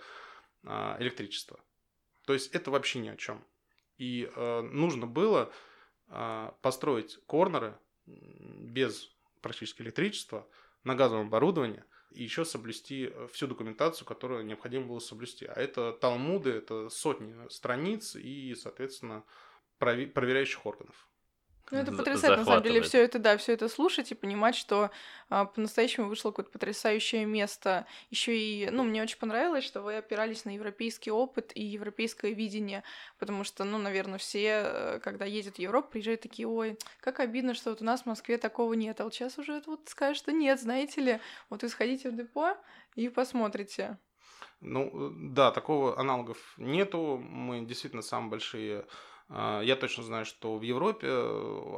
э, 0.63 0.97
электричества. 1.01 1.59
То 2.27 2.35
есть, 2.35 2.55
это 2.55 2.71
вообще 2.71 2.99
ни 2.99 3.09
о 3.09 3.17
чем. 3.17 3.43
И 3.97 4.31
э, 4.35 4.61
нужно 4.61 5.07
было 5.07 5.51
э, 5.51 5.68
построить 6.63 7.19
корнеры 7.27 7.79
без 8.07 9.11
практически 9.41 9.83
электричества 9.83 10.49
на 10.85 10.95
газовом 10.95 11.27
оборудовании 11.27 11.85
и 12.11 12.23
еще 12.23 12.45
соблюсти 12.45 13.11
э, 13.13 13.29
всю 13.33 13.47
документацию, 13.47 14.07
которую 14.07 14.45
необходимо 14.45 14.87
было 14.87 14.99
соблюсти. 14.99 15.45
А 15.45 15.53
это 15.53 15.93
талмуды, 15.93 16.51
это 16.51 16.89
сотни 16.89 17.35
страниц 17.51 18.17
и, 18.17 18.55
соответственно, 18.55 19.25
проверяющих 19.79 20.65
органов. 20.65 21.09
Ну, 21.71 21.79
это 21.79 21.93
потрясает, 21.93 22.39
на 22.39 22.45
самом 22.45 22.63
деле, 22.63 22.81
все 22.81 23.03
это, 23.03 23.19
да, 23.19 23.37
все 23.37 23.53
это 23.53 23.69
слушать 23.69 24.11
и 24.11 24.15
понимать, 24.15 24.55
что 24.55 24.91
а, 25.29 25.45
по-настоящему 25.45 26.09
вышло 26.09 26.31
какое-то 26.31 26.51
потрясающее 26.51 27.25
место. 27.27 27.87
Еще 28.11 28.39
и, 28.39 28.71
ну, 28.71 28.85
мне 28.85 29.03
очень 29.03 29.19
понравилось, 29.19 29.65
что 29.65 29.83
вы 29.83 29.97
опирались 29.97 30.45
на 30.45 30.55
европейский 30.55 31.11
опыт 31.11 31.53
и 31.55 31.63
европейское 31.63 32.33
видение, 32.33 32.85
потому 33.19 33.45
что, 33.45 33.65
ну, 33.65 33.79
наверное, 33.79 34.19
все, 34.19 34.63
э, 34.65 35.01
когда 35.01 35.25
ездят 35.25 35.57
в 35.57 35.59
Европу, 35.59 35.91
приезжают 35.91 36.23
такие, 36.23 36.49
ой, 36.49 36.79
как 37.01 37.21
обидно, 37.21 37.55
что 37.55 37.71
вот 37.71 37.83
у 37.83 37.85
нас 37.85 38.03
в 38.03 38.07
Москве 38.07 38.39
такого 38.39 38.73
нет, 38.73 39.01
а 39.01 39.05
вот 39.05 39.15
сейчас 39.15 39.39
уже 39.39 39.63
вот 39.67 39.89
скажут, 39.89 40.19
что 40.19 40.33
нет, 40.33 40.61
знаете 40.61 41.01
ли, 41.01 41.21
вот 41.51 41.63
вы 41.63 41.69
сходите 41.69 42.11
в 42.11 42.17
депо 42.17 42.57
и 42.95 43.09
посмотрите. 43.09 43.99
Ну, 44.61 45.11
э, 45.11 45.11
да, 45.31 45.53
такого 45.53 45.99
аналогов 45.99 46.55
нету. 46.57 47.19
Мы 47.19 47.65
действительно 47.65 48.03
самые 48.03 48.31
большие 48.31 48.87
я 49.31 49.77
точно 49.77 50.05
знаю, 50.05 50.25
что 50.25 50.57
в 50.57 50.63
Европе 50.63 51.07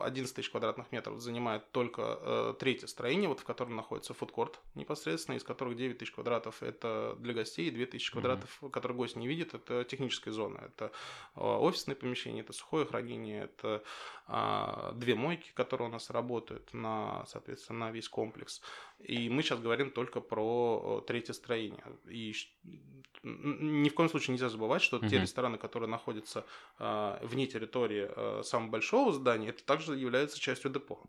11 0.02 0.32
э, 0.32 0.36
тысяч 0.36 0.50
квадратных 0.50 0.92
метров 0.92 1.18
занимает 1.20 1.68
только 1.72 2.18
э, 2.20 2.54
третье 2.60 2.86
строение, 2.86 3.28
вот 3.28 3.40
в 3.40 3.44
котором 3.44 3.74
находится 3.74 4.14
фудкорт 4.14 4.60
непосредственно, 4.76 5.34
из 5.34 5.42
которых 5.42 5.76
9 5.76 5.98
тысяч 5.98 6.12
квадратов 6.12 6.62
это 6.62 7.16
для 7.18 7.34
гостей, 7.34 7.66
и 7.66 7.70
2 7.72 7.86
тысячи 7.86 8.12
квадратов, 8.12 8.56
mm-hmm. 8.60 8.70
которые 8.70 8.96
гость 8.96 9.16
не 9.16 9.26
видит, 9.26 9.54
это 9.54 9.82
техническая 9.82 10.32
зона. 10.32 10.58
Это 10.58 10.92
э, 11.34 11.40
офисные 11.40 11.96
помещения, 11.96 12.42
это 12.42 12.52
сухое 12.52 12.86
хранение, 12.86 13.44
это 13.44 13.82
э, 14.28 14.92
две 14.94 15.16
мойки, 15.16 15.50
которые 15.54 15.88
у 15.88 15.92
нас 15.92 16.08
работают 16.10 16.72
на, 16.72 17.24
соответственно, 17.26 17.86
на 17.86 17.90
весь 17.90 18.08
комплекс. 18.08 18.62
И 19.02 19.28
мы 19.28 19.42
сейчас 19.42 19.60
говорим 19.60 19.90
только 19.90 20.20
про 20.20 21.02
третье 21.06 21.32
строение. 21.32 21.84
И 22.08 22.34
ни 23.22 23.88
в 23.88 23.94
коем 23.94 24.08
случае 24.08 24.34
нельзя 24.34 24.48
забывать, 24.48 24.82
что 24.82 24.96
mm-hmm. 24.96 25.08
те 25.08 25.20
рестораны, 25.20 25.58
которые 25.58 25.88
находятся 25.88 26.46
э, 26.78 27.18
вне 27.22 27.46
территории 27.46 28.08
э, 28.08 28.42
самого 28.42 28.70
большого 28.70 29.12
здания, 29.12 29.50
это 29.50 29.64
также 29.64 29.96
является 29.96 30.38
частью 30.38 30.70
депо. 30.70 31.02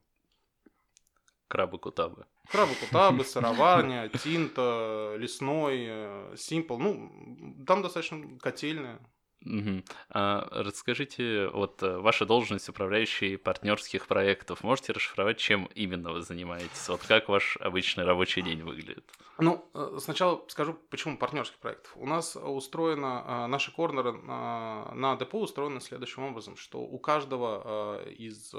Крабы-кутабы. 1.47 2.25
Крабы-кутабы, 2.49 3.23
сыроварня, 3.25 4.09
тинта, 4.09 5.15
лесной, 5.17 6.37
симпл. 6.37 6.77
Ну, 6.77 7.63
там 7.67 7.81
достаточно 7.81 8.39
котельная. 8.39 8.99
Угу. 9.45 9.83
А 10.09 10.47
расскажите, 10.51 11.47
вот 11.47 11.81
э, 11.81 11.97
ваша 11.97 12.25
должность 12.25 12.69
управляющей 12.69 13.37
партнерских 13.37 14.05
проектов, 14.05 14.63
можете 14.63 14.93
расшифровать, 14.93 15.39
чем 15.39 15.65
именно 15.73 16.11
вы 16.11 16.21
занимаетесь? 16.21 16.87
Вот 16.89 17.01
как 17.01 17.27
ваш 17.27 17.57
обычный 17.57 18.03
рабочий 18.03 18.43
день 18.43 18.61
выглядит? 18.61 19.03
Ну, 19.39 19.67
э, 19.73 19.97
сначала 19.99 20.43
скажу, 20.47 20.77
почему 20.91 21.17
партнерских 21.17 21.57
проектов. 21.57 21.91
У 21.95 22.05
нас 22.05 22.35
устроено, 22.35 23.25
э, 23.25 23.47
наши 23.47 23.71
корнеры 23.71 24.13
на 24.13 25.15
депо 25.19 25.39
устроены 25.39 25.81
следующим 25.81 26.23
образом, 26.23 26.55
что 26.55 26.79
у 26.79 26.99
каждого 26.99 28.03
из 28.05 28.53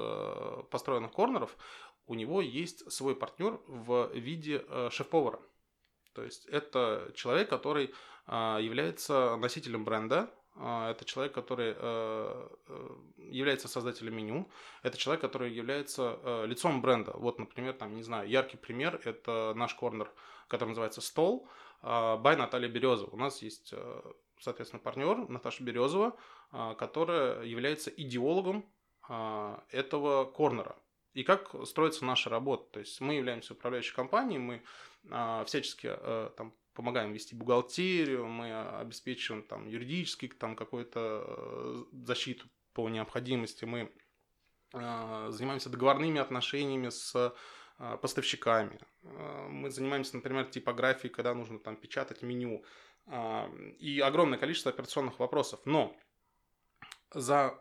построенных 0.71 1.13
корнеров 1.13 1.57
у 2.07 2.15
него 2.15 2.41
есть 2.41 2.91
свой 2.91 3.15
партнер 3.15 3.61
в 3.69 4.11
виде 4.15 4.65
шеф-повара. 4.91 5.39
То 6.15 6.25
есть 6.25 6.47
это 6.47 7.13
человек, 7.15 7.49
который 7.49 7.95
является 8.27 9.37
носителем 9.37 9.85
бренда, 9.85 10.29
а, 10.29 10.42
это 10.57 11.05
человек, 11.05 11.33
который 11.33 11.75
э, 11.77 12.49
э, 12.69 12.89
является 13.17 13.69
создателем 13.69 14.17
меню. 14.17 14.51
Это 14.83 14.99
человек, 14.99 15.23
который 15.23 15.51
является 15.51 16.19
э, 16.23 16.47
лицом 16.47 16.83
бренда. 16.83 17.13
Вот, 17.13 17.39
например, 17.39 17.73
там, 17.73 17.97
не 17.97 18.03
знаю, 18.03 18.29
яркий 18.29 18.59
пример– 18.59 19.01
это 19.05 19.55
наш 19.57 19.75
корнер, 19.75 20.11
который 20.49 20.71
называется 20.71 21.01
«Стол» 21.01 21.49
by 21.83 22.37
Наталья 22.37 22.69
Березова. 22.69 23.11
У 23.11 23.17
нас 23.17 23.43
есть, 23.43 23.75
соответственно, 24.39 24.81
партнер 24.81 25.29
Наташа 25.29 25.65
Березова, 25.65 26.17
которая 26.79 27.43
является 27.43 27.91
идеологом 27.91 28.65
этого 29.09 30.27
корнера. 30.27 30.77
И 31.15 31.25
как 31.25 31.57
строится 31.67 32.05
наша 32.05 32.31
работа? 32.31 32.71
То 32.75 32.79
есть 32.79 33.01
мы 33.01 33.15
являемся 33.15 33.55
управляющей 33.55 33.97
компанией, 33.97 34.39
мы 34.39 34.63
всячески 35.45 35.91
там, 36.37 36.55
помогаем 36.75 37.13
вести 37.13 37.35
бухгалтерию, 37.35 38.27
мы 38.27 38.79
обеспечиваем 38.79 39.43
там 39.43 39.67
юридически 39.67 40.29
там 40.29 40.57
какую-то 40.57 41.25
э, 41.27 41.85
защиту 42.05 42.47
по 42.73 42.89
необходимости, 42.89 43.65
мы 43.65 43.93
э, 44.73 45.27
занимаемся 45.31 45.71
договорными 45.71 46.21
отношениями 46.21 46.89
с 46.89 47.15
э, 47.15 47.97
поставщиками. 48.01 48.79
Мы 49.03 49.71
занимаемся, 49.71 50.15
например, 50.17 50.45
типографией, 50.45 51.13
когда 51.13 51.35
нужно 51.35 51.59
там 51.59 51.75
печатать 51.75 52.23
меню. 52.23 52.65
И 53.81 54.01
огромное 54.05 54.39
количество 54.39 54.71
операционных 54.71 55.19
вопросов. 55.19 55.59
Но 55.65 55.97
за 57.13 57.61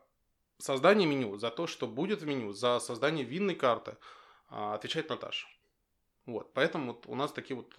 создание 0.60 1.08
меню, 1.08 1.38
за 1.38 1.50
то, 1.50 1.66
что 1.66 1.88
будет 1.88 2.22
в 2.22 2.28
меню, 2.28 2.52
за 2.52 2.80
создание 2.80 3.26
винной 3.26 3.56
карты 3.56 3.98
отвечает 4.50 5.10
Наташа. 5.10 5.48
Вот, 6.28 6.54
поэтому 6.54 6.94
вот 6.94 7.08
у 7.08 7.16
нас 7.16 7.32
такие 7.32 7.56
вот 7.56 7.74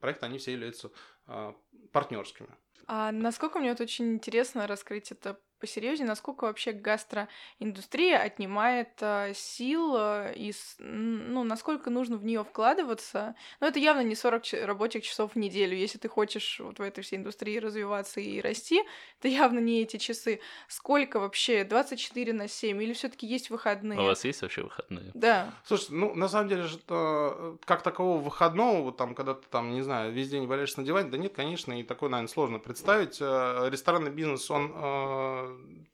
проекты, 0.00 0.26
они 0.26 0.38
все 0.38 0.52
являются 0.52 0.90
а, 1.26 1.54
партнерскими. 1.92 2.48
А 2.86 3.10
насколько 3.12 3.58
мне 3.58 3.70
вот 3.70 3.80
очень 3.80 4.14
интересно 4.14 4.66
раскрыть 4.66 5.10
это 5.10 5.40
посерьезнее, 5.58 6.06
насколько 6.06 6.44
вообще 6.44 6.72
гастроиндустрия 6.72 8.18
отнимает 8.18 8.90
э, 9.00 9.32
сил 9.34 9.94
э, 9.96 10.34
и, 10.36 10.52
ну, 10.78 11.44
насколько 11.44 11.90
нужно 11.90 12.16
в 12.16 12.24
нее 12.24 12.44
вкладываться. 12.44 13.34
Но 13.60 13.68
это 13.68 13.78
явно 13.78 14.00
не 14.00 14.14
40 14.14 14.44
рабочих 14.64 15.04
часов 15.04 15.32
в 15.34 15.36
неделю. 15.36 15.76
Если 15.76 15.98
ты 15.98 16.08
хочешь 16.08 16.60
вот 16.60 16.78
в 16.78 16.82
этой 16.82 17.02
всей 17.02 17.16
индустрии 17.16 17.58
развиваться 17.58 18.20
и 18.20 18.40
расти, 18.40 18.82
это 19.18 19.28
явно 19.28 19.58
не 19.58 19.82
эти 19.82 19.96
часы. 19.96 20.40
Сколько 20.68 21.20
вообще? 21.20 21.64
24 21.64 22.32
на 22.32 22.48
7? 22.48 22.82
Или 22.82 22.92
все 22.92 23.08
таки 23.08 23.26
есть 23.26 23.50
выходные? 23.50 23.98
А 23.98 24.02
у 24.02 24.06
вас 24.06 24.24
есть 24.24 24.42
вообще 24.42 24.62
выходные? 24.62 25.10
Да. 25.14 25.54
Слушай, 25.64 25.88
ну, 25.90 26.14
на 26.14 26.28
самом 26.28 26.48
деле 26.48 26.62
же 26.62 26.78
э, 26.88 27.56
как 27.64 27.82
такового 27.82 28.20
выходного, 28.20 28.82
вот 28.82 28.96
там, 28.96 29.14
когда 29.14 29.34
ты 29.34 29.46
там, 29.50 29.72
не 29.72 29.82
знаю, 29.82 30.12
весь 30.12 30.28
день 30.28 30.46
валяешься 30.46 30.80
на 30.80 30.86
диване, 30.86 31.10
да 31.10 31.18
нет, 31.18 31.34
конечно, 31.34 31.78
и 31.78 31.82
такое, 31.82 32.10
наверное, 32.10 32.32
сложно 32.32 32.58
представить. 32.58 33.20
Ресторанный 33.20 34.10
бизнес, 34.10 34.50
он 34.50 34.72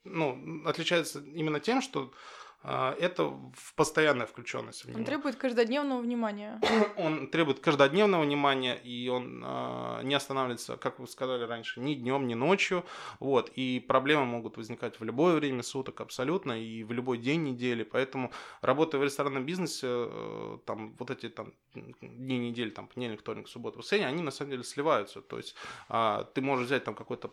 ну, 0.03 0.61
отличается 0.65 1.23
именно 1.33 1.59
тем, 1.59 1.81
что 1.81 2.11
это 2.63 3.25
в 3.25 3.73
постоянная 3.75 4.25
включенность. 4.25 4.85
Он 4.93 5.05
требует 5.05 5.35
каждодневного 5.35 6.01
внимания. 6.01 6.61
Он 6.97 7.27
требует 7.27 7.59
каждодневного 7.59 8.23
внимания, 8.23 8.75
и 8.75 9.09
он 9.09 9.43
э, 9.45 10.01
не 10.03 10.13
останавливается, 10.13 10.77
как 10.77 10.99
вы 10.99 11.07
сказали 11.07 11.43
раньше, 11.43 11.79
ни 11.79 11.95
днем, 11.95 12.27
ни 12.27 12.33
ночью. 12.33 12.83
Вот, 13.19 13.51
и 13.55 13.79
проблемы 13.79 14.25
могут 14.25 14.57
возникать 14.57 14.99
в 14.99 15.03
любое 15.03 15.35
время 15.35 15.63
суток 15.63 16.01
абсолютно, 16.01 16.61
и 16.61 16.83
в 16.83 16.91
любой 16.91 17.17
день 17.17 17.43
недели. 17.43 17.83
Поэтому, 17.83 18.31
работая 18.61 18.99
в 18.99 19.03
ресторанном 19.03 19.45
бизнесе, 19.45 19.87
э, 19.89 20.57
там 20.65 20.95
вот 20.99 21.11
эти 21.11 21.29
там, 21.29 21.53
дни 21.73 22.37
недели, 22.37 22.69
там 22.69 22.87
понедельник, 22.87 23.21
вторник, 23.21 23.47
суббота, 23.47 23.79
воскресенье, 23.79 24.07
они 24.07 24.21
на 24.21 24.31
самом 24.31 24.51
деле 24.51 24.63
сливаются. 24.63 25.21
То 25.21 25.37
есть 25.37 25.55
э, 25.89 26.25
ты 26.33 26.41
можешь 26.41 26.67
взять 26.67 26.83
там 26.83 26.95
какой-то 26.95 27.31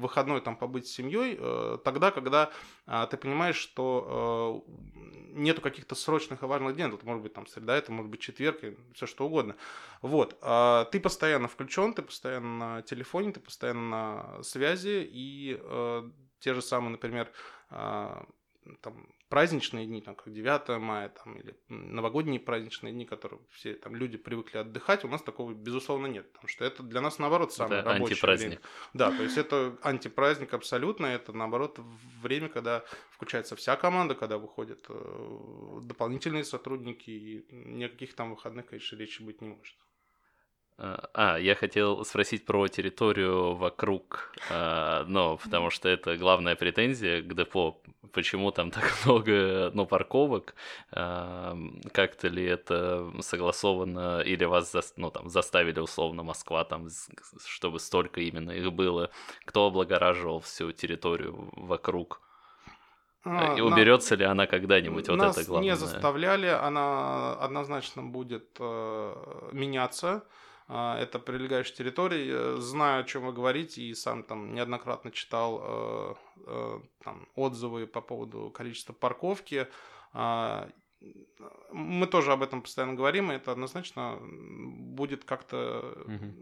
выходной, 0.00 0.40
там 0.40 0.56
побыть 0.56 0.86
с 0.86 0.92
семьей, 0.92 1.36
э, 1.38 1.78
тогда, 1.84 2.10
когда 2.10 2.50
э, 2.86 3.06
ты 3.10 3.16
понимаешь, 3.16 3.56
что 3.56 4.55
нету 5.36 5.60
каких-то 5.60 5.94
срочных 5.94 6.42
и 6.42 6.46
важных 6.46 6.74
дней, 6.74 6.88
это 6.88 7.04
может 7.04 7.22
быть 7.22 7.34
там 7.34 7.46
среда, 7.46 7.76
это 7.76 7.92
может 7.92 8.10
быть 8.10 8.20
четверг, 8.20 8.60
все 8.94 9.06
что 9.06 9.26
угодно. 9.26 9.56
Вот, 10.02 10.36
а 10.40 10.86
ты 10.86 11.00
постоянно 11.00 11.48
включен, 11.48 11.92
ты 11.92 12.02
постоянно 12.02 12.58
на 12.58 12.82
телефоне, 12.82 13.32
ты 13.32 13.40
постоянно 13.40 13.88
на 13.88 14.42
связи, 14.42 15.08
и 15.10 15.58
э, 15.60 16.10
те 16.40 16.54
же 16.54 16.62
самые, 16.62 16.92
например, 16.92 17.30
э, 17.70 18.24
там, 18.80 19.08
праздничные 19.28 19.86
дни, 19.86 20.00
там, 20.00 20.14
как 20.14 20.32
9 20.32 20.80
мая, 20.80 21.08
там, 21.08 21.36
или 21.36 21.56
новогодние 21.68 22.38
праздничные 22.40 22.92
дни, 22.92 23.04
которые 23.04 23.40
все 23.50 23.74
там 23.74 23.96
люди 23.96 24.16
привыкли 24.16 24.58
отдыхать, 24.58 25.04
у 25.04 25.08
нас 25.08 25.22
такого, 25.22 25.52
безусловно, 25.52 26.06
нет, 26.06 26.32
потому 26.32 26.48
что 26.48 26.64
это 26.64 26.82
для 26.82 27.00
нас, 27.00 27.18
наоборот, 27.18 27.52
самое 27.52 27.80
это 27.80 27.90
рабочее 27.90 28.14
антипраздник. 28.14 28.48
время. 28.48 28.60
Да, 28.94 29.10
то 29.10 29.22
есть 29.22 29.36
это 29.36 29.76
антипраздник 29.82 30.54
абсолютно, 30.54 31.06
это, 31.06 31.32
наоборот, 31.32 31.78
время, 32.22 32.48
когда 32.48 32.84
включается 33.10 33.56
вся 33.56 33.76
команда, 33.76 34.14
когда 34.14 34.38
выходят 34.38 34.84
э, 34.88 35.78
дополнительные 35.82 36.44
сотрудники, 36.44 37.10
и 37.10 37.46
никаких 37.50 38.14
там 38.14 38.30
выходных, 38.30 38.66
конечно, 38.66 38.96
речи 38.96 39.22
быть 39.22 39.40
не 39.40 39.48
может. 39.48 39.76
А, 40.78 41.38
я 41.38 41.54
хотел 41.54 42.04
спросить 42.04 42.44
про 42.44 42.68
территорию 42.68 43.54
вокруг, 43.54 44.32
а, 44.50 45.04
но 45.08 45.38
потому 45.38 45.70
что 45.70 45.88
это 45.88 46.16
главная 46.16 46.54
претензия 46.54 47.22
к 47.22 47.34
депо. 47.34 47.80
Почему 48.12 48.50
там 48.50 48.70
так 48.70 48.84
много, 49.04 49.70
ну, 49.72 49.86
парковок? 49.86 50.54
А, 50.92 51.56
как-то 51.92 52.28
ли 52.28 52.44
это 52.44 53.10
согласовано 53.20 54.20
или 54.20 54.44
вас, 54.44 54.74
ну, 54.96 55.10
там, 55.10 55.30
заставили 55.30 55.80
условно 55.80 56.22
Москва 56.22 56.64
там, 56.64 56.88
чтобы 57.46 57.80
столько 57.80 58.20
именно 58.20 58.50
их 58.50 58.70
было? 58.72 59.10
Кто 59.46 59.66
облагораживал 59.66 60.40
всю 60.40 60.72
территорию 60.72 61.48
вокруг? 61.52 62.20
И 63.56 63.60
уберется 63.60 64.14
на... 64.14 64.18
ли 64.20 64.24
она 64.24 64.46
когда-нибудь? 64.46 65.08
Вот 65.08 65.16
Нас 65.16 65.36
это 65.36 65.48
главное. 65.48 65.70
не 65.70 65.76
заставляли, 65.76 66.46
она 66.46 67.32
однозначно 67.34 68.02
будет 68.02 68.56
э, 68.60 69.48
меняться. 69.52 70.22
А, 70.68 70.98
это 70.98 71.18
прилегающая 71.18 71.74
территория. 71.74 72.60
Знаю, 72.60 73.02
о 73.02 73.04
чем 73.04 73.26
вы 73.26 73.32
говорите, 73.32 73.82
и 73.82 73.94
сам 73.94 74.22
там 74.22 74.54
неоднократно 74.54 75.12
читал 75.12 75.60
э, 75.62 76.14
э, 76.46 76.80
там, 77.04 77.28
отзывы 77.34 77.86
по 77.86 78.00
поводу 78.00 78.50
количества 78.50 78.92
парковки. 78.92 79.68
Мы 81.72 82.06
тоже 82.06 82.32
об 82.32 82.42
этом 82.42 82.62
постоянно 82.62 82.94
говорим, 82.94 83.30
и 83.30 83.34
это 83.34 83.52
однозначно 83.52 84.18
будет 84.20 85.24
как-то 85.24 85.94
угу. 86.06 86.34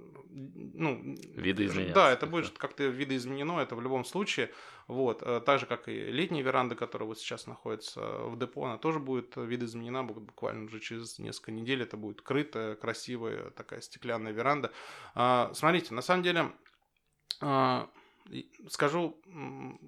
ну 0.74 1.16
видоизменяться. 1.34 1.94
Да, 1.94 2.12
это 2.12 2.26
будет 2.26 2.56
как-то 2.56 2.84
видоизменено, 2.84 3.58
это 3.60 3.74
в 3.74 3.82
любом 3.82 4.04
случае. 4.04 4.50
Вот, 4.86 5.22
э, 5.22 5.40
так 5.44 5.58
же 5.58 5.66
как 5.66 5.88
и 5.88 5.92
летняя 5.92 6.42
веранда, 6.42 6.76
которая 6.76 7.08
вот 7.08 7.18
сейчас 7.18 7.46
находится 7.46 8.00
в 8.00 8.38
депо, 8.38 8.64
она 8.64 8.78
тоже 8.78 9.00
будет 9.00 9.36
видоизменена 9.36 10.04
буквально 10.04 10.66
уже 10.66 10.78
через 10.78 11.18
несколько 11.18 11.50
недель. 11.50 11.82
Это 11.82 11.96
будет 11.96 12.22
крытая, 12.22 12.76
красивая 12.76 13.50
такая 13.50 13.80
стеклянная 13.80 14.32
веранда. 14.32 14.72
А, 15.14 15.50
смотрите, 15.54 15.94
на 15.94 16.02
самом 16.02 16.22
деле 16.22 16.52
а, 17.40 17.90
скажу 18.68 19.20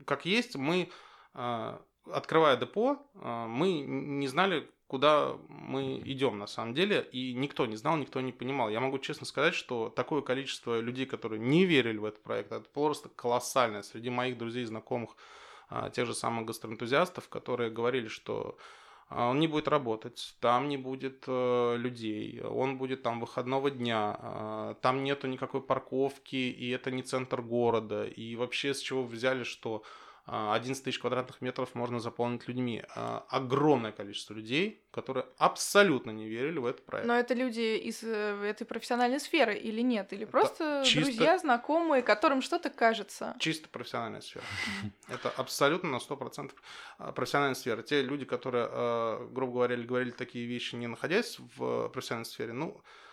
как 0.06 0.26
есть, 0.26 0.56
мы 0.56 0.90
а, 1.34 1.80
открывая 2.12 2.56
депо, 2.56 2.98
а, 3.14 3.46
мы 3.46 3.80
не 3.80 4.28
знали, 4.28 4.68
куда 4.86 5.36
мы 5.48 6.00
идем 6.04 6.38
на 6.38 6.46
самом 6.46 6.74
деле, 6.74 7.06
и 7.12 7.34
никто 7.34 7.66
не 7.66 7.76
знал, 7.76 7.96
никто 7.96 8.20
не 8.20 8.32
понимал. 8.32 8.68
Я 8.68 8.80
могу 8.80 8.98
честно 8.98 9.26
сказать, 9.26 9.54
что 9.54 9.90
такое 9.90 10.22
количество 10.22 10.80
людей, 10.80 11.06
которые 11.06 11.40
не 11.40 11.64
верили 11.64 11.98
в 11.98 12.04
этот 12.04 12.22
проект, 12.22 12.52
это 12.52 12.68
просто 12.70 13.08
колоссальное. 13.08 13.82
Среди 13.82 14.10
моих 14.10 14.38
друзей 14.38 14.62
и 14.62 14.66
знакомых, 14.66 15.16
а, 15.68 15.90
тех 15.90 16.06
же 16.06 16.14
самых 16.14 16.46
гастроэнтузиастов, 16.46 17.28
которые 17.28 17.70
говорили, 17.70 18.08
что 18.08 18.56
а, 19.08 19.30
он 19.30 19.40
не 19.40 19.48
будет 19.48 19.66
работать, 19.66 20.36
там 20.40 20.68
не 20.68 20.76
будет 20.76 21.24
э, 21.26 21.76
людей, 21.76 22.40
он 22.42 22.78
будет 22.78 23.02
там 23.02 23.20
выходного 23.20 23.70
дня, 23.70 24.76
там 24.82 25.04
нету 25.04 25.26
никакой 25.26 25.60
парковки, 25.60 26.36
и 26.36 26.70
это 26.70 26.90
не 26.90 27.02
центр 27.02 27.42
города, 27.42 28.04
и 28.04 28.36
вообще 28.36 28.74
с 28.74 28.80
чего 28.80 29.04
взяли, 29.04 29.42
что 29.42 29.82
11 30.26 30.82
тысяч 30.82 30.98
квадратных 30.98 31.40
метров 31.40 31.74
можно 31.74 32.00
заполнить 32.00 32.48
людьми. 32.48 32.82
А, 32.96 33.24
огромное 33.28 33.92
количество 33.92 34.34
людей, 34.34 34.82
которые 34.90 35.26
абсолютно 35.38 36.10
не 36.10 36.28
верили 36.28 36.58
в 36.58 36.66
этот 36.66 36.84
проект. 36.84 37.06
Но 37.06 37.14
это 37.14 37.34
люди 37.34 37.76
из 37.76 38.02
э, 38.02 38.42
этой 38.44 38.64
профессиональной 38.64 39.20
сферы 39.20 39.54
или 39.54 39.82
нет? 39.82 40.12
Или 40.12 40.24
просто 40.24 40.82
чисто... 40.84 41.02
друзья, 41.02 41.38
знакомые, 41.38 42.02
которым 42.02 42.42
что-то 42.42 42.70
кажется? 42.70 43.36
Чисто 43.38 43.68
профессиональная 43.68 44.20
сфера. 44.20 44.44
Это 45.08 45.30
абсолютно 45.30 45.90
на 45.90 45.96
100% 45.96 46.52
а, 46.98 47.12
профессиональная 47.12 47.54
сфера. 47.54 47.82
Те 47.82 48.02
люди, 48.02 48.24
которые, 48.24 48.66
а, 48.68 49.28
грубо 49.28 49.52
говоря, 49.52 49.76
говорили 49.76 50.10
такие 50.10 50.46
вещи, 50.46 50.74
не 50.74 50.88
находясь 50.88 51.38
в 51.56 51.88
профессиональной 51.90 52.26
сфере, 52.26 52.52
ну, 52.52 52.80
а, 52.80 53.05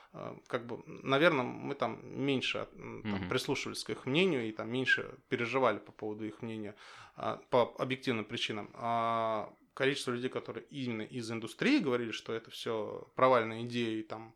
как 0.48 0.68
бы, 0.68 0.84
наверное, 0.86 1.44
мы 1.44 1.74
там 1.74 2.00
меньше 2.04 2.68
там, 2.72 3.02
mm-hmm. 3.02 3.30
прислушивались 3.30 3.84
к 3.84 3.90
их 3.90 4.06
мнению 4.06 4.48
и 4.48 4.52
там 4.52 4.70
меньше 4.72 5.18
переживали 5.28 5.80
по 5.80 5.92
поводу 5.92 6.26
их 6.26 6.42
мнения 6.42 6.76
а, 7.16 7.38
по 7.50 7.76
объективным 7.80 8.26
причинам. 8.26 8.70
А 8.76 9.52
количество 9.74 10.12
людей, 10.12 10.30
которые 10.30 10.66
именно 10.70 11.02
из 11.02 11.32
индустрии 11.32 11.80
говорили, 11.80 12.12
что 12.12 12.32
это 12.32 12.52
все 12.52 13.08
провальные 13.16 13.66
идеи, 13.66 14.04
там, 14.04 14.36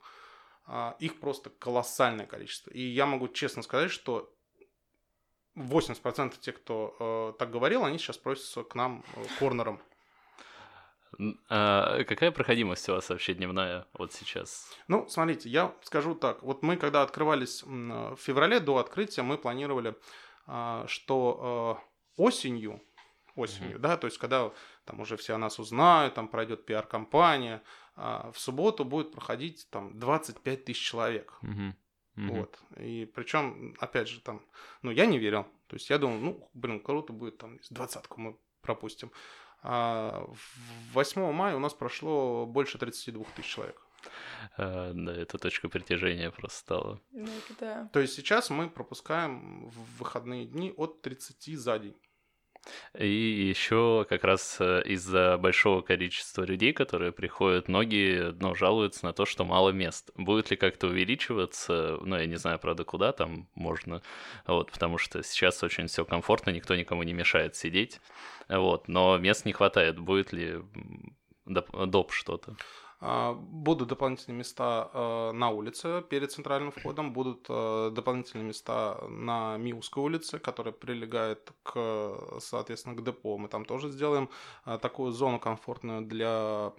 а, 0.65 0.95
их 0.99 1.19
просто 1.19 1.51
колоссальное 1.51 2.25
количество. 2.25 2.71
И 2.71 2.81
я 2.81 3.05
могу 3.05 3.27
честно 3.27 3.61
сказать, 3.61 3.91
что 3.91 4.33
80% 5.55 6.39
тех, 6.39 6.57
кто 6.57 6.95
э, 6.99 7.39
так 7.39 7.49
говорил, 7.51 7.83
они 7.83 7.97
сейчас 7.97 8.17
просятся 8.17 8.63
к 8.63 8.75
нам 8.75 9.03
э, 9.15 9.25
корнером. 9.39 9.81
А 11.49 12.03
какая 12.03 12.31
проходимость 12.31 12.87
у 12.89 12.93
вас 12.93 13.09
вообще 13.09 13.33
дневная 13.33 13.87
вот 13.93 14.13
сейчас? 14.13 14.71
Ну, 14.87 15.07
смотрите, 15.09 15.49
я 15.49 15.73
скажу 15.81 16.15
так. 16.15 16.43
Вот 16.43 16.63
мы, 16.63 16.77
когда 16.77 17.01
открывались 17.01 17.63
в 17.63 18.17
феврале 18.17 18.59
до 18.59 18.77
открытия, 18.77 19.23
мы 19.23 19.37
планировали, 19.37 19.95
а, 20.45 20.85
что 20.87 21.39
а, 21.41 22.21
осенью, 22.21 22.81
осенью, 23.35 23.77
mm-hmm. 23.77 23.81
да, 23.81 23.97
то 23.97 24.07
есть 24.07 24.17
когда 24.17 24.51
там 24.85 24.99
уже 24.99 25.17
все 25.17 25.35
о 25.35 25.37
нас 25.37 25.59
узнают, 25.59 26.13
там 26.13 26.27
пройдет 26.27 26.65
пиар-компания, 26.65 27.61
а, 27.95 28.31
в 28.31 28.39
субботу 28.39 28.85
будет 28.85 29.11
проходить 29.11 29.67
там 29.69 29.97
25 29.99 30.65
тысяч 30.65 30.81
человек. 30.81 31.33
Mm-hmm. 31.41 31.73
Mm-hmm. 32.17 32.39
Вот. 32.39 32.59
И 32.79 33.05
причем, 33.13 33.75
опять 33.79 34.07
же, 34.07 34.21
там, 34.21 34.41
ну, 34.81 34.89
я 34.89 35.05
не 35.05 35.19
верил. 35.19 35.43
То 35.67 35.75
есть 35.75 35.89
я 35.89 35.99
думал, 35.99 36.17
ну, 36.17 36.49
блин, 36.53 36.79
круто 36.79 37.13
будет, 37.13 37.37
там, 37.37 37.59
двадцатку 37.69 38.19
мы 38.19 38.37
пропустим. 38.61 39.11
А 39.63 40.27
8 40.93 41.31
мая 41.31 41.55
у 41.55 41.59
нас 41.59 41.73
прошло 41.73 42.45
больше 42.45 42.77
32 42.77 43.23
тысяч 43.35 43.49
человек. 43.49 43.81
А, 44.57 44.91
да, 44.93 45.13
это 45.13 45.37
точка 45.37 45.69
притяжения 45.69 46.31
просто 46.31 46.59
стала. 46.59 47.01
Ну, 47.11 47.29
да. 47.59 47.89
То 47.93 47.99
есть 47.99 48.13
сейчас 48.13 48.49
мы 48.49 48.69
пропускаем 48.69 49.67
в 49.67 49.99
выходные 49.99 50.45
дни 50.45 50.73
от 50.77 51.01
30 51.01 51.57
за 51.57 51.79
день. 51.79 51.95
И 52.97 53.07
еще 53.07 54.05
как 54.09 54.23
раз 54.23 54.57
э, 54.59 54.81
из-за 54.85 55.37
большого 55.37 55.81
количества 55.81 56.43
людей, 56.43 56.73
которые 56.73 57.11
приходят, 57.11 57.67
многие 57.67 58.33
ну, 58.39 58.55
жалуются 58.55 59.05
на 59.05 59.13
то, 59.13 59.25
что 59.25 59.45
мало 59.45 59.69
мест. 59.69 60.11
Будет 60.15 60.51
ли 60.51 60.57
как-то 60.57 60.87
увеличиваться? 60.87 61.97
Ну, 62.01 62.17
я 62.17 62.25
не 62.25 62.37
знаю, 62.37 62.59
правда, 62.59 62.83
куда 62.83 63.11
там 63.11 63.47
можно. 63.55 64.01
Вот, 64.45 64.71
потому 64.71 64.97
что 64.97 65.23
сейчас 65.23 65.63
очень 65.63 65.87
все 65.87 66.05
комфортно, 66.05 66.51
никто 66.51 66.75
никому 66.75 67.03
не 67.03 67.13
мешает 67.13 67.55
сидеть. 67.55 68.01
Вот, 68.49 68.87
но 68.87 69.17
мест 69.17 69.45
не 69.45 69.53
хватает. 69.53 69.99
Будет 69.99 70.33
ли 70.33 70.59
доп, 71.45 71.69
доп 71.87 72.11
что-то? 72.11 72.55
А, 72.99 73.33
будут 73.33 73.89
дополнительные 73.89 74.39
места 74.39 74.89
а, 74.91 75.31
на 75.31 75.51
улице 75.51 76.03
перед 76.09 76.31
центральным 76.31 76.71
входом, 76.71 77.13
будут 77.13 77.45
а, 77.47 77.91
дополнительные 77.91 78.47
места 78.47 78.97
на 79.07 79.57
Миусской 79.57 80.03
улице, 80.03 80.39
которая 80.39 80.73
прилегает 80.73 81.51
к, 81.61 82.39
соответственно, 82.39 82.95
к 82.95 83.03
депо. 83.03 83.37
Мы 83.37 83.49
там 83.49 83.65
тоже 83.65 83.91
сделаем 83.91 84.29
такую 84.81 85.11
зону 85.11 85.39
комфортную 85.39 86.01
для 86.01 86.73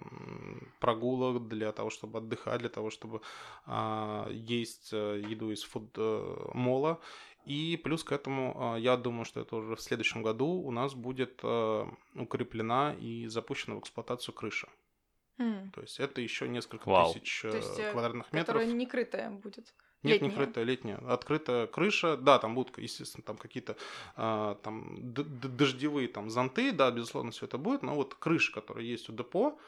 прогулок, 0.79 1.47
для 1.47 1.71
того, 1.71 1.89
чтобы 1.89 2.19
отдыхать, 2.19 2.59
для 2.59 2.69
того, 2.69 2.89
чтобы 2.89 3.21
есть 4.29 4.89
э, 4.91 5.21
еду 5.25 5.51
из 5.51 5.63
фуд-мола. 5.63 6.91
Э, 6.91 6.95
И 7.45 7.77
плюс 7.77 8.03
к 8.03 8.11
этому, 8.11 8.75
я 8.77 8.97
думаю, 8.97 9.25
что 9.25 9.39
это 9.39 9.55
уже 9.55 9.75
в 9.75 9.81
следующем 9.81 10.21
году 10.21 10.47
у 10.47 10.71
нас 10.71 10.93
будет 10.93 11.39
э, 11.43 11.85
укреплена 12.15 12.93
и 12.99 13.27
запущена 13.27 13.75
в 13.75 13.79
эксплуатацию 13.79 14.35
крыша. 14.35 14.67
Mm. 15.39 15.71
То 15.71 15.81
есть 15.81 15.99
это 15.99 16.21
еще 16.21 16.47
несколько 16.47 16.87
Вау. 16.89 17.13
тысяч 17.13 17.41
То 17.41 17.55
есть, 17.55 17.79
э, 17.79 17.91
квадратных 17.91 18.31
метров. 18.33 18.47
Которая 18.47 18.67
не 18.67 18.85
крытая 18.85 19.29
будет. 19.31 19.73
Нет, 20.03 20.13
летняя. 20.13 20.29
не 20.29 20.35
крытая, 20.35 20.63
летняя. 20.63 20.97
Открытая 21.07 21.67
крыша, 21.67 22.15
да, 22.15 22.39
там 22.39 22.55
будут, 22.55 22.77
естественно, 22.77 23.23
там 23.23 23.37
какие-то 23.37 23.75
а, 24.15 24.55
там 24.63 24.97
дождевые 25.01 26.07
там 26.07 26.29
зонты, 26.29 26.71
да, 26.71 26.89
безусловно, 26.91 27.31
все 27.31 27.45
это 27.45 27.57
будет, 27.57 27.83
но 27.83 27.95
вот 27.95 28.15
крыша, 28.15 28.53
которая 28.53 28.85
есть 28.85 29.09
у 29.09 29.13
депо, 29.13 29.59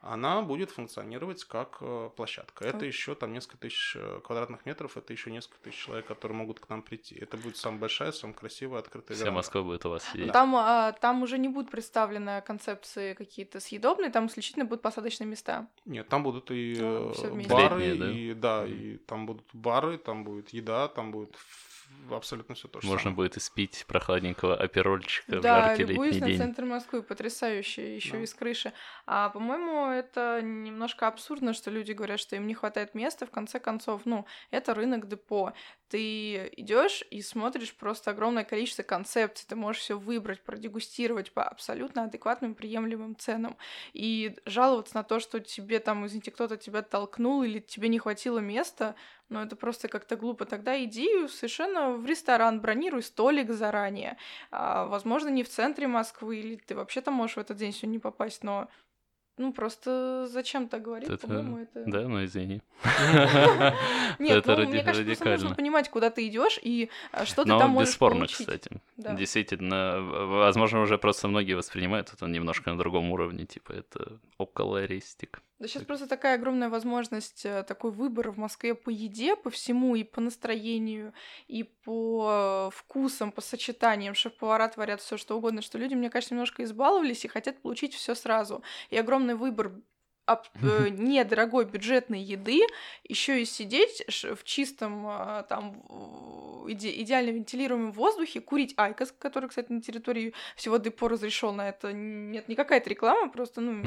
она 0.00 0.42
будет 0.42 0.70
функционировать 0.70 1.44
как 1.44 1.78
э, 1.80 2.10
площадка. 2.16 2.64
Это 2.64 2.84
еще 2.84 3.14
там 3.14 3.32
несколько 3.32 3.58
тысяч 3.58 3.96
э, 3.96 4.20
квадратных 4.24 4.66
метров, 4.66 4.96
это 4.96 5.12
еще 5.12 5.30
несколько 5.30 5.58
тысяч 5.58 5.84
человек, 5.84 6.06
которые 6.06 6.36
могут 6.36 6.60
к 6.60 6.68
нам 6.68 6.82
прийти. 6.82 7.16
Это 7.16 7.36
будет 7.36 7.56
самая 7.56 7.80
большая, 7.80 8.12
самая 8.12 8.34
красивая, 8.34 8.80
открытая 8.80 9.16
Вся. 9.16 9.30
Москва 9.30 9.62
будет 9.62 9.84
у 9.86 9.90
вас 9.90 10.04
сидеть. 10.12 10.32
Там, 10.32 10.54
а, 10.56 10.92
там 10.92 11.22
уже 11.22 11.38
не 11.38 11.48
будут 11.48 11.70
представлены 11.70 12.42
концепции 12.42 13.14
какие-то 13.14 13.60
съедобные, 13.60 14.10
там 14.10 14.26
исключительно 14.26 14.64
будут 14.64 14.82
посадочные 14.82 15.26
места. 15.26 15.66
Нет, 15.84 16.08
там 16.08 16.22
будут 16.22 16.50
и 16.50 16.76
ну, 16.78 17.12
бары, 17.48 17.86
Летние, 17.86 18.34
да? 18.34 18.64
и 18.64 18.66
да, 18.66 18.66
и 18.66 18.96
там 18.98 19.26
будут 19.26 19.46
бары, 19.52 19.98
там 19.98 20.24
будет 20.24 20.50
еда, 20.50 20.88
там 20.88 21.10
будет 21.10 21.34
абсолютно 22.10 22.54
все 22.54 22.68
то 22.68 22.80
же 22.80 22.86
Можно 22.86 23.04
самое. 23.04 23.16
будет 23.16 23.36
испить 23.36 23.84
прохладненького 23.86 24.56
оперольчика 24.56 25.40
да, 25.40 25.60
в 25.60 25.66
жаркий 25.66 25.84
летний 25.84 26.20
день. 26.20 26.38
на 26.38 26.44
центр 26.44 26.64
Москвы, 26.64 27.02
потрясающий, 27.02 27.96
еще 27.96 28.12
да. 28.12 28.22
из 28.22 28.34
крыши. 28.34 28.72
А, 29.06 29.30
по-моему, 29.30 29.86
это 29.86 30.40
немножко 30.42 31.08
абсурдно, 31.08 31.52
что 31.52 31.70
люди 31.70 31.92
говорят, 31.92 32.20
что 32.20 32.36
им 32.36 32.46
не 32.46 32.54
хватает 32.54 32.94
места. 32.94 33.26
В 33.26 33.30
конце 33.30 33.58
концов, 33.58 34.02
ну, 34.04 34.26
это 34.50 34.74
рынок 34.74 35.08
депо. 35.08 35.52
Ты 35.88 36.48
идешь 36.56 37.04
и 37.10 37.22
смотришь 37.22 37.74
просто 37.74 38.10
огромное 38.10 38.44
количество 38.44 38.82
концепций. 38.82 39.46
Ты 39.48 39.56
можешь 39.56 39.82
все 39.82 39.98
выбрать, 39.98 40.42
продегустировать 40.42 41.32
по 41.32 41.44
абсолютно 41.44 42.04
адекватным, 42.04 42.54
приемлемым 42.54 43.16
ценам. 43.16 43.56
И 43.92 44.36
жаловаться 44.44 44.96
на 44.96 45.04
то, 45.04 45.20
что 45.20 45.40
тебе 45.40 45.78
там, 45.78 46.06
извините, 46.06 46.30
кто-то 46.30 46.56
тебя 46.56 46.82
толкнул 46.82 47.42
или 47.42 47.60
тебе 47.60 47.88
не 47.88 47.98
хватило 47.98 48.38
места, 48.38 48.94
ну, 49.28 49.40
это 49.40 49.56
просто 49.56 49.88
как-то 49.88 50.16
глупо. 50.16 50.44
Тогда 50.44 50.82
иди 50.82 51.26
совершенно 51.28 51.92
в 51.92 52.06
ресторан, 52.06 52.60
бронируй 52.60 53.02
столик 53.02 53.50
заранее. 53.50 54.16
А, 54.50 54.86
возможно, 54.86 55.28
не 55.28 55.42
в 55.42 55.48
центре 55.48 55.88
Москвы, 55.88 56.38
или 56.38 56.56
ты 56.56 56.76
вообще 56.76 57.00
там 57.00 57.14
можешь 57.14 57.36
в 57.36 57.40
этот 57.40 57.56
день 57.56 57.72
сегодня 57.72 57.94
не 57.94 57.98
попасть, 57.98 58.44
но 58.44 58.68
ну, 59.38 59.52
просто 59.52 60.26
зачем 60.30 60.68
так 60.68 60.82
говорить, 60.82 61.08
это... 61.08 61.26
по-моему, 61.26 61.58
это... 61.58 61.84
Да, 61.86 62.08
ну 62.08 62.24
извини. 62.24 62.62
Нет, 64.18 64.38
это 64.38 64.56
ну, 64.56 64.68
мне 64.68 64.82
кажется, 64.82 65.04
просто 65.04 65.30
нужно 65.30 65.54
понимать, 65.54 65.88
куда 65.90 66.10
ты 66.10 66.26
идешь 66.26 66.58
и 66.62 66.90
а, 67.12 67.26
что 67.26 67.44
ты 67.44 67.50
там 67.50 67.70
можешь 67.70 67.90
бесспорно, 67.90 68.26
кстати. 68.26 68.70
Действительно, 68.96 70.00
возможно, 70.00 70.80
уже 70.80 70.98
просто 70.98 71.28
многие 71.28 71.54
воспринимают 71.54 72.12
это 72.12 72.26
немножко 72.26 72.70
на 72.70 72.78
другом 72.78 73.10
уровне, 73.10 73.44
типа 73.46 73.72
это 73.72 74.18
около 74.38 74.84
рестик. 74.84 75.42
Да 75.58 75.68
сейчас 75.68 75.84
просто 75.84 76.06
такая 76.06 76.34
огромная 76.34 76.68
возможность, 76.68 77.46
э, 77.46 77.62
такой 77.62 77.90
выбор 77.90 78.30
в 78.30 78.36
Москве 78.36 78.74
по 78.74 78.90
еде, 78.90 79.36
по 79.36 79.48
всему, 79.48 79.94
и 79.96 80.04
по 80.04 80.20
настроению, 80.20 81.14
и 81.48 81.62
по 81.62 82.70
вкусам, 82.74 83.32
по 83.32 83.40
сочетаниям. 83.40 84.14
Шеф-повара 84.14 84.68
творят 84.68 85.00
все 85.00 85.16
что 85.16 85.36
угодно, 85.36 85.62
что 85.62 85.78
люди, 85.78 85.94
мне 85.94 86.10
кажется, 86.10 86.34
немножко 86.34 86.62
избаловались 86.62 87.24
и 87.24 87.28
хотят 87.28 87.62
получить 87.62 87.94
все 87.94 88.14
сразу. 88.14 88.62
И 88.90 88.98
огромный 88.98 89.34
выбор 89.34 89.72
об, 90.26 90.42
э, 90.62 90.88
недорогой 90.90 91.64
бюджетной 91.64 92.20
еды, 92.20 92.60
еще 93.04 93.40
и 93.40 93.44
сидеть 93.44 94.04
в 94.08 94.44
чистом 94.44 95.06
э, 95.08 95.44
там 95.48 95.82
иде, 96.68 96.90
идеально 97.02 97.30
вентилируемом 97.30 97.92
воздухе, 97.92 98.40
курить 98.40 98.74
IQOS, 98.76 99.14
который, 99.18 99.48
кстати, 99.48 99.70
на 99.72 99.80
территории 99.80 100.34
всего 100.56 100.76
депо 100.76 101.08
разрешил 101.08 101.52
на 101.52 101.68
это. 101.68 101.92
Нет, 101.92 102.48
не 102.48 102.54
какая-то 102.54 102.90
реклама, 102.90 103.30
просто, 103.30 103.60
ну... 103.60 103.84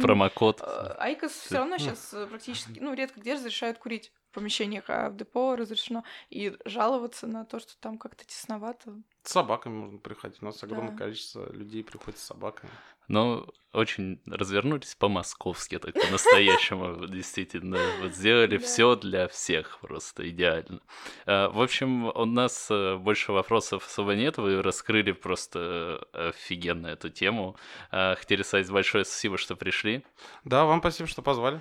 Промокод. 0.00 0.60
Э, 0.60 0.94
IQOS 0.98 1.32
все 1.32 1.58
равно 1.58 1.78
сейчас 1.78 2.12
э, 2.14 2.26
практически, 2.26 2.78
ну, 2.80 2.94
редко 2.94 3.20
где 3.20 3.34
разрешают 3.34 3.78
курить 3.78 4.12
в 4.30 4.34
помещениях, 4.34 4.84
а 4.88 5.10
в 5.10 5.16
депо 5.16 5.56
разрешено. 5.56 6.04
И 6.30 6.56
жаловаться 6.64 7.26
на 7.26 7.44
то, 7.44 7.58
что 7.58 7.76
там 7.78 7.98
как-то 7.98 8.24
тесновато. 8.24 8.94
С 9.22 9.32
собаками 9.32 9.74
можно 9.74 9.98
приходить. 9.98 10.42
У 10.42 10.44
нас 10.44 10.62
огромное 10.62 10.92
да. 10.92 10.98
количество 10.98 11.50
людей 11.52 11.84
приходит 11.84 12.18
с 12.18 12.24
собаками. 12.24 12.72
Ну, 13.10 13.44
очень 13.72 14.20
развернулись 14.24 14.94
по-московски, 14.94 15.80
так 15.80 15.94
по-настоящему, 15.94 17.08
действительно. 17.08 17.76
Вот 18.00 18.14
сделали 18.14 18.56
все 18.56 18.94
для 18.94 19.26
всех 19.26 19.80
просто 19.80 20.30
идеально. 20.30 20.80
А, 21.26 21.48
в 21.50 21.60
общем, 21.60 22.06
у 22.06 22.24
нас 22.24 22.68
э, 22.70 22.94
больше 22.98 23.32
вопросов 23.32 23.84
особо 23.84 24.14
нет. 24.14 24.38
Вы 24.38 24.62
раскрыли 24.62 25.10
просто 25.10 26.06
офигенно 26.12 26.86
эту 26.86 27.10
тему. 27.10 27.56
А, 27.90 28.14
хотели 28.14 28.42
сказать 28.42 28.70
большое 28.70 29.04
спасибо, 29.04 29.38
что 29.38 29.56
пришли. 29.56 30.04
Да, 30.44 30.64
вам 30.64 30.78
спасибо, 30.78 31.08
что 31.08 31.20
позвали. 31.20 31.60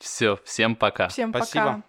Все, 0.00 0.36
всем 0.44 0.74
пока. 0.74 1.06
Всем 1.10 1.32
пока. 1.32 1.44
Спасибо. 1.44 1.84